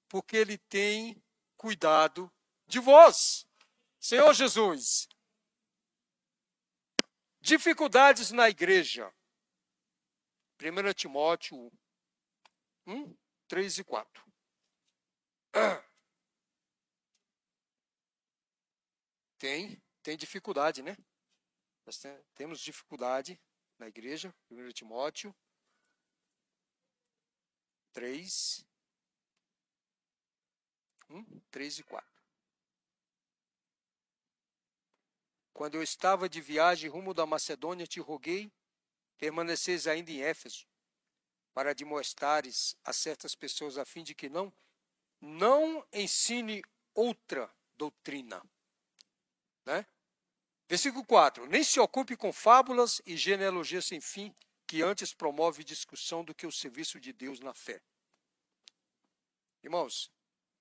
Porque 0.09 0.35
ele 0.35 0.57
tem 0.57 1.21
cuidado 1.55 2.31
de 2.67 2.79
vós. 2.79 3.47
Senhor 3.99 4.33
Jesus. 4.33 5.07
Dificuldades 7.39 8.31
na 8.31 8.49
igreja. 8.49 9.13
1 10.59 10.93
Timóteo 10.93 11.71
1, 12.85 13.15
3 13.47 13.77
e 13.77 13.83
4. 13.83 14.22
Tem, 19.37 19.81
tem 20.01 20.15
dificuldade, 20.15 20.81
né? 20.81 20.95
Nós 21.85 22.01
temos 22.33 22.61
dificuldade 22.61 23.37
na 23.77 23.87
igreja, 23.89 24.33
1 24.49 24.71
Timóteo 24.71 25.35
3, 27.91 28.65
1, 31.09 31.39
3 31.51 31.79
e 31.79 31.83
4. 31.83 32.13
Quando 35.53 35.75
eu 35.75 35.83
estava 35.83 36.27
de 36.27 36.41
viagem 36.41 36.89
rumo 36.89 37.13
da 37.13 37.25
Macedônia, 37.25 37.85
te 37.85 37.99
roguei, 37.99 38.51
permaneceis 39.17 39.85
ainda 39.85 40.09
em 40.09 40.21
Éfeso, 40.21 40.65
para 41.53 41.75
demonstrares 41.75 42.75
a 42.83 42.91
certas 42.91 43.35
pessoas 43.35 43.77
a 43.77 43.85
fim 43.85 44.03
de 44.03 44.15
que 44.15 44.29
não 44.29 44.51
não 45.23 45.87
ensine 45.93 46.61
outra 46.93 47.49
doutrina. 47.77 48.43
Né? 49.65 49.85
Versículo 50.67 51.05
4: 51.05 51.45
Nem 51.47 51.63
se 51.63 51.79
ocupe 51.79 52.17
com 52.17 52.33
fábulas 52.33 53.01
e 53.05 53.15
genealogias 53.15 53.85
sem 53.85 54.01
fim, 54.01 54.35
que 54.67 54.81
antes 54.81 55.13
promove 55.13 55.63
discussão 55.63 56.25
do 56.25 56.35
que 56.35 56.45
o 56.45 56.51
serviço 56.51 56.99
de 56.99 57.13
Deus 57.13 57.39
na 57.39 57.53
fé. 57.53 57.81
Irmãos, 59.63 60.11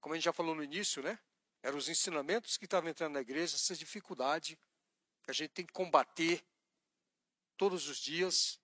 como 0.01 0.15
a 0.15 0.17
gente 0.17 0.25
já 0.25 0.33
falou 0.33 0.55
no 0.55 0.63
início, 0.63 1.03
né? 1.03 1.19
Eram 1.61 1.79
os 1.79 1.89
ensinamentos 1.89 2.57
que 2.57 2.65
estavam 2.65 2.89
entrando 2.89 3.15
na 3.15 3.21
igreja, 3.21 3.57
essa 3.57 3.75
dificuldade 3.75 4.57
que 5.25 5.31
a 5.31 5.35
gente 5.35 5.51
tem 5.51 5.67
que 5.67 5.73
combater 5.73 6.45
todos 7.57 7.89
os 7.89 7.99
dias. 7.99 8.61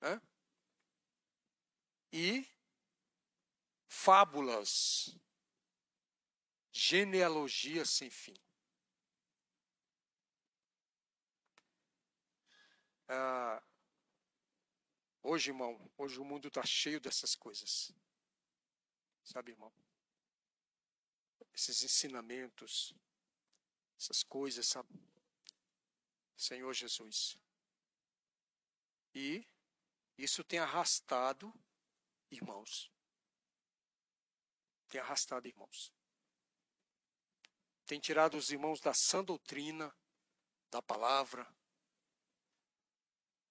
Né? 0.00 0.20
E 2.12 2.46
fábulas, 3.94 5.16
genealogias 6.72 7.88
sem 7.90 8.10
fim. 8.10 8.34
Ah, 13.08 13.62
hoje, 15.22 15.50
irmão, 15.50 15.90
hoje 15.96 16.18
o 16.18 16.24
mundo 16.24 16.48
está 16.48 16.64
cheio 16.66 17.00
dessas 17.00 17.34
coisas. 17.36 17.94
Sabe, 19.22 19.52
irmão? 19.52 19.72
Esses 21.52 21.82
ensinamentos, 21.82 22.94
essas 23.98 24.22
coisas, 24.24 24.66
sabe? 24.66 24.92
Senhor 26.36 26.74
Jesus. 26.74 27.38
E 29.14 29.46
isso 30.18 30.42
tem 30.42 30.58
arrastado 30.58 31.54
irmãos. 32.30 32.93
Tem 34.94 35.00
arrastado 35.00 35.48
irmãos. 35.48 35.92
Tem 37.84 37.98
tirado 37.98 38.36
os 38.36 38.52
irmãos 38.52 38.80
da 38.80 38.94
sã 38.94 39.24
doutrina, 39.24 39.92
da 40.70 40.80
palavra. 40.80 41.44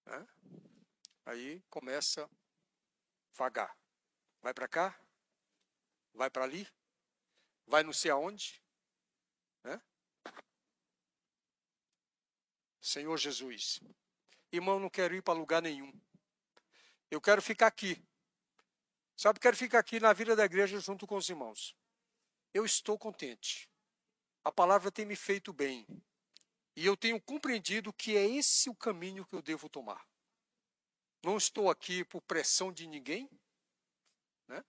Né? 0.05 0.25
Aí 1.25 1.61
começa 1.69 2.31
vagar. 3.33 3.77
Vai 4.41 4.53
para 4.53 4.69
cá, 4.69 4.97
vai 6.13 6.29
para 6.29 6.45
ali, 6.45 6.65
vai 7.67 7.83
não 7.83 7.91
sei 7.91 8.09
aonde. 8.09 8.63
Né? 9.65 9.81
Senhor 12.79 13.17
Jesus. 13.17 13.81
Irmão, 14.49 14.79
não 14.79 14.89
quero 14.89 15.13
ir 15.13 15.21
para 15.21 15.37
lugar 15.37 15.61
nenhum. 15.61 15.91
Eu 17.11 17.19
quero 17.19 17.41
ficar 17.41 17.67
aqui. 17.67 18.01
Sabe, 19.15 19.39
quero 19.39 19.55
ficar 19.55 19.79
aqui 19.79 19.99
na 19.99 20.13
vida 20.13 20.35
da 20.35 20.45
igreja 20.45 20.79
junto 20.79 21.05
com 21.05 21.15
os 21.15 21.29
irmãos. 21.29 21.75
Eu 22.53 22.65
estou 22.65 22.97
contente. 22.97 23.69
A 24.43 24.51
palavra 24.51 24.91
tem 24.91 25.05
me 25.05 25.15
feito 25.15 25.53
bem. 25.53 25.85
E 26.75 26.85
eu 26.85 26.97
tenho 26.97 27.21
compreendido 27.21 27.93
que 27.93 28.17
é 28.17 28.27
esse 28.27 28.69
o 28.69 28.75
caminho 28.75 29.25
que 29.25 29.35
eu 29.35 29.41
devo 29.41 29.69
tomar. 29.69 30.07
Não 31.23 31.37
estou 31.37 31.69
aqui 31.69 32.03
por 32.03 32.21
pressão 32.21 32.73
de 32.73 32.87
ninguém, 32.87 33.29
né? 34.47 34.63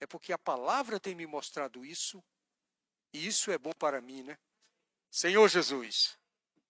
É 0.00 0.06
porque 0.06 0.32
a 0.32 0.38
palavra 0.38 1.00
tem 1.00 1.14
me 1.14 1.26
mostrado 1.26 1.84
isso, 1.84 2.22
e 3.14 3.26
isso 3.26 3.50
é 3.50 3.56
bom 3.56 3.72
para 3.72 4.00
mim, 4.00 4.22
né? 4.22 4.38
Senhor 5.10 5.48
Jesus, 5.48 6.18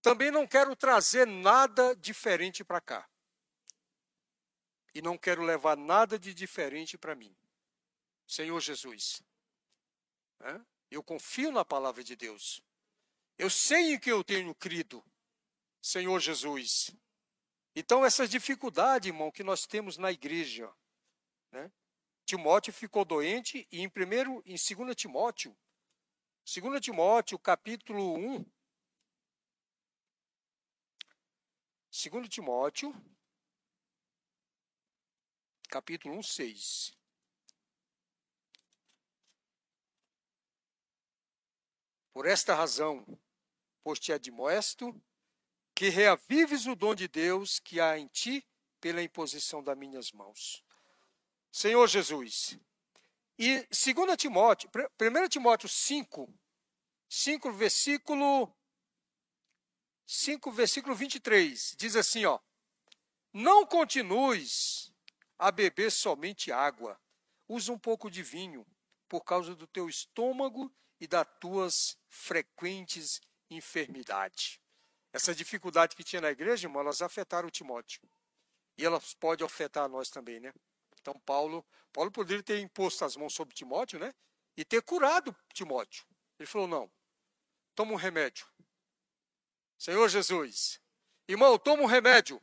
também 0.02 0.30
não 0.30 0.46
quero 0.46 0.76
trazer 0.76 1.26
nada 1.26 1.96
diferente 1.96 2.62
para 2.62 2.80
cá. 2.80 3.08
E 4.94 5.00
não 5.00 5.16
quero 5.16 5.42
levar 5.42 5.76
nada 5.76 6.18
de 6.18 6.34
diferente 6.34 6.98
para 6.98 7.14
mim. 7.14 7.34
Senhor 8.26 8.60
Jesus, 8.60 9.22
eu 10.90 11.02
confio 11.02 11.50
na 11.50 11.64
palavra 11.64 12.02
de 12.02 12.16
Deus. 12.16 12.62
Eu 13.38 13.48
sei 13.48 13.94
em 13.94 13.98
que 13.98 14.10
eu 14.10 14.22
tenho 14.22 14.54
crido, 14.54 15.02
Senhor 15.80 16.20
Jesus. 16.20 16.94
Então, 17.74 18.04
essa 18.04 18.28
dificuldade, 18.28 19.08
irmão, 19.08 19.30
que 19.30 19.42
nós 19.42 19.66
temos 19.66 19.96
na 19.96 20.12
igreja. 20.12 20.70
Né? 21.50 21.72
Timóteo 22.24 22.72
ficou 22.72 23.04
doente 23.04 23.66
e 23.70 23.80
em 23.80 23.88
primeiro, 23.88 24.42
em 24.44 24.56
2 24.56 24.94
Timóteo, 24.94 25.56
2 26.44 26.80
Timóteo, 26.80 27.38
capítulo 27.38 28.14
1, 28.14 28.44
2 32.10 32.28
Timóteo, 32.28 32.94
capítulo 35.72 36.18
1, 36.18 36.22
6. 36.22 36.92
Por 42.12 42.26
esta 42.26 42.54
razão, 42.54 43.18
pois 43.82 43.98
te 43.98 44.12
admoesto, 44.12 44.94
que 45.74 45.88
reavives 45.88 46.66
o 46.66 46.76
dom 46.76 46.94
de 46.94 47.08
Deus 47.08 47.58
que 47.58 47.80
há 47.80 47.98
em 47.98 48.06
ti 48.06 48.46
pela 48.82 49.02
imposição 49.02 49.64
das 49.64 49.78
minhas 49.78 50.12
mãos. 50.12 50.62
Senhor 51.50 51.88
Jesus. 51.88 52.58
E 53.38 53.66
2 53.70 54.16
Timóteo, 54.18 54.70
1 55.00 55.28
Timóteo 55.30 55.70
5, 55.70 56.38
5, 57.08 57.50
versículo 57.50 58.54
5, 60.06 60.52
versículo 60.52 60.94
23, 60.94 61.74
diz 61.78 61.96
assim, 61.96 62.26
ó: 62.26 62.38
Não 63.32 63.64
continues 63.64 64.91
a 65.42 65.50
beber 65.50 65.90
somente 65.90 66.52
água. 66.52 67.00
Usa 67.48 67.72
um 67.72 67.78
pouco 67.78 68.08
de 68.08 68.22
vinho, 68.22 68.64
por 69.08 69.22
causa 69.22 69.56
do 69.56 69.66
teu 69.66 69.88
estômago 69.88 70.72
e 71.00 71.06
das 71.08 71.26
tuas 71.40 71.98
frequentes 72.08 73.20
enfermidades. 73.50 74.60
Essa 75.12 75.34
dificuldade 75.34 75.96
que 75.96 76.04
tinha 76.04 76.22
na 76.22 76.30
igreja, 76.30 76.68
irmão, 76.68 76.80
elas 76.80 77.02
afetaram 77.02 77.48
o 77.48 77.50
Timóteo. 77.50 78.00
E 78.78 78.84
elas 78.84 79.14
podem 79.14 79.44
afetar 79.44 79.88
nós 79.88 80.10
também, 80.10 80.38
né? 80.38 80.52
Então 81.00 81.18
Paulo, 81.26 81.66
Paulo 81.92 82.12
poderia 82.12 82.42
ter 82.42 82.60
imposto 82.60 83.04
as 83.04 83.16
mãos 83.16 83.34
sobre 83.34 83.52
Timóteo, 83.52 83.98
né? 83.98 84.14
E 84.56 84.64
ter 84.64 84.80
curado 84.80 85.34
Timóteo. 85.52 86.06
Ele 86.38 86.46
falou: 86.46 86.68
"Não. 86.68 86.90
Toma 87.74 87.92
um 87.92 87.96
remédio. 87.96 88.46
Senhor 89.76 90.08
Jesus. 90.08 90.80
Irmão, 91.26 91.58
toma 91.58 91.82
um 91.82 91.86
remédio. 91.86 92.40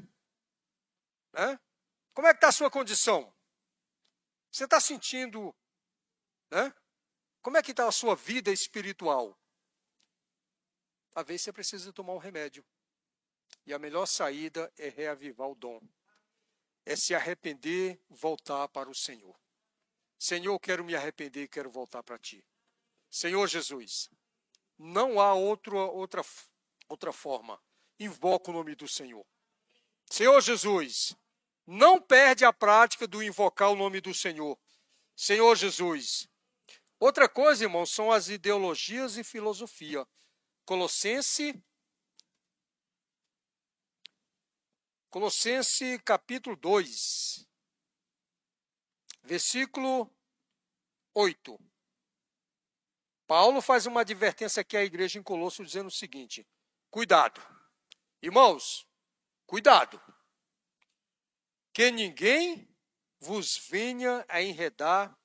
Né? 1.32 1.58
Como 2.20 2.28
é 2.28 2.34
que 2.34 2.38
está 2.40 2.50
a 2.50 2.52
sua 2.52 2.70
condição? 2.70 3.34
Você 4.52 4.66
está 4.66 4.78
sentindo, 4.82 5.56
né? 6.52 6.76
Como 7.42 7.56
é 7.56 7.64
que 7.64 7.72
está 7.72 7.88
a 7.88 7.94
sua 7.94 8.14
vida 8.14 8.52
espiritual? 8.52 9.40
Talvez 11.12 11.42
você 11.42 11.54
precise 11.54 11.94
tomar 11.94 12.12
um 12.12 12.18
remédio. 12.18 12.66
E 13.66 13.74
a 13.74 13.80
melhor 13.80 14.06
saída 14.06 14.70
é 14.78 14.90
reavivar 14.90 15.48
o 15.48 15.56
dom. 15.56 15.80
É 16.86 16.94
se 16.94 17.16
arrepender, 17.16 17.98
voltar 18.10 18.68
para 18.68 18.90
o 18.90 18.94
Senhor. 18.94 19.40
Senhor, 20.18 20.60
quero 20.60 20.84
me 20.84 20.96
arrepender 20.96 21.44
e 21.44 21.48
quero 21.48 21.72
voltar 21.72 22.04
para 22.04 22.20
ti. 22.20 22.46
Senhor 23.10 23.48
Jesus, 23.48 24.10
não 24.78 25.22
há 25.22 25.34
outro, 25.34 25.78
outra, 25.78 26.22
outra 26.90 27.14
forma. 27.14 27.58
Invoca 27.98 28.52
o 28.52 28.54
nome 28.54 28.76
do 28.76 28.90
Senhor. 28.90 29.26
Senhor 30.12 30.42
Jesus, 30.42 31.16
não 31.72 32.02
perde 32.02 32.44
a 32.44 32.52
prática 32.52 33.08
do 33.08 33.22
invocar 33.22 33.70
o 33.70 33.76
nome 33.76 34.02
do 34.02 34.12
Senhor. 34.12 34.58
Senhor 35.16 35.56
Jesus. 35.56 36.28
Outra 37.00 37.30
coisa, 37.30 37.64
irmãos, 37.64 37.92
são 37.92 38.12
as 38.12 38.28
ideologias 38.28 39.18
e 39.18 39.24
filosofia. 39.24 40.04
Colossense 40.66 41.64
Colossense 45.12 46.00
capítulo 46.00 46.56
2, 46.56 47.48
versículo 49.24 50.12
8. 51.16 51.60
Paulo 53.26 53.62
faz 53.62 53.86
uma 53.86 54.02
advertência 54.02 54.62
aqui 54.62 54.76
à 54.78 54.84
igreja 54.84 55.18
em 55.20 55.24
Colosso 55.24 55.64
dizendo 55.64 55.88
o 55.88 55.92
seguinte: 55.92 56.48
cuidado, 56.92 57.42
irmãos, 58.22 58.88
cuidado, 59.48 60.00
que 61.80 61.92
ninguém 61.92 62.68
vos 63.22 63.58
venha 63.70 64.26
a 64.28 64.42
enredar 64.42 65.18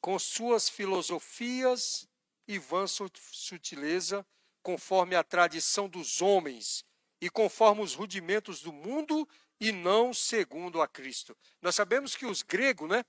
com 0.00 0.18
suas 0.18 0.68
filosofias 0.68 2.08
e 2.48 2.58
vã 2.58 2.84
sutileza, 2.88 4.26
conforme 4.60 5.14
a 5.14 5.22
tradição 5.22 5.88
dos 5.88 6.20
homens 6.20 6.84
e 7.20 7.30
conforme 7.30 7.80
os 7.80 7.94
rudimentos 7.94 8.60
do 8.60 8.72
mundo 8.72 9.24
e 9.60 9.70
não 9.70 10.12
segundo 10.12 10.82
a 10.82 10.88
Cristo. 10.88 11.38
Nós 11.60 11.76
sabemos 11.76 12.16
que 12.16 12.26
os 12.26 12.42
gregos, 12.42 12.88
né? 12.88 13.04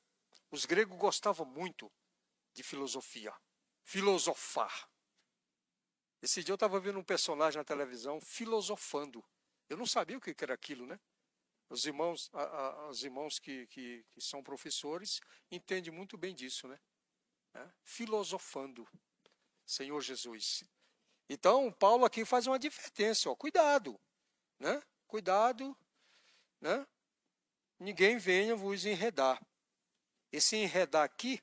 Os 0.52 0.64
gregos 0.64 0.96
gostavam 0.96 1.48
muito 1.48 1.92
de 2.54 2.62
filosofia, 2.62 3.34
filosofar. 3.82 4.88
Esse 6.22 6.44
dia 6.44 6.52
eu 6.52 6.58
estava 6.58 6.80
vendo 6.80 7.00
um 7.00 7.04
personagem 7.04 7.58
na 7.58 7.64
televisão 7.64 8.22
filosofando. 8.22 9.26
Eu 9.68 9.76
não 9.76 9.88
sabia 9.88 10.20
o 10.20 10.22
que 10.22 10.36
era 10.40 10.54
aquilo, 10.54 10.86
né? 10.86 11.00
Os 11.70 11.86
irmãos, 11.86 12.30
a, 12.34 12.44
a, 12.44 12.90
os 12.90 13.04
irmãos 13.04 13.40
que, 13.40 13.66
que, 13.68 14.06
que, 14.12 14.22
são 14.22 14.44
professores 14.44 15.20
entendem 15.50 15.92
muito 15.92 16.18
bem 16.18 16.36
disso, 16.36 16.68
né? 16.68 16.80
É? 17.56 17.70
Filosofando, 17.84 18.88
Senhor 19.66 20.02
Jesus. 20.02 20.64
Então, 21.30 21.72
Paulo 21.72 22.06
aqui 22.06 22.26
faz 22.26 22.48
uma 22.48 22.56
advertência, 22.56 23.32
ó, 23.32 23.36
cuidado, 23.36 24.00
né? 24.60 24.82
Cuidado, 25.08 25.76
né? 26.60 26.86
Ninguém 27.80 28.18
venha 28.18 28.56
vos 28.56 28.86
enredar. 28.86 29.42
Esse 30.32 30.56
enredar 30.56 31.04
aqui 31.04 31.42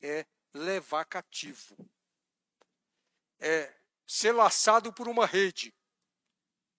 é 0.00 0.26
levar 0.52 1.04
cativo. 1.04 1.76
É 3.38 3.74
ser 4.06 4.32
laçado 4.32 4.92
por 4.92 5.08
uma 5.08 5.26
rede, 5.26 5.74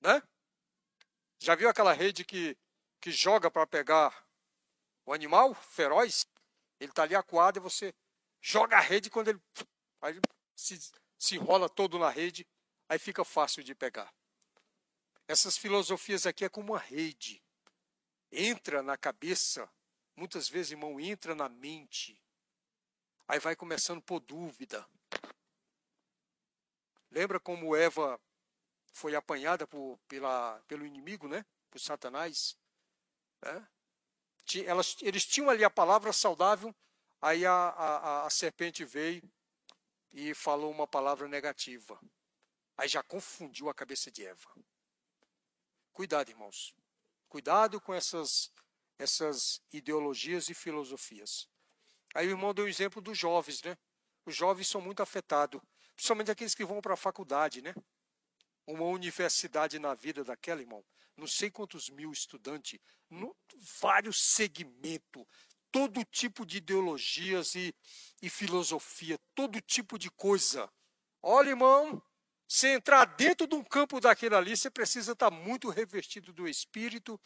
né? 0.01 0.21
Já 1.39 1.55
viu 1.55 1.69
aquela 1.69 1.93
rede 1.93 2.25
que, 2.25 2.57
que 2.99 3.11
joga 3.11 3.49
para 3.49 3.67
pegar 3.67 4.27
o 5.05 5.13
animal 5.13 5.53
feroz? 5.53 6.27
Ele 6.79 6.91
está 6.91 7.03
ali 7.03 7.15
acuado 7.15 7.57
e 7.57 7.59
você 7.59 7.93
joga 8.41 8.77
a 8.77 8.81
rede 8.81 9.09
quando 9.09 9.29
ele, 9.29 9.41
aí 10.01 10.13
ele 10.13 10.21
se 10.55 10.91
se 11.17 11.35
enrola 11.35 11.67
todo 11.67 11.97
na 11.97 12.09
rede, 12.09 12.47
aí 12.87 12.99
fica 12.99 13.25
fácil 13.25 13.63
de 13.63 13.73
pegar. 13.73 14.13
Essas 15.27 15.57
filosofias 15.57 16.25
aqui 16.25 16.45
é 16.45 16.49
como 16.49 16.73
uma 16.73 16.79
rede. 16.79 17.43
Entra 18.31 18.83
na 18.83 18.97
cabeça, 18.97 19.69
muitas 20.15 20.47
vezes, 20.47 20.71
irmão, 20.71 20.99
entra 20.99 21.33
na 21.33 21.49
mente. 21.49 22.21
Aí 23.27 23.39
vai 23.39 23.55
começando 23.55 24.01
por 24.01 24.19
dúvida. 24.19 24.87
Lembra 27.09 27.39
como 27.39 27.75
Eva 27.75 28.19
foi 28.97 29.15
apanhada 29.15 29.67
por, 29.67 29.99
pela, 30.07 30.59
pelo 30.67 30.83
inimigo, 30.83 31.27
né? 31.27 31.45
Por 31.69 31.79
Satanás? 31.79 32.57
É? 33.43 33.61
Elas, 34.65 34.95
eles 35.01 35.23
tinham 35.23 35.51
ali 35.51 35.63
a 35.63 35.69
palavra 35.69 36.11
saudável, 36.11 36.75
aí 37.21 37.45
a, 37.45 37.53
a, 37.53 38.25
a 38.25 38.29
serpente 38.31 38.83
veio 38.83 39.21
e 40.11 40.33
falou 40.33 40.71
uma 40.71 40.87
palavra 40.87 41.27
negativa. 41.27 41.99
Aí 42.75 42.87
já 42.87 43.03
confundiu 43.03 43.69
a 43.69 43.73
cabeça 43.73 44.09
de 44.09 44.25
Eva. 44.25 44.49
Cuidado, 45.93 46.29
irmãos. 46.29 46.73
Cuidado 47.29 47.79
com 47.79 47.93
essas, 47.93 48.51
essas 48.97 49.61
ideologias 49.71 50.49
e 50.49 50.55
filosofias. 50.55 51.47
Aí 52.15 52.27
o 52.27 52.31
irmão 52.31 52.51
deu 52.51 52.65
o 52.65 52.69
exemplo 52.69 52.99
dos 52.99 53.17
jovens, 53.17 53.61
né? 53.61 53.77
Os 54.25 54.35
jovens 54.35 54.67
são 54.67 54.81
muito 54.81 55.03
afetados, 55.03 55.61
principalmente 55.93 56.31
aqueles 56.31 56.55
que 56.55 56.65
vão 56.65 56.81
para 56.81 56.95
a 56.95 56.97
faculdade, 56.97 57.61
né? 57.61 57.75
Uma 58.67 58.85
universidade 58.85 59.79
na 59.79 59.95
vida 59.95 60.23
daquela, 60.23 60.61
irmão. 60.61 60.83
Não 61.15 61.25
sei 61.25 61.49
quantos 61.49 61.89
mil 61.89 62.11
estudantes, 62.11 62.79
no, 63.09 63.35
vários 63.81 64.21
segmentos, 64.21 65.25
todo 65.71 66.03
tipo 66.05 66.45
de 66.45 66.57
ideologias 66.57 67.55
e, 67.55 67.73
e 68.21 68.29
filosofia, 68.29 69.17
todo 69.33 69.59
tipo 69.61 69.97
de 69.97 70.11
coisa. 70.11 70.71
Olha, 71.23 71.49
irmão, 71.49 72.01
se 72.47 72.67
entrar 72.67 73.05
dentro 73.05 73.47
de 73.47 73.55
um 73.55 73.63
campo 73.63 73.99
daquele 73.99 74.35
ali, 74.35 74.55
você 74.55 74.69
precisa 74.69 75.13
estar 75.13 75.31
muito 75.31 75.69
revestido 75.69 76.31
do 76.31 76.47
Espírito, 76.47 77.19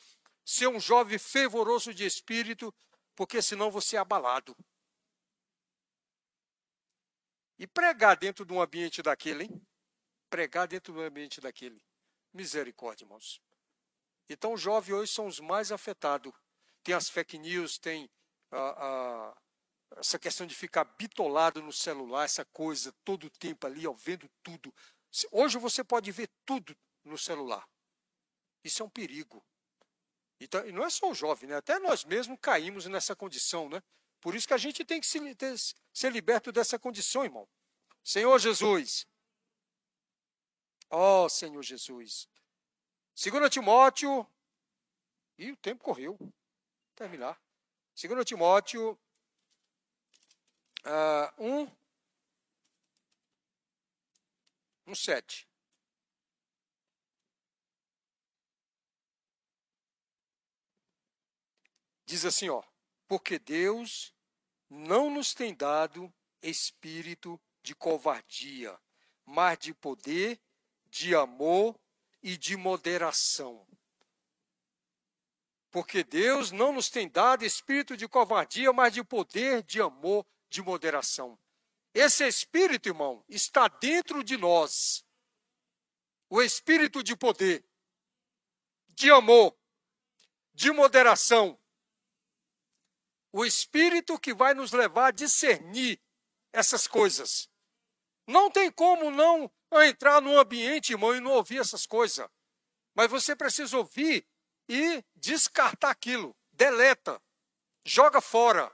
ser 0.43 0.67
um 0.67 0.79
jovem 0.79 1.19
fervoroso 1.19 1.93
de 1.93 2.05
Espírito, 2.05 2.73
porque 3.15 3.41
senão 3.41 3.69
você 3.69 3.97
é 3.97 3.99
abalado. 3.99 4.55
E 7.59 7.67
pregar 7.67 8.17
dentro 8.17 8.43
de 8.43 8.53
um 8.53 8.61
ambiente 8.61 9.03
daquele, 9.03 9.43
hein? 9.43 9.67
Pregar 10.31 10.65
dentro 10.65 10.93
do 10.93 11.01
ambiente 11.01 11.41
daquele. 11.41 11.83
Misericórdia, 12.33 13.03
irmãos. 13.03 13.41
Então, 14.29 14.53
os 14.53 14.61
jovens 14.61 14.93
hoje 14.93 15.11
são 15.11 15.27
os 15.27 15.41
mais 15.41 15.73
afetados. 15.73 16.31
Tem 16.81 16.95
as 16.95 17.09
fake 17.09 17.37
news, 17.37 17.77
tem 17.77 18.09
a, 18.49 18.57
a, 18.57 19.37
essa 19.97 20.17
questão 20.17 20.47
de 20.47 20.55
ficar 20.55 20.85
bitolado 20.85 21.61
no 21.61 21.73
celular, 21.73 22.23
essa 22.23 22.45
coisa 22.45 22.93
todo 23.03 23.25
o 23.25 23.29
tempo 23.29 23.67
ali, 23.67 23.85
ó, 23.85 23.91
vendo 23.91 24.29
tudo. 24.41 24.73
Hoje 25.31 25.57
você 25.57 25.83
pode 25.83 26.09
ver 26.13 26.29
tudo 26.45 26.73
no 27.03 27.17
celular. 27.17 27.67
Isso 28.63 28.81
é 28.81 28.85
um 28.85 28.89
perigo. 28.89 29.43
Então, 30.39 30.65
e 30.65 30.71
não 30.71 30.85
é 30.85 30.89
só 30.89 31.11
o 31.11 31.13
jovem, 31.13 31.49
né? 31.49 31.57
até 31.57 31.77
nós 31.77 32.05
mesmos 32.05 32.39
caímos 32.41 32.85
nessa 32.85 33.13
condição. 33.13 33.67
Né? 33.67 33.83
Por 34.21 34.33
isso 34.33 34.47
que 34.47 34.53
a 34.53 34.57
gente 34.57 34.85
tem 34.85 35.01
que 35.01 35.07
se, 35.07 35.35
ter, 35.35 35.55
ser 35.93 36.09
liberto 36.09 36.53
dessa 36.53 36.79
condição, 36.79 37.25
irmão. 37.25 37.45
Senhor 38.01 38.39
Jesus. 38.39 39.05
Ó 40.91 41.23
oh, 41.25 41.29
Senhor 41.29 41.63
Jesus. 41.63 42.27
Segundo 43.15 43.49
Timóteo. 43.49 44.27
E 45.37 45.51
o 45.51 45.55
tempo 45.55 45.83
correu. 45.83 46.15
Vou 46.19 46.33
terminar. 46.95 47.41
2 47.95 48.25
Timóteo 48.25 48.99
uh, 50.85 51.43
1, 51.43 51.71
1, 54.87 54.95
7. 54.95 55.47
Diz 62.05 62.25
assim, 62.25 62.49
ó, 62.49 62.61
porque 63.07 63.39
Deus 63.39 64.13
não 64.69 65.09
nos 65.09 65.33
tem 65.33 65.55
dado 65.55 66.13
espírito 66.41 67.39
de 67.63 67.73
covardia, 67.73 68.77
mas 69.25 69.57
de 69.59 69.73
poder, 69.73 70.39
de 70.91 71.15
amor 71.15 71.79
e 72.21 72.37
de 72.37 72.55
moderação. 72.57 73.65
Porque 75.71 76.03
Deus 76.03 76.51
não 76.51 76.73
nos 76.73 76.89
tem 76.89 77.09
dado 77.09 77.45
espírito 77.45 77.95
de 77.95 78.07
covardia, 78.07 78.71
mas 78.73 78.93
de 78.93 79.03
poder, 79.03 79.63
de 79.63 79.81
amor, 79.81 80.25
de 80.49 80.61
moderação. 80.61 81.39
Esse 81.93 82.27
espírito, 82.27 82.89
irmão, 82.89 83.23
está 83.29 83.69
dentro 83.69 84.21
de 84.21 84.35
nós. 84.35 85.05
O 86.29 86.41
espírito 86.41 87.01
de 87.01 87.15
poder, 87.15 87.65
de 88.89 89.09
amor, 89.09 89.57
de 90.53 90.71
moderação. 90.71 91.57
O 93.31 93.45
espírito 93.45 94.19
que 94.19 94.33
vai 94.33 94.53
nos 94.53 94.73
levar 94.73 95.07
a 95.07 95.11
discernir 95.11 96.01
essas 96.51 96.85
coisas. 96.85 97.49
Não 98.27 98.51
tem 98.51 98.69
como 98.69 99.09
não 99.09 99.49
entrar 99.79 100.21
num 100.21 100.37
ambiente, 100.37 100.91
irmão, 100.91 101.15
e 101.15 101.19
não 101.19 101.31
ouvir 101.31 101.59
essas 101.59 101.85
coisas. 101.85 102.27
Mas 102.93 103.09
você 103.09 103.35
precisa 103.35 103.77
ouvir 103.77 104.27
e 104.67 105.03
descartar 105.15 105.91
aquilo, 105.91 106.35
deleta, 106.51 107.21
joga 107.85 108.19
fora. 108.19 108.71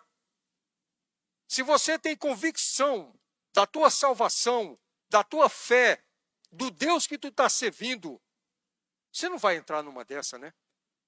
se 1.48 1.64
você 1.64 1.98
tem 1.98 2.16
convicção 2.16 3.18
da 3.54 3.66
tua 3.66 3.89
salvação, 3.89 4.78
da 5.10 5.24
tua 5.24 5.50
fé, 5.50 6.04
do 6.52 6.70
Deus 6.70 7.08
que 7.08 7.18
tu 7.18 7.30
está 7.30 7.48
servindo, 7.50 8.22
você 9.12 9.30
não 9.30 9.38
vai 9.38 9.56
entrar 9.56 9.82
numa 9.82 10.04
dessa, 10.04 10.38
né? 10.38 10.54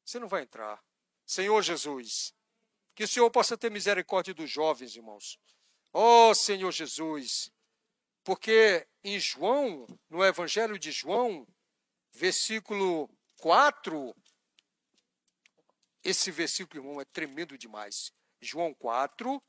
Você 0.05 0.19
não 0.19 0.27
vai 0.27 0.43
entrar. 0.43 0.83
Senhor 1.25 1.61
Jesus, 1.61 2.33
que 2.95 3.03
o 3.03 3.07
Senhor 3.07 3.29
possa 3.29 3.57
ter 3.57 3.69
misericórdia 3.69 4.33
dos 4.33 4.49
jovens, 4.49 4.95
irmãos. 4.95 5.39
Oh, 5.93 6.33
Senhor 6.33 6.71
Jesus, 6.71 7.51
porque 8.23 8.87
em 9.03 9.19
João, 9.19 9.87
no 10.09 10.23
Evangelho 10.23 10.77
de 10.77 10.91
João, 10.91 11.47
versículo 12.11 13.09
4, 13.37 14.15
esse 16.03 16.31
versículo, 16.31 16.81
irmão, 16.81 17.01
é 17.01 17.05
tremendo 17.05 17.57
demais. 17.57 18.11
João 18.41 18.73
4, 18.73 19.41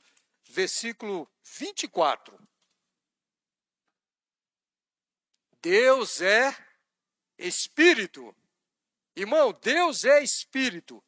versículo 0.44 1.30
24. 1.42 2.38
Deus 5.62 6.20
é 6.20 6.56
espírito. 7.38 8.34
Irmão, 9.14 9.52
Deus 9.52 10.04
é 10.04 10.22
espírito. 10.22 11.02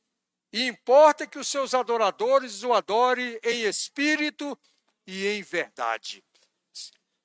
E 0.53 0.67
importa 0.67 1.27
que 1.27 1.39
os 1.39 1.49
seus 1.49 1.73
adoradores 1.73 2.63
o 2.63 2.75
adorem 2.75 3.39
em 3.43 3.63
espírito 3.63 4.59
e 5.07 5.27
em 5.27 5.43
verdade. 5.43 6.23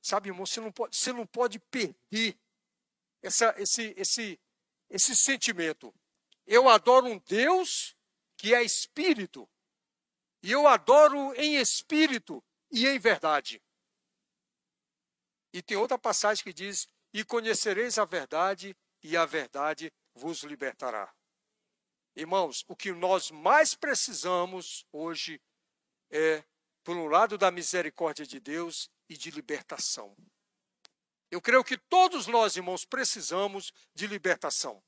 Sabe, 0.08 0.30
irmão, 0.30 0.46
você 0.46 0.62
não 0.62 0.72
pode, 0.72 0.96
você 0.96 1.12
não 1.12 1.28
pode 1.28 1.60
perder 1.60 2.40
essa, 3.22 3.54
esse, 3.58 3.94
esse, 3.98 4.40
esse 4.90 5.14
sentimento. 5.14 5.94
Eu 6.46 6.70
adoro 6.70 7.08
um 7.08 7.20
Deus 7.20 7.94
que 8.38 8.54
é 8.54 8.64
espírito. 8.64 9.50
E 10.42 10.50
eu 10.50 10.66
adoro 10.66 11.34
em 11.36 11.58
espírito 11.58 12.42
e 12.72 12.88
em 12.88 12.98
verdade. 12.98 13.62
E 15.52 15.62
tem 15.62 15.76
outra 15.76 16.00
passagem 16.00 16.42
que 16.42 16.54
diz: 16.54 16.88
E 17.12 17.26
conhecereis 17.26 17.98
a 17.98 18.06
verdade, 18.06 18.78
e 19.04 19.18
a 19.18 19.26
verdade 19.26 19.92
vos 20.16 20.42
libertará. 20.44 21.14
Irmãos, 22.16 22.64
o 22.66 22.78
que 22.78 22.94
nós 22.94 23.30
mais 23.30 23.76
precisamos 23.76 24.86
hoje 24.90 25.42
é, 26.10 26.46
por 26.82 26.96
um 26.96 27.08
lado, 27.08 27.38
da 27.38 27.52
misericórdia 27.52 28.26
de 28.26 28.40
Deus 28.40 28.90
e 29.10 29.18
de 29.18 29.32
libertação. 29.32 30.16
Eu 31.30 31.42
creio 31.42 31.64
que 31.64 31.78
todos 31.78 32.28
nós, 32.28 32.56
irmãos, 32.56 32.86
precisamos 32.86 33.74
de 33.94 34.08
libertação. 34.08 34.82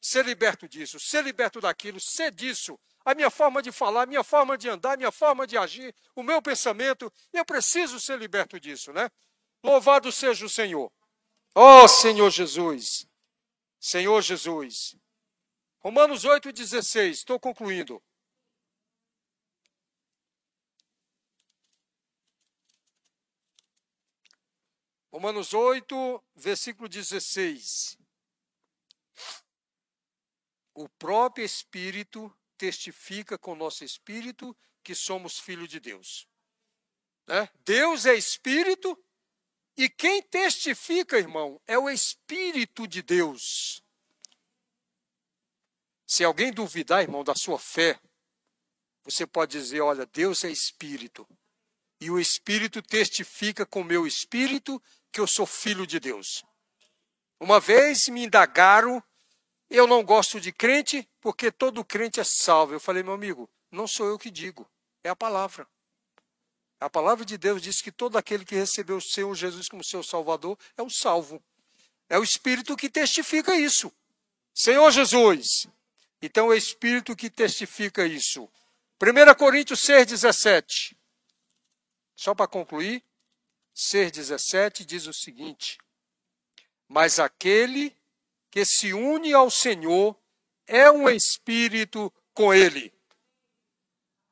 Ser 0.00 0.24
liberto 0.24 0.68
disso, 0.68 0.98
ser 0.98 1.22
liberto 1.22 1.60
daquilo, 1.60 2.00
ser 2.00 2.32
disso, 2.32 2.78
a 3.04 3.14
minha 3.14 3.30
forma 3.30 3.60
de 3.60 3.72
falar, 3.72 4.02
a 4.02 4.06
minha 4.06 4.24
forma 4.24 4.56
de 4.56 4.68
andar, 4.68 4.94
a 4.94 4.96
minha 4.96 5.12
forma 5.12 5.46
de 5.46 5.58
agir, 5.58 5.94
o 6.14 6.22
meu 6.22 6.40
pensamento, 6.40 7.12
eu 7.32 7.44
preciso 7.44 7.98
ser 7.98 8.18
liberto 8.18 8.58
disso, 8.58 8.92
né? 8.92 9.10
Louvado 9.62 10.10
seja 10.10 10.46
o 10.46 10.48
Senhor. 10.48 10.90
Ó 11.54 11.84
oh, 11.84 11.88
Senhor 11.88 12.30
Jesus. 12.30 13.06
Senhor 13.78 14.22
Jesus. 14.22 14.96
Romanos 15.80 16.24
8,16, 16.24 17.10
estou 17.10 17.40
concluindo. 17.40 18.02
Romanos 25.12 25.52
8, 25.52 26.24
versículo 26.36 26.88
16. 26.88 27.98
O 30.74 30.88
próprio 30.88 31.44
Espírito 31.44 32.32
testifica 32.56 33.36
com 33.36 33.54
nosso 33.54 33.84
espírito 33.84 34.56
que 34.82 34.94
somos 34.94 35.38
filhos 35.38 35.68
de 35.68 35.80
Deus. 35.80 36.28
Né? 37.26 37.48
Deus 37.64 38.06
é 38.06 38.14
Espírito 38.14 38.96
e 39.76 39.88
quem 39.88 40.22
testifica, 40.22 41.18
irmão, 41.18 41.60
é 41.66 41.78
o 41.78 41.88
Espírito 41.88 42.86
de 42.86 43.02
Deus. 43.02 43.82
Se 46.06 46.22
alguém 46.22 46.52
duvidar, 46.52 47.02
irmão, 47.02 47.24
da 47.24 47.34
sua 47.34 47.58
fé, 47.58 47.98
você 49.02 49.26
pode 49.26 49.52
dizer: 49.58 49.80
olha, 49.80 50.04
Deus 50.06 50.44
é 50.44 50.50
Espírito. 50.50 51.26
E 52.00 52.10
o 52.10 52.18
Espírito 52.18 52.82
testifica 52.82 53.64
com 53.64 53.82
o 53.82 53.84
meu 53.84 54.06
espírito 54.06 54.82
que 55.12 55.20
eu 55.20 55.26
sou 55.26 55.46
filho 55.46 55.86
de 55.86 55.98
Deus. 55.98 56.44
Uma 57.38 57.58
vez 57.58 58.08
me 58.08 58.24
indagaram, 58.24 59.02
eu 59.68 59.86
não 59.86 60.02
gosto 60.02 60.40
de 60.40 60.52
crente 60.52 61.08
porque 61.20 61.50
todo 61.50 61.84
crente 61.84 62.20
é 62.20 62.24
salvo. 62.24 62.74
Eu 62.74 62.80
falei, 62.80 63.02
meu 63.02 63.14
amigo, 63.14 63.48
não 63.70 63.86
sou 63.86 64.06
eu 64.06 64.18
que 64.18 64.30
digo, 64.30 64.68
é 65.02 65.08
a 65.08 65.16
palavra. 65.16 65.66
A 66.80 66.88
palavra 66.88 67.24
de 67.24 67.36
Deus 67.36 67.60
diz 67.60 67.82
que 67.82 67.92
todo 67.92 68.16
aquele 68.16 68.44
que 68.44 68.54
recebeu 68.54 68.96
o 68.96 69.02
Senhor 69.02 69.34
Jesus 69.34 69.68
como 69.68 69.84
seu 69.84 70.02
Salvador 70.02 70.58
é 70.76 70.82
um 70.82 70.88
salvo. 70.88 71.42
É 72.08 72.18
o 72.18 72.22
Espírito 72.22 72.76
que 72.76 72.88
testifica 72.88 73.54
isso. 73.54 73.92
Senhor 74.54 74.90
Jesus. 74.90 75.68
Então 76.22 76.46
é 76.46 76.54
o 76.54 76.54
Espírito 76.54 77.14
que 77.14 77.30
testifica 77.30 78.06
isso. 78.06 78.48
1 79.00 79.34
Coríntios 79.34 79.80
6, 79.80 80.06
17. 80.06 80.96
Só 82.16 82.34
para 82.34 82.46
concluir, 82.46 83.02
6,17 83.80 84.84
diz 84.84 85.06
o 85.06 85.12
seguinte: 85.14 85.78
Mas 86.86 87.18
aquele 87.18 87.96
que 88.50 88.64
se 88.64 88.92
une 88.92 89.32
ao 89.32 89.50
Senhor 89.50 90.14
é 90.66 90.90
um 90.90 91.08
espírito 91.08 92.12
com 92.34 92.52
ele. 92.52 92.92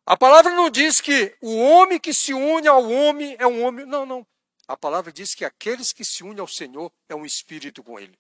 A 0.05 0.17
palavra 0.17 0.55
não 0.55 0.69
diz 0.69 1.01
que 1.01 1.37
o 1.41 1.57
homem 1.57 1.99
que 1.99 2.13
se 2.13 2.35
une 2.35 2.69
ao 2.69 2.91
homem 2.91 3.37
é 3.39 3.47
um 3.47 3.63
homem. 3.63 3.87
Não, 3.87 4.05
não. 4.05 4.27
A 4.67 4.77
palavra 4.77 5.11
diz 5.11 5.35
que 5.35 5.45
aqueles 5.47 5.93
que 5.93 6.05
se 6.05 6.23
unem 6.23 6.41
ao 6.41 6.49
Senhor 6.49 6.93
é 7.09 7.15
um 7.15 7.25
espírito 7.25 7.83
com 7.83 7.99
ele. 7.99 8.19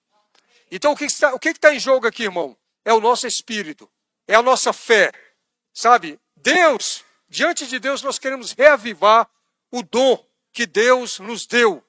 Então 0.71 0.93
o 0.93 0.97
que 0.97 1.05
está, 1.05 1.35
o 1.35 1.39
que 1.39 1.51
está 1.51 1.75
em 1.75 1.79
jogo 1.79 2.07
aqui, 2.07 2.25
irmão? 2.25 2.57
É 2.85 2.93
o 2.93 3.01
nosso 3.01 3.27
espírito, 3.27 3.91
é 4.27 4.35
a 4.35 4.43
nossa 4.43 4.73
fé. 4.73 5.13
Sabe, 5.75 6.19
Deus, 6.35 7.05
diante 7.29 7.67
de 7.67 7.79
Deus, 7.79 8.03
nós 8.03 8.19
queremos 8.19 8.53
reavivar 8.53 9.31
o 9.71 9.83
dom 9.83 10.28
que 10.59 10.67
Deus 10.67 11.21
nos 11.21 11.47
deu. 11.47 11.81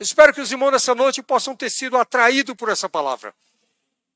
Espero 0.00 0.32
que 0.32 0.40
os 0.40 0.50
irmãos 0.50 0.70
nessa 0.70 0.94
noite 0.94 1.22
possam 1.22 1.54
ter 1.54 1.68
sido 1.68 1.98
atraídos 1.98 2.56
por 2.56 2.70
essa 2.70 2.88
palavra. 2.88 3.34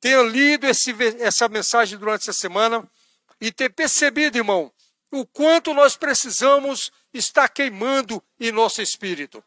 Tenham 0.01 0.27
lido 0.27 0.67
esse, 0.67 0.95
essa 1.21 1.47
mensagem 1.47 1.99
durante 1.99 2.23
essa 2.23 2.33
semana 2.33 2.91
e 3.39 3.53
ter 3.53 3.69
percebido, 3.69 4.39
irmão, 4.39 4.73
o 5.11 5.27
quanto 5.27 5.75
nós 5.75 5.95
precisamos 5.95 6.91
estar 7.13 7.51
queimando 7.51 8.23
em 8.41 8.51
nosso 8.51 8.81
espírito. 8.81 9.45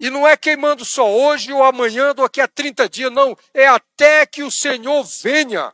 E 0.00 0.10
não 0.10 0.26
é 0.26 0.36
queimando 0.36 0.84
só 0.84 1.08
hoje 1.08 1.52
ou 1.52 1.62
amanhã 1.62 2.08
ou 2.08 2.14
daqui 2.14 2.40
a 2.40 2.48
30 2.48 2.88
dias, 2.88 3.12
não. 3.12 3.38
É 3.54 3.68
até 3.68 4.26
que 4.26 4.42
o 4.42 4.50
Senhor 4.50 5.04
venha. 5.22 5.72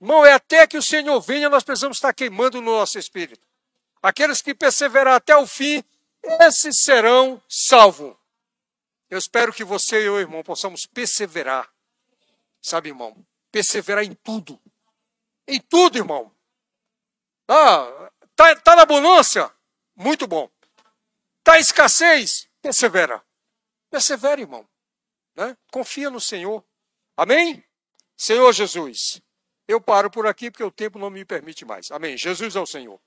Irmão, 0.00 0.26
é 0.26 0.32
até 0.32 0.66
que 0.66 0.76
o 0.76 0.82
Senhor 0.82 1.20
venha, 1.20 1.48
nós 1.48 1.62
precisamos 1.62 1.98
estar 1.98 2.12
queimando 2.12 2.60
no 2.60 2.72
nosso 2.72 2.98
espírito. 2.98 3.46
Aqueles 4.02 4.42
que 4.42 4.52
perseverar 4.52 5.14
até 5.14 5.36
o 5.36 5.46
fim, 5.46 5.84
esses 6.40 6.80
serão 6.80 7.42
salvos. 7.48 8.16
Eu 9.10 9.18
espero 9.18 9.52
que 9.52 9.64
você 9.64 10.02
e 10.02 10.06
eu, 10.06 10.18
irmão, 10.18 10.42
possamos 10.42 10.86
perseverar. 10.86 11.70
Sabe, 12.60 12.88
irmão? 12.88 13.24
Perseverar 13.52 14.04
em 14.04 14.14
tudo. 14.14 14.60
Em 15.46 15.60
tudo, 15.60 15.98
irmão. 15.98 16.34
Ah, 17.46 18.10
tá, 18.34 18.56
tá 18.56 18.76
na 18.76 18.86
bonança? 18.86 19.54
Muito 19.94 20.26
bom. 20.26 20.50
Tá 21.42 21.58
escassez? 21.58 22.48
Persevera. 22.62 23.22
Persevera, 23.90 24.40
irmão. 24.40 24.66
Né? 25.36 25.56
Confia 25.70 26.10
no 26.10 26.20
Senhor. 26.20 26.64
Amém? 27.16 27.62
Senhor 28.16 28.50
Jesus. 28.52 29.20
Eu 29.68 29.80
paro 29.80 30.10
por 30.10 30.26
aqui 30.26 30.50
porque 30.50 30.64
o 30.64 30.70
tempo 30.70 30.98
não 30.98 31.10
me 31.10 31.24
permite 31.24 31.64
mais. 31.64 31.90
Amém. 31.90 32.16
Jesus 32.16 32.56
é 32.56 32.60
o 32.60 32.66
Senhor. 32.66 33.00